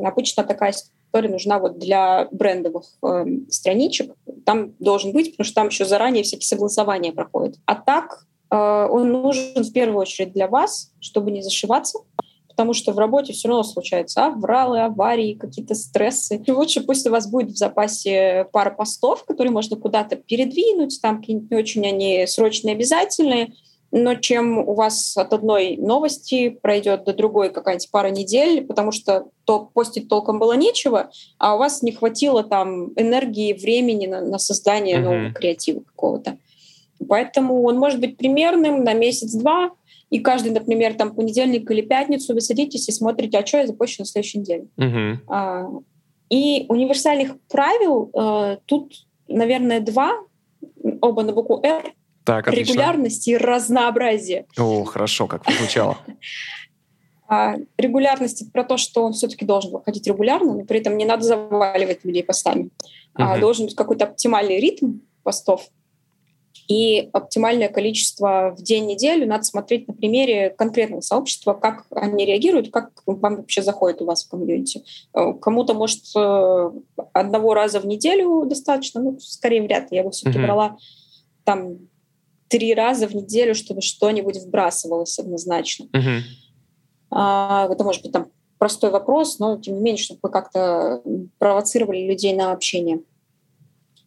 Обычно 0.06 0.44
такая 0.44 0.74
история 1.12 1.30
нужна 1.30 1.60
вот 1.60 1.78
для 1.78 2.30
брендовых 2.32 2.86
э, 3.04 3.26
страничек. 3.50 4.14
Там 4.46 4.74
должен 4.80 5.12
быть, 5.12 5.32
потому 5.32 5.46
что 5.46 5.56
там 5.56 5.68
еще 5.68 5.84
заранее 5.84 6.24
всякие 6.24 6.48
согласования 6.48 7.12
проходят. 7.12 7.58
А 7.66 7.76
так 7.76 8.26
э, 8.50 8.56
он 8.56 9.12
нужен 9.12 9.64
в 9.64 9.74
первую 9.74 10.00
очередь 10.00 10.32
для 10.32 10.48
вас, 10.48 10.94
чтобы 11.02 11.32
не 11.32 11.42
зашиваться, 11.42 12.00
потому 12.48 12.74
что 12.74 12.94
в 12.94 13.00
работе 13.00 13.34
все 13.34 13.50
равно 13.50 13.64
случаются 13.64 14.28
авралы, 14.28 14.80
аварии, 14.80 15.34
какие-то 15.34 15.76
стрессы. 15.76 16.42
И 16.46 16.52
лучше 16.52 16.80
пусть 16.80 17.06
у 17.06 17.12
вас 17.12 17.30
будет 17.30 17.52
в 17.52 17.58
запасе 17.58 18.48
пара 18.54 18.72
постов, 18.72 19.26
которые 19.26 19.52
можно 19.52 19.76
куда-то 19.76 20.16
передвинуть, 20.16 21.02
там 21.02 21.18
какие-нибудь 21.18 21.52
не 21.52 21.58
очень 21.58 21.86
они 21.86 22.26
срочные, 22.26 22.76
обязательные, 22.76 23.52
но 23.92 24.16
чем 24.16 24.58
у 24.58 24.74
вас 24.74 25.18
от 25.18 25.34
одной 25.34 25.76
новости 25.78 26.50
пройдет 26.50 27.04
до 27.04 27.14
другой 27.14 27.50
какая-нибудь 27.50 27.92
пара 27.92 28.10
недель, 28.10 28.66
потому 28.66 28.92
что 28.92 29.28
то 29.46 29.70
постить 29.74 30.08
толком 30.08 30.40
было 30.40 30.54
нечего, 30.54 31.12
а 31.38 31.56
у 31.56 31.60
вас 31.60 31.82
не 31.82 31.92
хватило 31.92 32.44
там 32.44 32.94
энергии, 32.96 33.54
времени 33.54 34.08
на, 34.08 34.22
на 34.22 34.40
создание 34.40 34.98
uh-huh. 34.98 35.02
нового 35.02 35.34
креатива 35.34 35.82
какого-то. 35.82 36.38
Поэтому 37.08 37.64
он 37.64 37.78
может 37.78 38.00
быть 38.00 38.18
примерным 38.18 38.84
на 38.84 38.94
месяц-два, 38.94 39.72
и 40.10 40.20
каждый, 40.20 40.52
например, 40.52 40.94
там 40.94 41.16
понедельник 41.16 41.70
или 41.72 41.82
пятницу 41.82 42.34
вы 42.34 42.42
садитесь 42.42 42.88
и 42.88 42.92
смотрите, 42.92 43.38
а 43.38 43.46
что 43.46 43.58
я 43.58 43.68
запущу 43.68 44.04
на 44.04 44.06
следующей 44.06 44.40
неделе. 44.40 44.68
Uh-huh. 44.78 45.18
А, 45.28 45.70
и 46.30 46.66
универсальных 46.70 47.38
правил 47.50 48.10
э, 48.14 48.58
тут, 48.66 48.94
наверное, 49.28 49.82
два, 49.82 50.14
оба 51.02 51.24
на 51.24 51.34
букву 51.34 51.60
«Р», 51.64 51.94
так, 52.24 52.48
отлично. 52.48 52.74
регулярность 52.74 53.28
и 53.28 53.38
разнообразие. 53.38 54.46
О, 54.58 54.84
хорошо, 54.84 55.28
как 55.28 55.44
звучало. 55.50 55.98
А 57.34 57.56
регулярность 57.78 58.42
это 58.42 58.52
про 58.52 58.66
то, 58.66 58.76
что 58.76 59.06
он 59.06 59.14
все-таки 59.14 59.46
должен 59.46 59.72
выходить 59.72 60.06
регулярно, 60.06 60.54
но 60.54 60.66
при 60.66 60.82
этом 60.82 60.98
не 60.98 61.06
надо 61.06 61.24
заваливать 61.24 62.04
людей 62.04 62.26
постами. 62.26 62.72
А 63.14 63.40
должен 63.40 63.68
быть 63.68 63.76
какой-то 63.76 64.04
оптимальный 64.04 64.60
ритм 64.60 65.00
постов 65.24 65.70
и 66.68 67.10
оптимальное 67.14 67.70
количество 67.70 68.54
в 68.58 68.62
день-неделю. 68.62 69.28
Надо 69.28 69.44
смотреть 69.44 69.88
на 69.88 69.94
примере 69.94 70.50
конкретного 70.50 71.02
сообщества, 71.02 71.54
как 71.54 71.86
они 71.92 72.26
реагируют, 72.26 72.72
как 72.72 72.92
вам 73.06 73.38
вообще 73.38 73.62
заходит 73.62 74.02
у 74.02 74.06
вас 74.06 74.26
в 74.26 74.30
комьюнити. 74.30 74.84
Э, 75.14 75.34
кому-то, 75.34 75.74
может, 75.74 76.04
э, 76.16 76.72
одного 77.14 77.54
раза 77.54 77.80
в 77.80 77.86
неделю 77.86 78.46
достаточно, 78.46 79.02
ну, 79.02 79.20
скорее 79.20 79.62
вряд 79.62 79.92
ли. 79.92 79.98
Я 79.98 80.04
бы 80.04 80.12
все-таки 80.12 80.40
mm-hmm. 80.40 80.46
брала 80.46 80.78
там 81.44 81.78
три 82.52 82.76
раза 82.76 83.08
в 83.08 83.16
неделю, 83.16 83.56
чтобы 83.56 83.82
что-нибудь 83.82 84.38
вбрасывалось 84.38 85.18
однозначно. 85.18 85.86
Uh-huh. 85.86 86.20
А, 87.10 87.70
это 87.72 87.84
может 87.84 88.04
быть 88.04 88.12
там 88.12 88.28
простой 88.58 88.92
вопрос, 88.92 89.40
но 89.40 89.58
тем 89.58 89.76
не 89.76 89.82
менее, 89.82 90.04
чтобы 90.04 90.20
вы 90.22 90.30
как-то 90.30 91.02
провоцировали 91.40 92.06
людей 92.06 92.36
на 92.36 92.52
общение. 92.52 93.02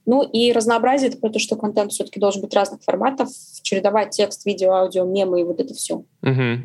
Ну 0.06 0.22
и 0.22 0.52
разнообразие— 0.52 1.08
это 1.10 1.18
про 1.18 1.30
то, 1.30 1.38
что 1.38 1.56
контент 1.56 1.92
все-таки 1.92 2.20
должен 2.20 2.42
быть 2.42 2.54
разных 2.54 2.82
форматов, 2.82 3.30
чередовать 3.62 4.10
текст, 4.10 4.44
видео, 4.44 4.72
аудио, 4.72 5.04
мемы 5.06 5.40
и 5.40 5.44
вот 5.44 5.60
это 5.60 5.72
все. 5.72 6.04
Угу. 6.22 6.60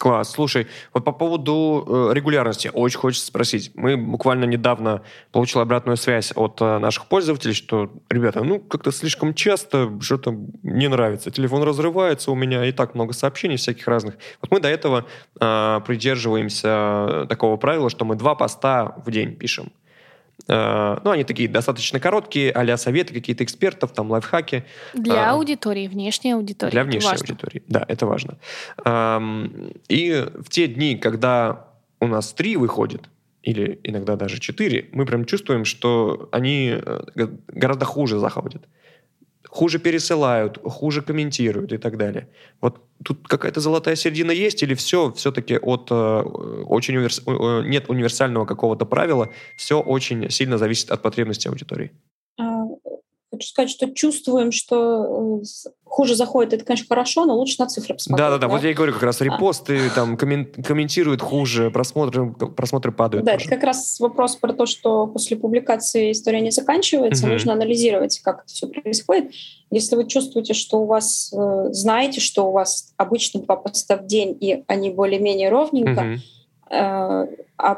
Класс. 0.00 0.30
Слушай, 0.30 0.66
вот 0.94 1.04
по 1.04 1.12
поводу 1.12 1.84
э, 1.86 2.14
регулярности 2.14 2.70
очень 2.72 2.98
хочется 2.98 3.26
спросить. 3.26 3.70
Мы 3.74 3.98
буквально 3.98 4.46
недавно 4.46 5.02
получили 5.30 5.60
обратную 5.60 5.98
связь 5.98 6.32
от 6.34 6.58
э, 6.62 6.78
наших 6.78 7.04
пользователей, 7.04 7.52
что, 7.52 7.92
ребята, 8.08 8.42
ну, 8.42 8.60
как-то 8.60 8.92
слишком 8.92 9.34
часто 9.34 9.90
что-то 10.00 10.34
не 10.62 10.88
нравится. 10.88 11.30
Телефон 11.30 11.64
разрывается 11.64 12.30
у 12.30 12.34
меня, 12.34 12.64
и 12.64 12.72
так 12.72 12.94
много 12.94 13.12
сообщений 13.12 13.58
всяких 13.58 13.86
разных. 13.88 14.16
Вот 14.40 14.50
мы 14.50 14.60
до 14.60 14.68
этого 14.68 15.04
э, 15.38 15.80
придерживаемся 15.86 17.26
такого 17.28 17.58
правила, 17.58 17.90
что 17.90 18.06
мы 18.06 18.16
два 18.16 18.34
поста 18.34 18.94
в 19.04 19.10
день 19.10 19.36
пишем. 19.36 19.70
Э, 20.48 20.98
ну, 21.04 21.10
они 21.10 21.24
такие 21.24 21.48
достаточно 21.48 22.00
короткие, 22.00 22.50
а 22.52 22.76
советы 22.76 23.14
какие-то 23.14 23.44
экспертов, 23.44 23.92
там, 23.92 24.10
лайфхаки. 24.10 24.64
Для 24.94 25.30
а, 25.30 25.32
аудитории, 25.32 25.88
внешней 25.88 26.32
аудитории. 26.32 26.72
Для 26.72 26.84
внешней 26.84 27.10
аудитории, 27.10 27.62
да, 27.68 27.84
это 27.88 28.06
важно. 28.06 28.38
И 29.88 30.26
в 30.38 30.48
те 30.48 30.66
дни, 30.66 30.96
когда 30.96 31.66
у 32.00 32.06
нас 32.06 32.32
три 32.32 32.56
выходит, 32.56 33.08
или 33.42 33.80
иногда 33.84 34.16
даже 34.16 34.38
четыре, 34.38 34.88
мы 34.92 35.06
прям 35.06 35.24
чувствуем, 35.24 35.64
что 35.64 36.28
они 36.32 36.74
э, 36.74 37.28
гораздо 37.48 37.84
хуже 37.84 38.18
заходят 38.18 38.66
хуже 39.50 39.78
пересылают, 39.78 40.58
хуже 40.64 41.02
комментируют 41.02 41.72
и 41.72 41.78
так 41.78 41.96
далее. 41.96 42.28
Вот 42.60 42.80
тут 43.04 43.26
какая-то 43.26 43.60
золотая 43.60 43.96
середина 43.96 44.30
есть 44.30 44.62
или 44.62 44.74
все 44.74 45.12
все-таки 45.12 45.58
от 45.58 45.88
э, 45.90 45.94
очень 45.94 46.96
универс... 46.96 47.22
э, 47.26 47.62
нет 47.66 47.90
универсального 47.90 48.46
какого-то 48.46 48.86
правила, 48.86 49.28
все 49.56 49.80
очень 49.80 50.30
сильно 50.30 50.58
зависит 50.58 50.90
от 50.90 51.02
потребностей 51.02 51.48
аудитории? 51.48 51.90
Хочу 53.40 53.48
сказать, 53.48 53.70
что 53.70 53.90
чувствуем, 53.90 54.52
что 54.52 55.40
э, 55.40 55.68
хуже 55.84 56.14
заходит, 56.14 56.52
это, 56.52 56.62
конечно, 56.62 56.86
хорошо, 56.86 57.24
но 57.24 57.34
лучше 57.34 57.56
на 57.58 57.68
цифры 57.68 57.94
посмотреть. 57.94 58.22
Да-да-да, 58.22 58.48
вот 58.48 58.62
я 58.62 58.70
и 58.70 58.74
говорю, 58.74 58.92
как 58.92 59.02
раз 59.02 59.22
а. 59.22 59.24
репосты, 59.24 59.86
а. 59.86 59.94
там, 59.94 60.18
комментируют 60.18 61.22
хуже, 61.22 61.70
просмотры, 61.70 62.32
просмотры 62.32 62.92
падают. 62.92 63.24
Да, 63.24 63.32
тоже. 63.32 63.46
это 63.46 63.54
как 63.54 63.64
раз 63.64 63.98
вопрос 63.98 64.36
про 64.36 64.52
то, 64.52 64.66
что 64.66 65.06
после 65.06 65.38
публикации 65.38 66.12
история 66.12 66.42
не 66.42 66.50
заканчивается, 66.50 67.24
угу. 67.24 67.32
нужно 67.32 67.54
анализировать, 67.54 68.20
как 68.20 68.44
это 68.44 68.52
все 68.52 68.66
происходит. 68.68 69.32
Если 69.70 69.96
вы 69.96 70.06
чувствуете, 70.06 70.52
что 70.52 70.82
у 70.82 70.84
вас, 70.84 71.32
э, 71.32 71.68
знаете, 71.72 72.20
что 72.20 72.46
у 72.46 72.52
вас 72.52 72.92
обычно 72.98 73.40
два 73.40 73.56
поста 73.56 73.96
в 73.96 74.04
день, 74.04 74.36
и 74.38 74.64
они 74.66 74.90
более-менее 74.90 75.48
ровненько, 75.48 76.00
угу 76.00 76.20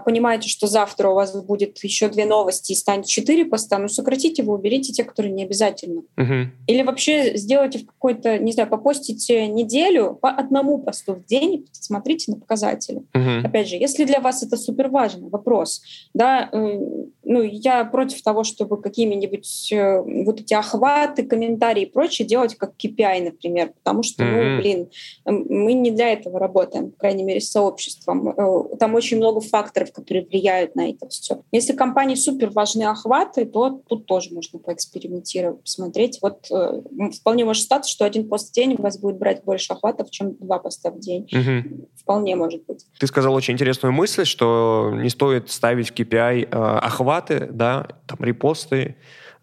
понимаете, 0.05 0.49
что 0.49 0.66
завтра 0.66 1.09
у 1.09 1.14
вас 1.14 1.35
будет 1.42 1.79
еще 1.83 2.09
две 2.09 2.25
новости 2.25 2.73
и 2.73 2.75
станет 2.75 3.07
четыре 3.07 3.45
поста, 3.45 3.79
ну 3.79 3.88
сократите 3.88 4.42
его, 4.42 4.55
уберите 4.55 4.92
те, 4.92 5.05
которые 5.05 5.33
не 5.33 5.45
обязательно. 5.45 6.03
Uh-huh. 6.16 6.47
Или 6.66 6.83
вообще 6.83 7.37
сделайте 7.37 7.81
в 7.81 7.87
какой-то, 7.87 8.38
не 8.38 8.53
знаю, 8.53 8.68
попостите 8.68 9.47
неделю 9.47 10.18
по 10.21 10.31
одному 10.31 10.79
посту 10.79 11.14
в 11.14 11.25
день 11.25 11.55
и 11.55 11.66
смотрите 11.73 12.33
на 12.33 12.38
показатели. 12.38 13.03
Uh-huh. 13.14 13.47
Опять 13.47 13.68
же, 13.68 13.77
если 13.77 14.05
для 14.05 14.21
вас 14.21 14.42
это 14.42 14.57
супер 14.57 14.88
важный 14.88 15.29
вопрос, 15.29 15.83
да, 16.14 16.49
э, 16.53 16.81
ну 17.25 17.42
я 17.42 17.85
против 17.85 18.23
того, 18.23 18.45
чтобы 18.45 18.81
какими-нибудь 18.81 19.73
э, 19.73 20.01
вот 20.25 20.40
эти 20.40 20.55
охваты, 20.55 21.25
комментарии 21.25 21.83
и 21.83 21.87
прочее 21.87 22.27
делать 22.27 22.57
как 22.57 22.75
KPI, 22.83 23.25
например, 23.25 23.73
потому 23.83 24.03
что, 24.03 24.23
uh-huh. 24.23 24.55
ну, 24.55 24.61
блин, 24.61 24.88
мы 25.25 25.73
не 25.73 25.90
для 25.90 26.12
этого 26.12 26.38
работаем, 26.38 26.90
по 26.90 26.99
крайней 26.99 27.25
мере, 27.25 27.40
с 27.40 27.51
сообществом 27.51 28.35
там 28.79 28.95
очень 28.95 29.18
много 29.18 29.40
факторов, 29.72 29.92
которые 29.92 30.26
влияют 30.26 30.76
на 30.76 30.90
это 30.90 31.08
все. 31.08 31.42
Если 31.50 31.74
компании 31.74 32.14
супер 32.14 32.50
важны 32.50 32.85
охваты, 32.85 33.46
то 33.46 33.82
тут 33.88 34.06
тоже 34.06 34.32
можно 34.32 34.58
поэкспериментировать, 34.58 35.62
посмотреть. 35.62 36.18
Вот 36.22 36.46
э, 36.50 36.82
вполне 37.18 37.44
может 37.44 37.62
статься, 37.62 37.90
что 37.90 38.04
один 38.04 38.28
пост 38.28 38.50
в 38.50 38.52
день 38.52 38.74
у 38.78 38.82
вас 38.82 38.98
будет 38.98 39.18
брать 39.18 39.44
больше 39.44 39.72
охватов, 39.72 40.11
чем 40.11 40.35
два 40.37 40.58
поста 40.58 40.90
в 40.90 40.98
день. 40.98 41.26
Угу. 41.32 41.88
Вполне 42.00 42.37
может 42.37 42.64
быть. 42.66 42.85
Ты 42.98 43.06
сказал 43.06 43.35
очень 43.35 43.54
интересную 43.54 43.92
мысль, 43.92 44.24
что 44.24 44.90
не 44.94 45.08
стоит 45.08 45.50
ставить 45.50 45.90
в 45.90 45.94
KPI 45.94 46.44
э, 46.44 46.78
охваты, 46.78 47.48
да, 47.50 47.88
там 48.06 48.18
репосты 48.20 48.96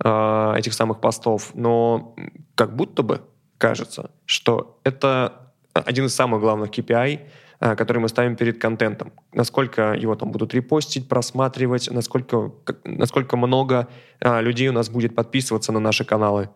э, 0.03 0.53
этих 0.57 0.73
самых 0.73 1.01
постов, 1.01 1.51
но 1.55 2.15
как 2.55 2.75
будто 2.75 3.03
бы 3.03 3.21
кажется, 3.57 4.11
что 4.25 4.79
это 4.83 5.51
один 5.73 6.05
из 6.05 6.15
самых 6.15 6.41
главных 6.41 6.71
KPI 6.71 7.19
который 7.59 7.99
мы 7.99 8.07
ставим 8.07 8.35
перед 8.35 8.57
контентом. 8.57 9.11
Насколько 9.33 9.93
его 9.93 10.15
там 10.15 10.31
будут 10.31 10.53
репостить, 10.53 11.09
просматривать, 11.09 11.89
насколько, 11.91 12.51
насколько 12.85 13.37
много 13.37 13.87
э, 14.21 14.41
людей 14.41 14.69
у 14.69 14.73
нас 14.73 14.89
будет 14.89 15.15
подписываться 15.15 15.71
на 15.71 15.79
наши 15.79 16.05
каналы. 16.05 16.49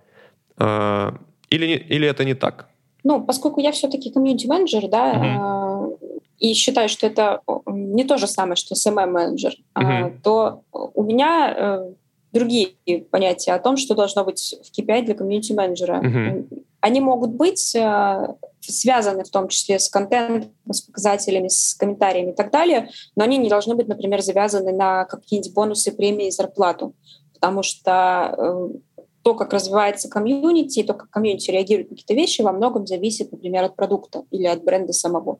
Или, 0.57 1.65
или 1.89 2.07
это 2.07 2.23
не 2.25 2.35
так? 2.35 2.69
Ну, 3.03 3.23
поскольку 3.23 3.59
я 3.59 3.71
все-таки 3.71 4.11
комьюнити-менеджер, 4.11 4.87
да, 4.87 5.11
угу. 5.11 5.99
и 6.39 6.53
считаю, 6.53 6.89
что 6.89 7.07
это 7.07 7.41
не 7.67 8.03
то 8.05 8.17
же 8.17 8.27
самое, 8.27 8.55
что 8.55 8.75
SMM-менеджер, 8.75 9.55
угу. 9.75 10.13
то 10.23 10.61
у 10.71 11.03
меня 11.03 11.83
другие 12.31 12.69
понятия 13.11 13.53
о 13.53 13.59
том, 13.59 13.77
что 13.77 13.95
должно 13.95 14.23
быть 14.23 14.55
в 14.63 14.79
KPI 14.79 15.03
для 15.05 15.15
комьюнити-менеджера. 15.15 15.99
Угу. 15.99 16.47
Они 16.83 16.99
могут 16.99 17.31
быть 17.31 17.73
э, 17.75 18.27
связаны 18.59 19.23
в 19.23 19.29
том 19.29 19.47
числе 19.47 19.79
с 19.79 19.87
контентом, 19.87 20.51
с 20.69 20.81
показателями, 20.81 21.47
с 21.47 21.75
комментариями 21.75 22.31
и 22.31 22.35
так 22.35 22.51
далее, 22.51 22.89
но 23.15 23.23
они 23.23 23.37
не 23.37 23.47
должны 23.47 23.73
быть, 23.73 23.87
например, 23.87 24.21
завязаны 24.21 24.73
на 24.73 25.05
какие-нибудь 25.05 25.53
бонусы, 25.53 25.93
премии, 25.93 26.29
зарплату, 26.29 26.93
потому 27.33 27.63
что 27.63 28.35
э, 28.37 29.03
то, 29.21 29.33
как 29.33 29.53
развивается 29.53 30.09
комьюнити, 30.09 30.83
то, 30.83 30.93
как 30.93 31.09
комьюнити 31.09 31.51
реагирует 31.51 31.89
на 31.89 31.95
какие-то 31.95 32.15
вещи, 32.15 32.41
во 32.41 32.51
многом 32.51 32.85
зависит, 32.85 33.31
например, 33.31 33.63
от 33.63 33.77
продукта 33.77 34.25
или 34.29 34.45
от 34.45 34.65
бренда 34.65 34.91
самого. 34.91 35.39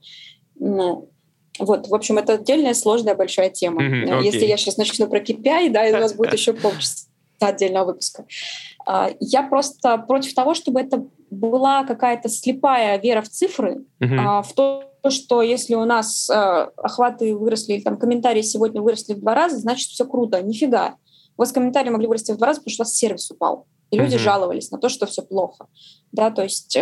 Вот, 0.57 1.87
в 1.89 1.93
общем, 1.93 2.19
это 2.19 2.35
отдельная 2.35 2.73
сложная 2.73 3.15
большая 3.15 3.49
тема. 3.49 3.83
Mm-hmm, 3.83 4.05
okay. 4.05 4.23
Если 4.23 4.45
я 4.45 4.55
сейчас 4.55 4.77
начну 4.77 5.09
про 5.09 5.19
KPI, 5.19 5.71
да, 5.71 5.85
и 5.85 5.93
у 5.93 5.97
нас 5.97 6.13
будет 6.13 6.31
еще 6.39 6.53
полчаса 6.53 7.07
отдельного 7.41 7.87
выпуска. 7.87 8.25
А, 8.85 9.09
я 9.19 9.43
просто 9.43 9.97
против 9.97 10.33
того, 10.33 10.53
чтобы 10.53 10.81
это 10.81 11.05
была 11.29 11.83
какая-то 11.83 12.29
слепая 12.29 12.99
вера 12.99 13.21
в 13.21 13.29
цифры, 13.29 13.85
mm-hmm. 13.99 14.43
в 14.43 14.53
то, 14.53 14.83
что 15.09 15.41
если 15.41 15.75
у 15.75 15.85
нас 15.85 16.29
а, 16.29 16.71
охваты 16.77 17.35
выросли, 17.35 17.73
или 17.73 17.81
там 17.81 17.97
комментарии 17.97 18.41
сегодня 18.41 18.81
выросли 18.81 19.13
в 19.13 19.19
два 19.19 19.35
раза, 19.35 19.57
значит, 19.57 19.89
все 19.89 20.05
круто. 20.05 20.41
Нифига. 20.41 20.95
У 21.37 21.41
вас 21.41 21.51
комментарии 21.51 21.89
могли 21.89 22.07
вырасти 22.07 22.31
в 22.31 22.37
два 22.37 22.47
раза, 22.47 22.59
потому 22.59 22.73
что 22.73 22.83
у 22.83 22.85
вас 22.85 22.95
сервис 22.95 23.31
упал. 23.31 23.65
И 23.89 23.97
люди 23.97 24.15
mm-hmm. 24.15 24.19
жаловались 24.19 24.71
на 24.71 24.77
то, 24.77 24.89
что 24.89 25.05
все 25.05 25.21
плохо. 25.21 25.67
Да, 26.11 26.31
то 26.31 26.43
есть 26.43 26.77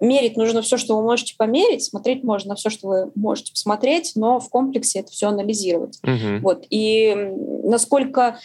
мерить 0.00 0.36
нужно 0.36 0.62
все, 0.62 0.76
что 0.76 0.96
вы 0.96 1.02
можете 1.02 1.34
померить, 1.36 1.84
смотреть 1.84 2.22
можно 2.24 2.54
все, 2.54 2.70
что 2.70 2.88
вы 2.88 3.12
можете 3.14 3.52
посмотреть, 3.52 4.12
но 4.14 4.40
в 4.40 4.48
комплексе 4.48 5.00
это 5.00 5.10
все 5.10 5.28
анализировать. 5.28 5.98
Uh-huh. 6.04 6.40
Вот. 6.40 6.64
И 6.70 7.14
насколько 7.64 8.38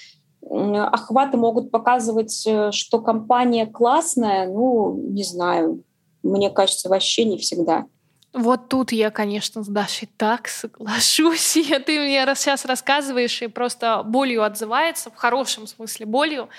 охваты 0.54 1.38
могут 1.38 1.72
показывать, 1.72 2.44
э, 2.46 2.72
что 2.72 3.00
компания 3.00 3.66
классная, 3.66 4.48
ну, 4.48 4.96
не 4.96 5.24
знаю. 5.24 5.84
Мне 6.22 6.50
кажется, 6.50 6.90
вообще 6.90 7.26
не 7.26 7.38
всегда. 7.38 7.86
Вот 8.34 8.68
тут 8.68 8.92
я, 8.92 9.12
конечно, 9.12 9.64
с 9.64 9.68
Дашей 9.68 10.10
так 10.18 10.48
соглашусь. 10.48 11.56
И 11.58 11.80
ты 11.80 12.00
мне 12.00 12.26
сейчас 12.36 12.66
рассказываешь, 12.66 13.42
и 13.44 13.48
просто 13.48 14.02
болью 14.04 14.44
отзывается, 14.44 15.12
в 15.12 15.16
хорошем 15.16 15.68
смысле 15.68 16.08
болью. 16.08 16.50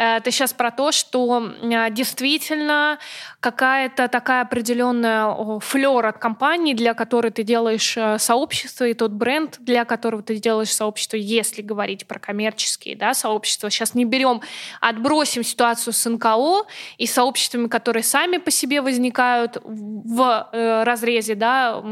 Э, 0.00 0.18
ты 0.20 0.30
сейчас 0.30 0.54
про 0.54 0.70
то, 0.70 0.92
что 0.92 1.52
э, 1.60 1.90
действительно 1.90 2.98
какая-то 3.40 4.08
такая 4.08 4.42
определенная 4.42 5.60
флер 5.60 6.06
от 6.06 6.16
компании, 6.16 6.72
для 6.72 6.94
которой 6.94 7.30
ты 7.30 7.42
делаешь 7.42 7.96
э, 7.98 8.18
сообщество, 8.18 8.86
и 8.86 8.94
тот 8.94 9.12
бренд, 9.12 9.58
для 9.60 9.84
которого 9.84 10.22
ты 10.22 10.36
делаешь 10.36 10.72
сообщество, 10.72 11.16
если 11.16 11.60
говорить 11.60 12.06
про 12.06 12.18
коммерческие 12.18 12.96
да, 12.96 13.12
сообщества. 13.12 13.68
Сейчас 13.68 13.94
не 13.94 14.06
берем, 14.06 14.40
отбросим 14.80 15.44
ситуацию 15.44 15.92
с 15.92 16.08
НКО 16.08 16.64
и 16.96 17.06
сообществами, 17.06 17.68
которые 17.68 18.02
сами 18.02 18.38
по 18.38 18.50
себе 18.50 18.80
возникают 18.80 19.58
в 19.62 20.48
разрезе, 20.84 21.34
да, 21.34 21.82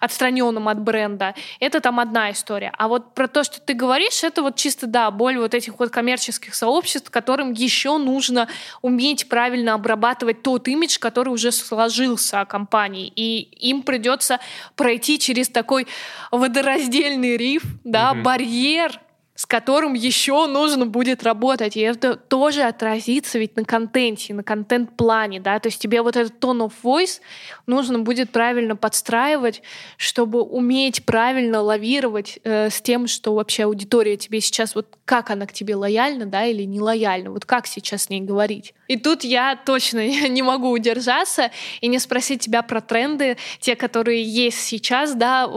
отстраненном 0.00 0.68
от 0.68 0.80
бренда. 0.80 1.34
Это 1.60 1.80
там 1.80 2.00
одна 2.00 2.30
история. 2.30 2.72
А 2.78 2.88
вот 2.88 3.12
про 3.14 3.28
то, 3.28 3.44
что 3.44 3.60
ты 3.60 3.74
говоришь, 3.74 4.24
это 4.24 4.40
вот 4.42 4.56
чисто, 4.56 4.86
да, 4.86 5.10
боль 5.10 5.38
вот 5.38 5.54
этих 5.54 5.78
вот 5.78 5.90
коммерческих 5.90 6.54
сообществ, 6.54 7.10
которым 7.10 7.49
еще 7.52 7.98
нужно 7.98 8.48
уметь 8.82 9.28
правильно 9.28 9.74
обрабатывать 9.74 10.42
тот 10.42 10.68
имидж, 10.68 10.98
который 10.98 11.30
уже 11.30 11.52
сложился 11.52 12.40
о 12.40 12.46
компании. 12.46 13.12
И 13.14 13.40
им 13.68 13.82
придется 13.82 14.40
пройти 14.76 15.18
через 15.18 15.48
такой 15.48 15.86
водораздельный 16.30 17.36
риф, 17.36 17.62
да, 17.84 18.12
mm-hmm. 18.12 18.22
барьер 18.22 19.00
с 19.40 19.46
которым 19.46 19.94
еще 19.94 20.46
нужно 20.46 20.84
будет 20.84 21.22
работать. 21.22 21.74
И 21.74 21.80
это 21.80 22.14
тоже 22.14 22.60
отразится 22.60 23.38
ведь 23.38 23.56
на 23.56 23.64
контенте, 23.64 24.34
на 24.34 24.42
контент-плане, 24.42 25.40
да, 25.40 25.58
то 25.60 25.68
есть 25.68 25.80
тебе 25.80 26.02
вот 26.02 26.14
этот 26.14 26.34
tone 26.44 26.68
of 26.68 26.72
voice 26.82 27.22
нужно 27.66 28.00
будет 28.00 28.28
правильно 28.32 28.76
подстраивать, 28.76 29.62
чтобы 29.96 30.42
уметь 30.42 31.06
правильно 31.06 31.62
лавировать 31.62 32.38
э, 32.44 32.68
с 32.68 32.82
тем, 32.82 33.06
что 33.06 33.34
вообще 33.34 33.64
аудитория 33.64 34.18
тебе 34.18 34.42
сейчас, 34.42 34.74
вот 34.74 34.88
как 35.06 35.30
она 35.30 35.46
к 35.46 35.54
тебе 35.54 35.74
лояльна, 35.74 36.26
да, 36.26 36.44
или 36.44 36.64
не 36.64 36.78
лояльна, 36.78 37.30
вот 37.30 37.46
как 37.46 37.66
сейчас 37.66 38.02
с 38.02 38.10
ней 38.10 38.20
говорить. 38.20 38.74
И 38.88 38.98
тут 38.98 39.24
я 39.24 39.56
точно 39.56 40.06
не 40.28 40.42
могу 40.42 40.68
удержаться 40.68 41.50
и 41.80 41.88
не 41.88 41.98
спросить 41.98 42.42
тебя 42.42 42.60
про 42.60 42.82
тренды, 42.82 43.38
те, 43.58 43.74
которые 43.74 44.22
есть 44.22 44.60
сейчас, 44.60 45.14
да, 45.14 45.48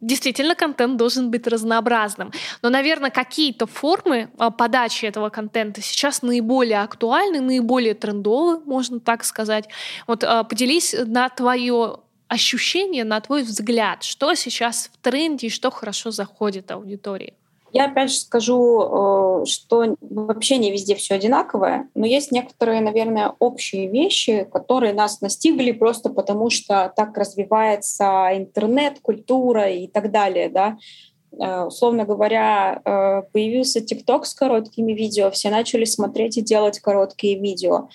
действительно 0.00 0.54
контент 0.54 0.96
должен 0.96 1.30
быть 1.30 1.46
разнообразным. 1.46 2.30
Но, 2.62 2.70
наверное, 2.70 3.10
какие-то 3.24 3.66
формы 3.66 4.28
а, 4.38 4.50
подачи 4.50 5.06
этого 5.06 5.30
контента 5.30 5.80
сейчас 5.80 6.22
наиболее 6.22 6.80
актуальны, 6.80 7.40
наиболее 7.40 7.94
трендовы, 7.94 8.60
можно 8.60 9.00
так 9.00 9.24
сказать. 9.24 9.68
Вот 10.06 10.22
а, 10.24 10.44
поделись 10.44 10.94
на 11.06 11.28
твое 11.28 11.96
ощущение, 12.28 13.04
на 13.04 13.20
твой 13.20 13.42
взгляд, 13.42 14.02
что 14.02 14.34
сейчас 14.34 14.90
в 14.92 15.02
тренде 15.02 15.46
и 15.46 15.50
что 15.50 15.70
хорошо 15.70 16.10
заходит 16.10 16.70
аудитории. 16.70 17.34
Я 17.72 17.86
опять 17.86 18.12
же 18.12 18.18
скажу, 18.18 19.42
э, 19.42 19.46
что 19.46 19.96
вообще 20.00 20.58
не 20.58 20.70
везде 20.70 20.94
все 20.94 21.16
одинаковое, 21.16 21.88
но 21.96 22.06
есть 22.06 22.30
некоторые, 22.30 22.80
наверное, 22.80 23.34
общие 23.40 23.88
вещи, 23.88 24.46
которые 24.52 24.92
нас 24.92 25.20
настигли 25.20 25.72
просто 25.72 26.08
потому, 26.08 26.50
что 26.50 26.92
так 26.94 27.18
развивается 27.18 28.28
интернет, 28.32 29.00
культура 29.02 29.68
и 29.68 29.88
так 29.88 30.12
далее, 30.12 30.48
да. 30.48 30.78
Э, 31.38 31.64
условно 31.64 32.04
говоря, 32.04 32.80
э, 32.84 33.22
появился 33.32 33.80
ТикТок 33.80 34.26
с 34.26 34.34
короткими 34.34 34.92
видео, 34.92 35.30
все 35.30 35.50
начали 35.50 35.84
смотреть 35.84 36.38
и 36.38 36.42
делать 36.42 36.80
короткие 36.80 37.38
видео. 37.38 37.88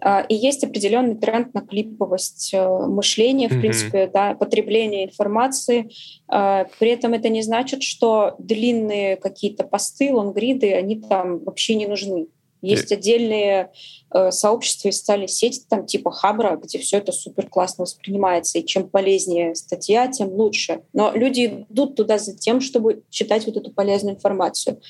А, 0.00 0.20
и 0.20 0.34
есть 0.34 0.64
определенный 0.64 1.14
тренд 1.14 1.54
на 1.54 1.62
клиповость 1.62 2.52
э, 2.52 2.68
мышления, 2.86 3.48
в 3.48 3.52
mm-hmm. 3.52 3.60
принципе, 3.60 4.10
да, 4.12 4.34
потребления 4.34 5.04
информации. 5.04 5.90
При 6.26 6.90
этом 6.90 7.14
это 7.14 7.28
не 7.28 7.42
значит, 7.42 7.82
что 7.82 8.34
длинные 8.38 9.16
какие-то 9.16 9.64
посты, 9.64 10.12
лонгриды, 10.12 10.74
они 10.74 11.00
там 11.00 11.42
вообще 11.44 11.74
не 11.74 11.86
нужны. 11.86 12.26
Есть 12.64 12.90
yeah. 12.90 12.96
отдельные 12.96 13.72
э, 14.12 14.30
сообщества 14.30 14.88
и 14.88 14.92
стали 14.92 15.26
сети, 15.26 15.62
там 15.68 15.86
типа 15.86 16.10
Хабра, 16.10 16.56
где 16.56 16.78
все 16.78 16.98
это 16.98 17.12
супер 17.12 17.48
классно 17.48 17.82
воспринимается. 17.82 18.58
И 18.58 18.64
чем 18.64 18.88
полезнее 18.88 19.54
статья, 19.54 20.08
тем 20.08 20.28
лучше. 20.28 20.82
Но 20.92 21.12
люди 21.14 21.66
идут 21.68 21.96
туда 21.96 22.18
за 22.18 22.36
тем, 22.36 22.60
чтобы 22.60 23.02
читать 23.10 23.46
вот 23.46 23.56
эту 23.56 23.70
полезную 23.70 24.16
информацию. 24.16 24.80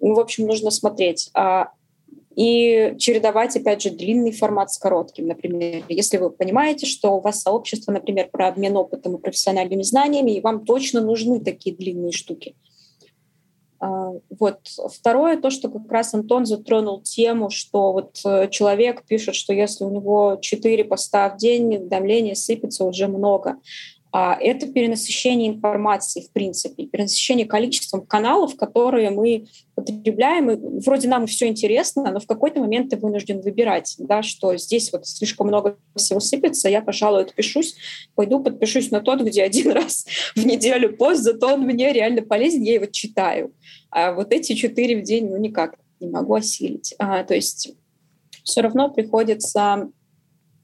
Ну, 0.00 0.14
в 0.14 0.20
общем, 0.20 0.46
нужно 0.46 0.70
смотреть. 0.70 1.30
А 1.34 1.70
и 2.36 2.94
чередовать, 2.98 3.56
опять 3.56 3.80
же, 3.80 3.90
длинный 3.90 4.30
формат 4.30 4.70
с 4.70 4.76
коротким. 4.76 5.26
Например, 5.26 5.82
если 5.88 6.18
вы 6.18 6.30
понимаете, 6.30 6.86
что 6.86 7.16
у 7.16 7.20
вас 7.20 7.40
сообщество, 7.40 7.92
например, 7.92 8.28
про 8.30 8.48
обмен 8.48 8.76
опытом 8.76 9.16
и 9.16 9.20
профессиональными 9.20 9.82
знаниями, 9.82 10.32
и 10.32 10.40
вам 10.42 10.66
точно 10.66 11.00
нужны 11.00 11.40
такие 11.40 11.74
длинные 11.74 12.12
штуки. 12.12 12.54
А, 13.78 14.12
вот. 14.38 14.58
Второе, 14.92 15.40
то, 15.40 15.50
что 15.50 15.68
как 15.68 15.90
раз 15.90 16.14
Антон 16.14 16.46
затронул 16.46 17.02
тему, 17.02 17.50
что 17.50 17.92
вот 17.92 18.20
э, 18.24 18.48
человек 18.50 19.04
пишет, 19.04 19.34
что 19.34 19.52
если 19.52 19.84
у 19.84 19.90
него 19.90 20.38
4 20.40 20.84
поста 20.84 21.28
в 21.30 21.36
день, 21.36 21.76
уведомления 21.76 22.34
сыпется 22.34 22.84
уже 22.84 23.06
много. 23.08 23.56
А, 24.12 24.36
это 24.40 24.66
перенасыщение 24.66 25.48
информации, 25.48 26.20
в 26.20 26.30
принципе, 26.32 26.86
перенасыщение 26.86 27.46
количеством 27.46 28.06
каналов, 28.06 28.56
которые 28.56 29.10
мы 29.10 29.46
потребляем. 29.74 30.50
И 30.50 30.80
вроде 30.84 31.08
нам 31.08 31.26
все 31.26 31.48
интересно, 31.48 32.10
но 32.10 32.20
в 32.20 32.26
какой-то 32.26 32.60
момент 32.60 32.90
ты 32.90 32.96
вынужден 32.96 33.40
выбирать, 33.40 33.96
да, 33.98 34.22
что 34.22 34.56
здесь 34.56 34.92
вот 34.92 35.06
слишком 35.06 35.48
много 35.48 35.78
всего 35.96 36.20
сыпется, 36.20 36.68
я, 36.68 36.82
пожалуй, 36.82 37.22
отпишусь, 37.22 37.76
пойду 38.14 38.42
подпишусь 38.42 38.90
на 38.90 39.00
тот, 39.00 39.20
где 39.22 39.42
один 39.42 39.70
раз 39.72 40.06
в 40.34 40.46
неделю 40.46 40.96
пост, 40.96 41.22
зато 41.22 41.54
он 41.54 41.62
мне 41.62 41.92
реально 41.92 42.22
полезен, 42.22 42.62
я 42.62 42.74
его 42.74 42.86
читаю. 42.86 43.52
А 43.90 44.12
вот 44.12 44.32
эти 44.32 44.54
четыре 44.54 45.00
в 45.00 45.02
день, 45.02 45.28
ну, 45.28 45.36
никак 45.36 45.76
не 46.00 46.08
могу 46.08 46.34
осилить. 46.34 46.94
А, 46.98 47.24
то 47.24 47.34
есть 47.34 47.72
все 48.44 48.60
равно 48.60 48.90
приходится 48.90 49.90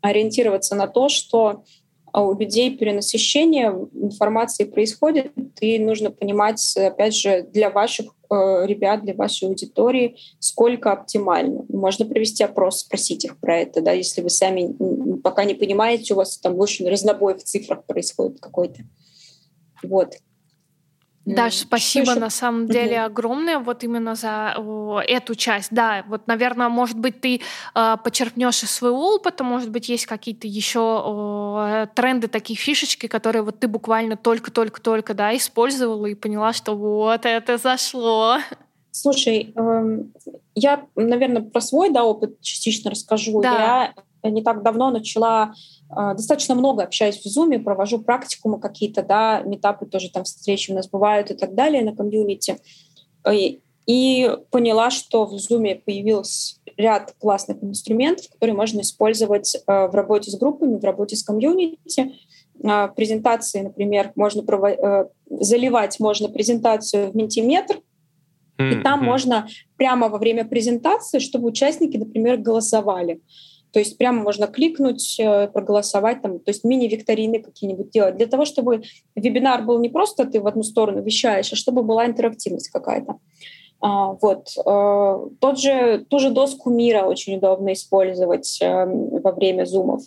ориентироваться 0.00 0.74
на 0.74 0.86
то, 0.86 1.08
что 1.08 1.64
а 2.12 2.22
у 2.22 2.38
людей 2.38 2.76
перенасыщение 2.76 3.70
информации 3.94 4.64
происходит, 4.64 5.32
и 5.60 5.78
нужно 5.78 6.10
понимать, 6.10 6.76
опять 6.76 7.16
же, 7.16 7.42
для 7.42 7.70
ваших 7.70 8.14
э, 8.30 8.66
ребят, 8.66 9.02
для 9.02 9.14
вашей 9.14 9.48
аудитории, 9.48 10.16
сколько 10.38 10.92
оптимально. 10.92 11.64
Можно 11.70 12.04
провести 12.04 12.44
опрос, 12.44 12.80
спросить 12.80 13.24
их 13.24 13.38
про 13.38 13.60
это, 13.60 13.80
да, 13.80 13.92
если 13.92 14.20
вы 14.20 14.28
сами 14.28 14.76
пока 15.22 15.44
не 15.44 15.54
понимаете, 15.54 16.12
у 16.12 16.18
вас 16.18 16.36
там 16.36 16.54
больше 16.54 16.88
разнобой 16.88 17.34
в 17.34 17.44
цифрах 17.44 17.84
происходит 17.84 18.40
какой-то. 18.40 18.82
Вот. 19.82 20.14
Даш, 21.24 21.58
спасибо 21.58 22.16
на 22.16 22.30
самом 22.30 22.66
деле 22.66 22.98
угу. 22.98 23.06
огромное 23.06 23.58
вот 23.60 23.84
именно 23.84 24.16
за 24.16 24.54
о, 24.56 25.00
эту 25.00 25.36
часть. 25.36 25.68
Да, 25.70 26.04
вот, 26.08 26.26
наверное, 26.26 26.68
может 26.68 26.98
быть, 26.98 27.20
ты 27.20 27.40
э, 27.74 27.96
почерпнешь 28.02 28.64
из 28.64 28.72
своего 28.72 29.14
опыта, 29.14 29.44
может 29.44 29.70
быть, 29.70 29.88
есть 29.88 30.06
какие-то 30.06 30.48
еще 30.48 30.80
о, 30.80 31.86
тренды, 31.94 32.26
такие 32.26 32.56
фишечки, 32.56 33.06
которые 33.06 33.42
вот 33.42 33.60
ты 33.60 33.68
буквально 33.68 34.16
только-только-только, 34.16 35.14
да, 35.14 35.36
использовала 35.36 36.06
и 36.06 36.16
поняла, 36.16 36.52
что 36.52 36.74
вот 36.76 37.24
это 37.24 37.56
зашло. 37.56 38.38
Слушай, 38.90 39.54
э, 39.54 39.98
я, 40.56 40.86
наверное, 40.96 41.42
про 41.42 41.60
свой 41.60 41.90
да, 41.90 42.04
опыт 42.04 42.40
частично 42.40 42.90
расскажу. 42.90 43.40
Да. 43.40 43.52
Я 43.52 43.94
не 44.30 44.42
так 44.42 44.62
давно 44.62 44.90
начала 44.90 45.54
а, 45.88 46.14
достаточно 46.14 46.54
много 46.54 46.82
общаюсь 46.82 47.20
в 47.20 47.26
Zoom, 47.26 47.58
провожу 47.60 47.98
практикумы 47.98 48.60
какие-то, 48.60 49.02
да, 49.02 49.42
метапы 49.42 49.86
тоже 49.86 50.10
там 50.10 50.24
встречи 50.24 50.70
у 50.70 50.74
нас 50.74 50.88
бывают 50.88 51.30
и 51.30 51.34
так 51.34 51.54
далее 51.54 51.84
на 51.84 51.94
комьюнити. 51.94 52.58
И, 53.30 53.60
и 53.86 54.30
поняла, 54.50 54.90
что 54.90 55.26
в 55.26 55.34
Zoom 55.34 55.82
появился 55.84 56.56
ряд 56.76 57.14
классных 57.18 57.62
инструментов, 57.62 58.28
которые 58.30 58.56
можно 58.56 58.80
использовать 58.80 59.56
а, 59.66 59.88
в 59.88 59.94
работе 59.94 60.30
с 60.30 60.38
группами, 60.38 60.78
в 60.78 60.84
работе 60.84 61.16
с 61.16 61.22
комьюнити. 61.22 62.14
А, 62.64 62.88
презентации, 62.88 63.60
например, 63.60 64.12
можно 64.14 64.42
прово- 64.42 65.10
заливать 65.28 65.98
можно 66.00 66.28
презентацию 66.28 67.10
в 67.10 67.14
mm-hmm. 68.62 68.80
и 68.80 68.82
там 68.82 69.04
можно 69.04 69.48
прямо 69.76 70.08
во 70.08 70.18
время 70.18 70.44
презентации, 70.44 71.18
чтобы 71.18 71.48
участники, 71.48 71.96
например, 71.96 72.38
голосовали. 72.38 73.20
То 73.72 73.78
есть 73.78 73.98
прямо 73.98 74.22
можно 74.22 74.46
кликнуть, 74.46 75.18
э, 75.18 75.48
проголосовать, 75.48 76.22
там, 76.22 76.38
то 76.38 76.50
есть 76.50 76.64
мини-викторины 76.64 77.42
какие-нибудь 77.42 77.90
делать, 77.90 78.16
для 78.16 78.26
того, 78.26 78.44
чтобы 78.44 78.82
вебинар 79.16 79.62
был 79.62 79.80
не 79.80 79.88
просто 79.88 80.26
ты 80.26 80.40
в 80.40 80.46
одну 80.46 80.62
сторону 80.62 81.02
вещаешь, 81.02 81.52
а 81.52 81.56
чтобы 81.56 81.82
была 81.82 82.06
интерактивность 82.06 82.68
какая-то. 82.68 83.16
А, 83.80 84.12
вот. 84.12 84.48
А, 84.64 85.26
тот 85.40 85.58
же, 85.58 86.06
ту 86.08 86.18
же 86.20 86.30
доску 86.30 86.70
мира 86.70 87.02
очень 87.02 87.36
удобно 87.36 87.72
использовать 87.72 88.60
а, 88.62 88.86
во 88.86 89.32
время 89.32 89.64
зумов. 89.64 90.02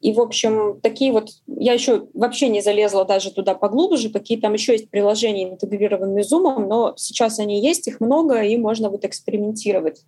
И, 0.00 0.12
в 0.12 0.20
общем, 0.20 0.80
такие 0.82 1.12
вот... 1.12 1.28
Я 1.46 1.74
еще 1.74 2.08
вообще 2.14 2.48
не 2.48 2.62
залезла 2.62 3.04
даже 3.04 3.32
туда 3.32 3.54
поглубже, 3.54 4.10
какие 4.10 4.38
там 4.38 4.54
еще 4.54 4.72
есть 4.72 4.90
приложения, 4.90 5.50
интегрированные 5.50 6.24
с 6.24 6.32
Zoom, 6.32 6.66
но 6.66 6.94
сейчас 6.96 7.38
они 7.38 7.60
есть, 7.60 7.86
их 7.86 8.00
много, 8.00 8.42
и 8.42 8.56
можно 8.56 8.88
вот 8.88 9.04
экспериментировать. 9.04 10.02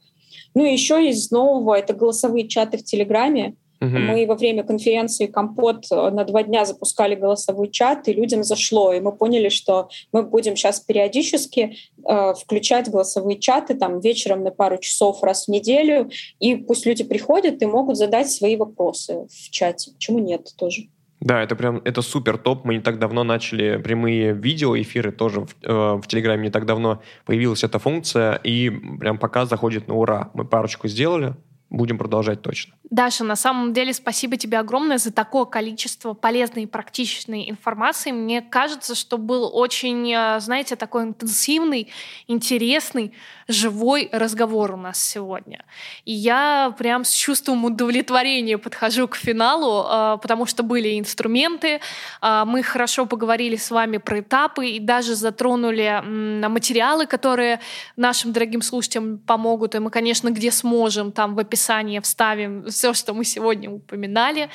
Ну 0.55 0.65
и 0.65 0.73
еще 0.73 1.09
из 1.09 1.31
нового 1.31 1.75
это 1.75 1.95
голосовые 1.95 2.49
чаты 2.49 2.79
в 2.79 2.85
Телеграме. 2.85 3.57
Угу. 3.81 3.99
Мы 3.99 4.27
во 4.27 4.37
время 4.37 4.63
конференции 4.63 5.27
Компот 5.27 5.87
э, 5.91 6.11
на 6.11 6.25
два 6.25 6.45
дня 6.45 6.65
запускали 6.65 7.17
голосовой 7.17 7.69
чат, 7.69 8.07
и 8.07 8.13
людям 8.13 8.45
зашло. 8.45 8.93
И 8.93 9.01
мы 9.01 9.11
поняли, 9.11 9.49
что 9.49 9.89
мы 10.13 10.23
будем 10.23 10.55
сейчас 10.55 10.79
периодически 10.79 11.77
э, 12.07 12.35
включать 12.35 12.89
голосовые 12.89 13.41
чаты 13.41 13.75
там 13.75 13.99
вечером 13.99 14.45
на 14.45 14.53
пару 14.53 14.79
часов 14.79 15.25
раз 15.25 15.47
в 15.47 15.49
неделю. 15.49 16.11
И 16.39 16.55
пусть 16.55 16.87
люди 16.87 17.03
приходят 17.03 17.61
и 17.61 17.67
могут 17.67 17.97
задать 17.97 18.31
свои 18.31 18.55
вопросы 18.55 19.27
в 19.29 19.51
чате. 19.51 19.91
Почему 19.93 20.21
нет 20.21 20.49
тоже? 20.57 20.83
Да, 21.23 21.41
это 21.41 21.55
прям, 21.55 21.81
это 21.85 22.03
супер 22.03 22.37
топ. 22.37 22.65
Мы 22.65 22.75
не 22.75 22.81
так 22.81 22.99
давно 22.99 23.23
начали 23.23 23.77
прямые 23.77 24.33
видеоэфиры 24.33 25.13
тоже 25.13 25.43
в, 25.43 25.55
э, 25.63 26.01
в 26.03 26.03
Телеграме 26.09 26.45
не 26.45 26.51
так 26.51 26.67
давно 26.67 27.01
появилась 27.25 27.63
эта 27.63 27.79
функция, 27.79 28.35
и 28.35 28.71
прям 28.71 29.19
пока 29.19 29.47
заходит 29.47 29.87
на 29.87 29.95
ура. 29.95 30.31
Мы 30.35 30.45
парочку 30.45 30.89
сделали, 30.89 31.37
будем 31.71 31.97
продолжать 31.97 32.43
точно. 32.43 32.75
Даша, 32.93 33.25
на 33.25 33.37
самом 33.37 33.73
деле 33.73 33.95
спасибо 33.95 34.37
тебе 34.37 34.59
огромное 34.59 34.99
за 34.99 35.11
такое 35.11 35.47
количество 35.47 36.13
полезной 36.13 36.65
и 36.65 36.67
практичной 36.67 37.49
информации. 37.49 38.11
Мне 38.11 38.43
кажется, 38.43 38.95
что 38.95 39.17
был 39.17 39.51
очень, 39.51 40.13
э, 40.13 40.39
знаете, 40.41 40.77
такой 40.77 41.05
интенсивный, 41.05 41.91
интересный, 42.29 43.15
живой 43.49 44.11
разговор 44.13 44.73
у 44.73 44.77
нас 44.77 45.03
сегодня. 45.03 45.65
И 46.05 46.13
я 46.13 46.75
прям 46.77 47.05
с 47.05 47.13
чувством 47.13 47.65
удовлетворения 47.65 48.59
подхожу 48.59 49.09
к 49.09 49.17
финалу, 49.17 49.87
э, 49.89 50.19
потому 50.21 50.45
что 50.45 50.63
были 50.63 50.99
инструменты, 51.01 51.81
э, 52.21 52.43
мы 52.45 52.63
хорошо 52.63 53.07
поговорили 53.07 53.57
с 53.57 53.71
вами 53.71 53.97
про 53.97 54.21
этапы 54.21 54.67
и 54.67 54.79
даже 54.79 55.15
затронули 55.15 56.03
материалы, 56.47 57.07
которые 57.07 57.61
нашим 57.97 58.35
дорогим 58.35 58.61
слушателям 58.61 59.17
помогут. 59.17 59.75
И 59.75 59.79
мы, 59.79 59.89
конечно, 59.89 60.29
где 60.29 60.51
сможем, 60.51 61.11
там 61.11 61.35
в 61.35 61.39
описании 61.39 61.99
вставим 61.99 62.69
все, 62.83 62.95
что 62.95 63.15
мы 63.15 63.25
сегодня 63.25 63.71
упоминали. 63.71 64.49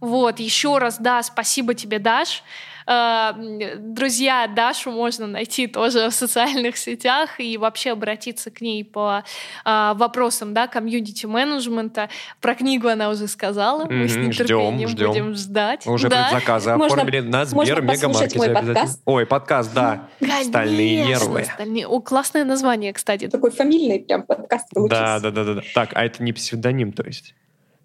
Вот, 0.00 0.40
еще 0.40 0.78
раз, 0.78 0.96
да, 0.98 1.22
спасибо 1.22 1.74
тебе, 1.74 1.98
Даш. 1.98 2.42
Э, 2.86 3.32
друзья, 3.78 4.46
Дашу 4.46 4.90
можно 4.90 5.26
найти 5.26 5.66
тоже 5.66 6.08
в 6.10 6.14
социальных 6.14 6.76
сетях 6.76 7.40
и 7.40 7.56
вообще 7.56 7.92
обратиться 7.92 8.50
к 8.50 8.60
ней 8.60 8.84
по 8.84 9.24
э, 9.64 9.92
вопросам 9.96 10.54
да, 10.54 10.66
комьюнити-менеджмента. 10.66 12.08
Про 12.40 12.54
книгу 12.54 12.88
она 12.88 13.10
уже 13.10 13.26
сказала. 13.26 13.86
Мы 13.86 14.08
с 14.08 14.16
нетерпением 14.16 14.88
ждем, 14.88 15.08
будем 15.08 15.34
ждать. 15.34 15.86
уже 15.86 16.08
да. 16.08 16.28
предзаказы 16.30 16.70
оформили 16.70 17.20
на 17.20 17.44
Сбер 17.44 17.82
Мегамаркете. 17.82 18.38
мой 18.38 18.50
подкаст? 18.50 19.00
Ой, 19.04 19.26
подкаст, 19.26 19.74
да. 19.74 20.08
Конечно, 20.20 20.44
Стальные 20.44 21.06
нервы. 21.06 21.44
Стальные... 21.44 21.86
О, 21.86 22.00
классное 22.00 22.44
название, 22.44 22.92
кстати. 22.92 23.28
Такой 23.28 23.50
фамильный 23.50 24.00
прям 24.00 24.22
подкаст 24.22 24.68
получился. 24.70 25.20
Да, 25.20 25.30
да, 25.30 25.44
да, 25.44 25.54
да. 25.54 25.62
Так, 25.74 25.90
а 25.94 26.04
это 26.04 26.22
не 26.22 26.32
псевдоним, 26.32 26.92
то 26.92 27.02
есть? 27.02 27.34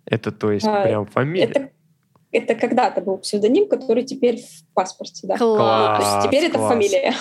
Это, 0.10 0.32
то 0.32 0.51
есть, 0.51 0.68
а, 0.68 0.84
прям 0.84 1.05
фамилия? 1.05 1.45
Это 1.45 1.70
это 2.32 2.55
когда-то 2.55 3.01
был 3.01 3.18
псевдоним, 3.18 3.68
который 3.68 4.03
теперь 4.03 4.38
в 4.38 4.68
паспорте, 4.80 5.27
да. 5.27 5.38
Класс, 5.38 5.97
То 5.97 6.03
есть 6.03 6.27
теперь 6.27 6.49
класс. 6.49 6.63
это 6.63 6.69
фамилия. 6.69 7.15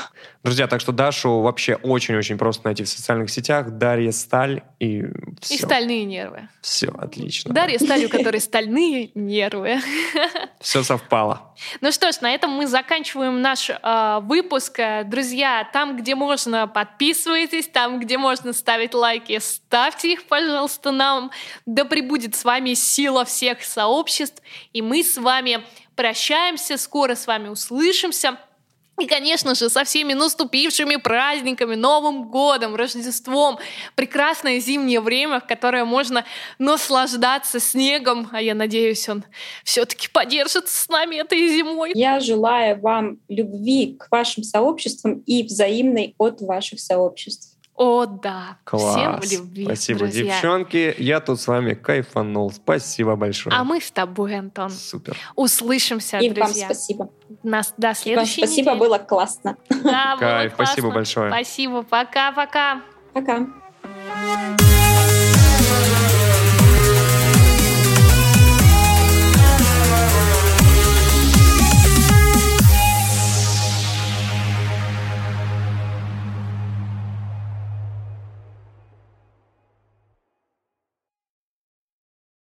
Друзья, 0.45 0.69
так 0.69 0.81
что 0.81 0.93
Дашу 0.93 1.41
вообще 1.41 1.75
очень-очень 1.75 2.39
просто 2.39 2.67
найти 2.67 2.85
в 2.85 2.89
социальных 2.89 3.29
сетях. 3.29 3.71
Дарья 3.71 4.13
Сталь 4.13 4.63
и 4.79 5.05
все. 5.41 5.55
И 5.55 5.59
стальные 5.59 6.05
нервы. 6.05 6.49
Все, 6.63 6.89
отлично. 6.89 7.53
Дарья 7.53 7.79
Сталь, 7.79 8.05
у 8.05 8.09
которой 8.09 8.41
стальные 8.41 9.11
нервы. 9.15 9.81
Все 10.61 10.85
совпало. 10.85 11.55
Ну 11.81 11.91
что 11.91 12.13
ж, 12.13 12.21
на 12.21 12.33
этом 12.33 12.53
мы 12.53 12.69
заканчиваем 12.69 13.43
наш 13.43 13.71
э, 13.71 14.19
выпуск. 14.23 14.81
Друзья, 15.07 15.69
там, 15.73 15.97
где 15.97 16.15
можно, 16.15 16.69
подписывайтесь, 16.69 17.67
там, 17.67 17.99
где 17.99 18.17
можно 18.17 18.53
ставить 18.53 18.95
лайки, 18.95 19.39
ставьте 19.41 20.13
их, 20.13 20.25
пожалуйста, 20.25 20.93
нам. 20.93 21.33
Да 21.67 21.85
пребудет 21.85 22.37
с 22.37 22.45
вами 22.45 22.75
сила 22.75 23.25
всех 23.25 23.65
сообществ, 23.65 24.41
и 24.73 24.83
мы 24.83 25.03
с 25.03 25.19
вами 25.19 25.65
прощаемся, 25.99 26.77
скоро 26.77 27.17
с 27.17 27.27
вами 27.27 27.49
услышимся. 27.49 28.39
И, 29.01 29.07
конечно 29.07 29.57
же, 29.57 29.69
со 29.69 29.83
всеми 29.83 30.13
наступившими 30.13 30.95
праздниками, 30.95 31.75
Новым 31.75 32.29
годом, 32.31 32.77
Рождеством. 32.77 33.59
Прекрасное 33.97 34.61
зимнее 34.61 35.01
время, 35.01 35.41
в 35.41 35.47
которое 35.47 35.85
можно 35.85 36.25
наслаждаться 36.61 37.59
снегом. 37.59 38.29
А 38.33 38.41
я 38.41 38.55
надеюсь, 38.55 39.09
он 39.09 39.25
все-таки 39.65 40.09
подержится 40.09 40.73
с 40.85 40.89
нами 40.89 41.17
этой 41.17 41.49
зимой. 41.49 41.91
Я 41.95 42.21
желаю 42.21 42.81
вам 42.81 43.19
любви 43.29 43.97
к 43.99 44.09
вашим 44.13 44.45
сообществам 44.45 45.25
и 45.27 45.43
взаимной 45.43 46.15
от 46.17 46.41
ваших 46.41 46.79
сообществ. 46.79 47.58
О, 47.79 48.07
да. 48.07 48.59
Класс. 48.65 49.25
Всем 49.25 49.41
любви, 49.45 49.65
Спасибо, 49.65 49.99
друзья. 50.01 50.25
девчонки. 50.25 50.95
Я 50.99 51.21
тут 51.21 51.41
с 51.41 51.47
вами 51.47 51.75
кайфанул. 51.75 52.51
Спасибо 52.51 53.15
большое. 53.15 53.55
А 53.55 53.63
мы 53.63 53.81
с 53.81 53.91
тобой, 53.93 54.37
Антон. 54.37 54.71
Супер. 54.71 55.17
Услышимся, 55.37 56.19
И 56.19 56.29
друзья. 56.29 56.67
вам 56.67 56.75
спасибо. 56.75 57.09
Нас 57.45 57.73
до 57.77 57.95
следующей 57.95 58.41
вам 58.41 58.49
спасибо, 58.49 58.71
недели. 58.73 58.81
было 58.81 58.99
классно. 58.99 59.57
Да, 59.71 60.17
было 60.17 60.21
Кайф, 60.21 60.57
классно. 60.57 60.67
спасибо 60.75 60.91
большое. 60.91 61.31
Спасибо, 61.31 61.83
пока-пока. 61.85 62.83
Пока. 63.13 63.47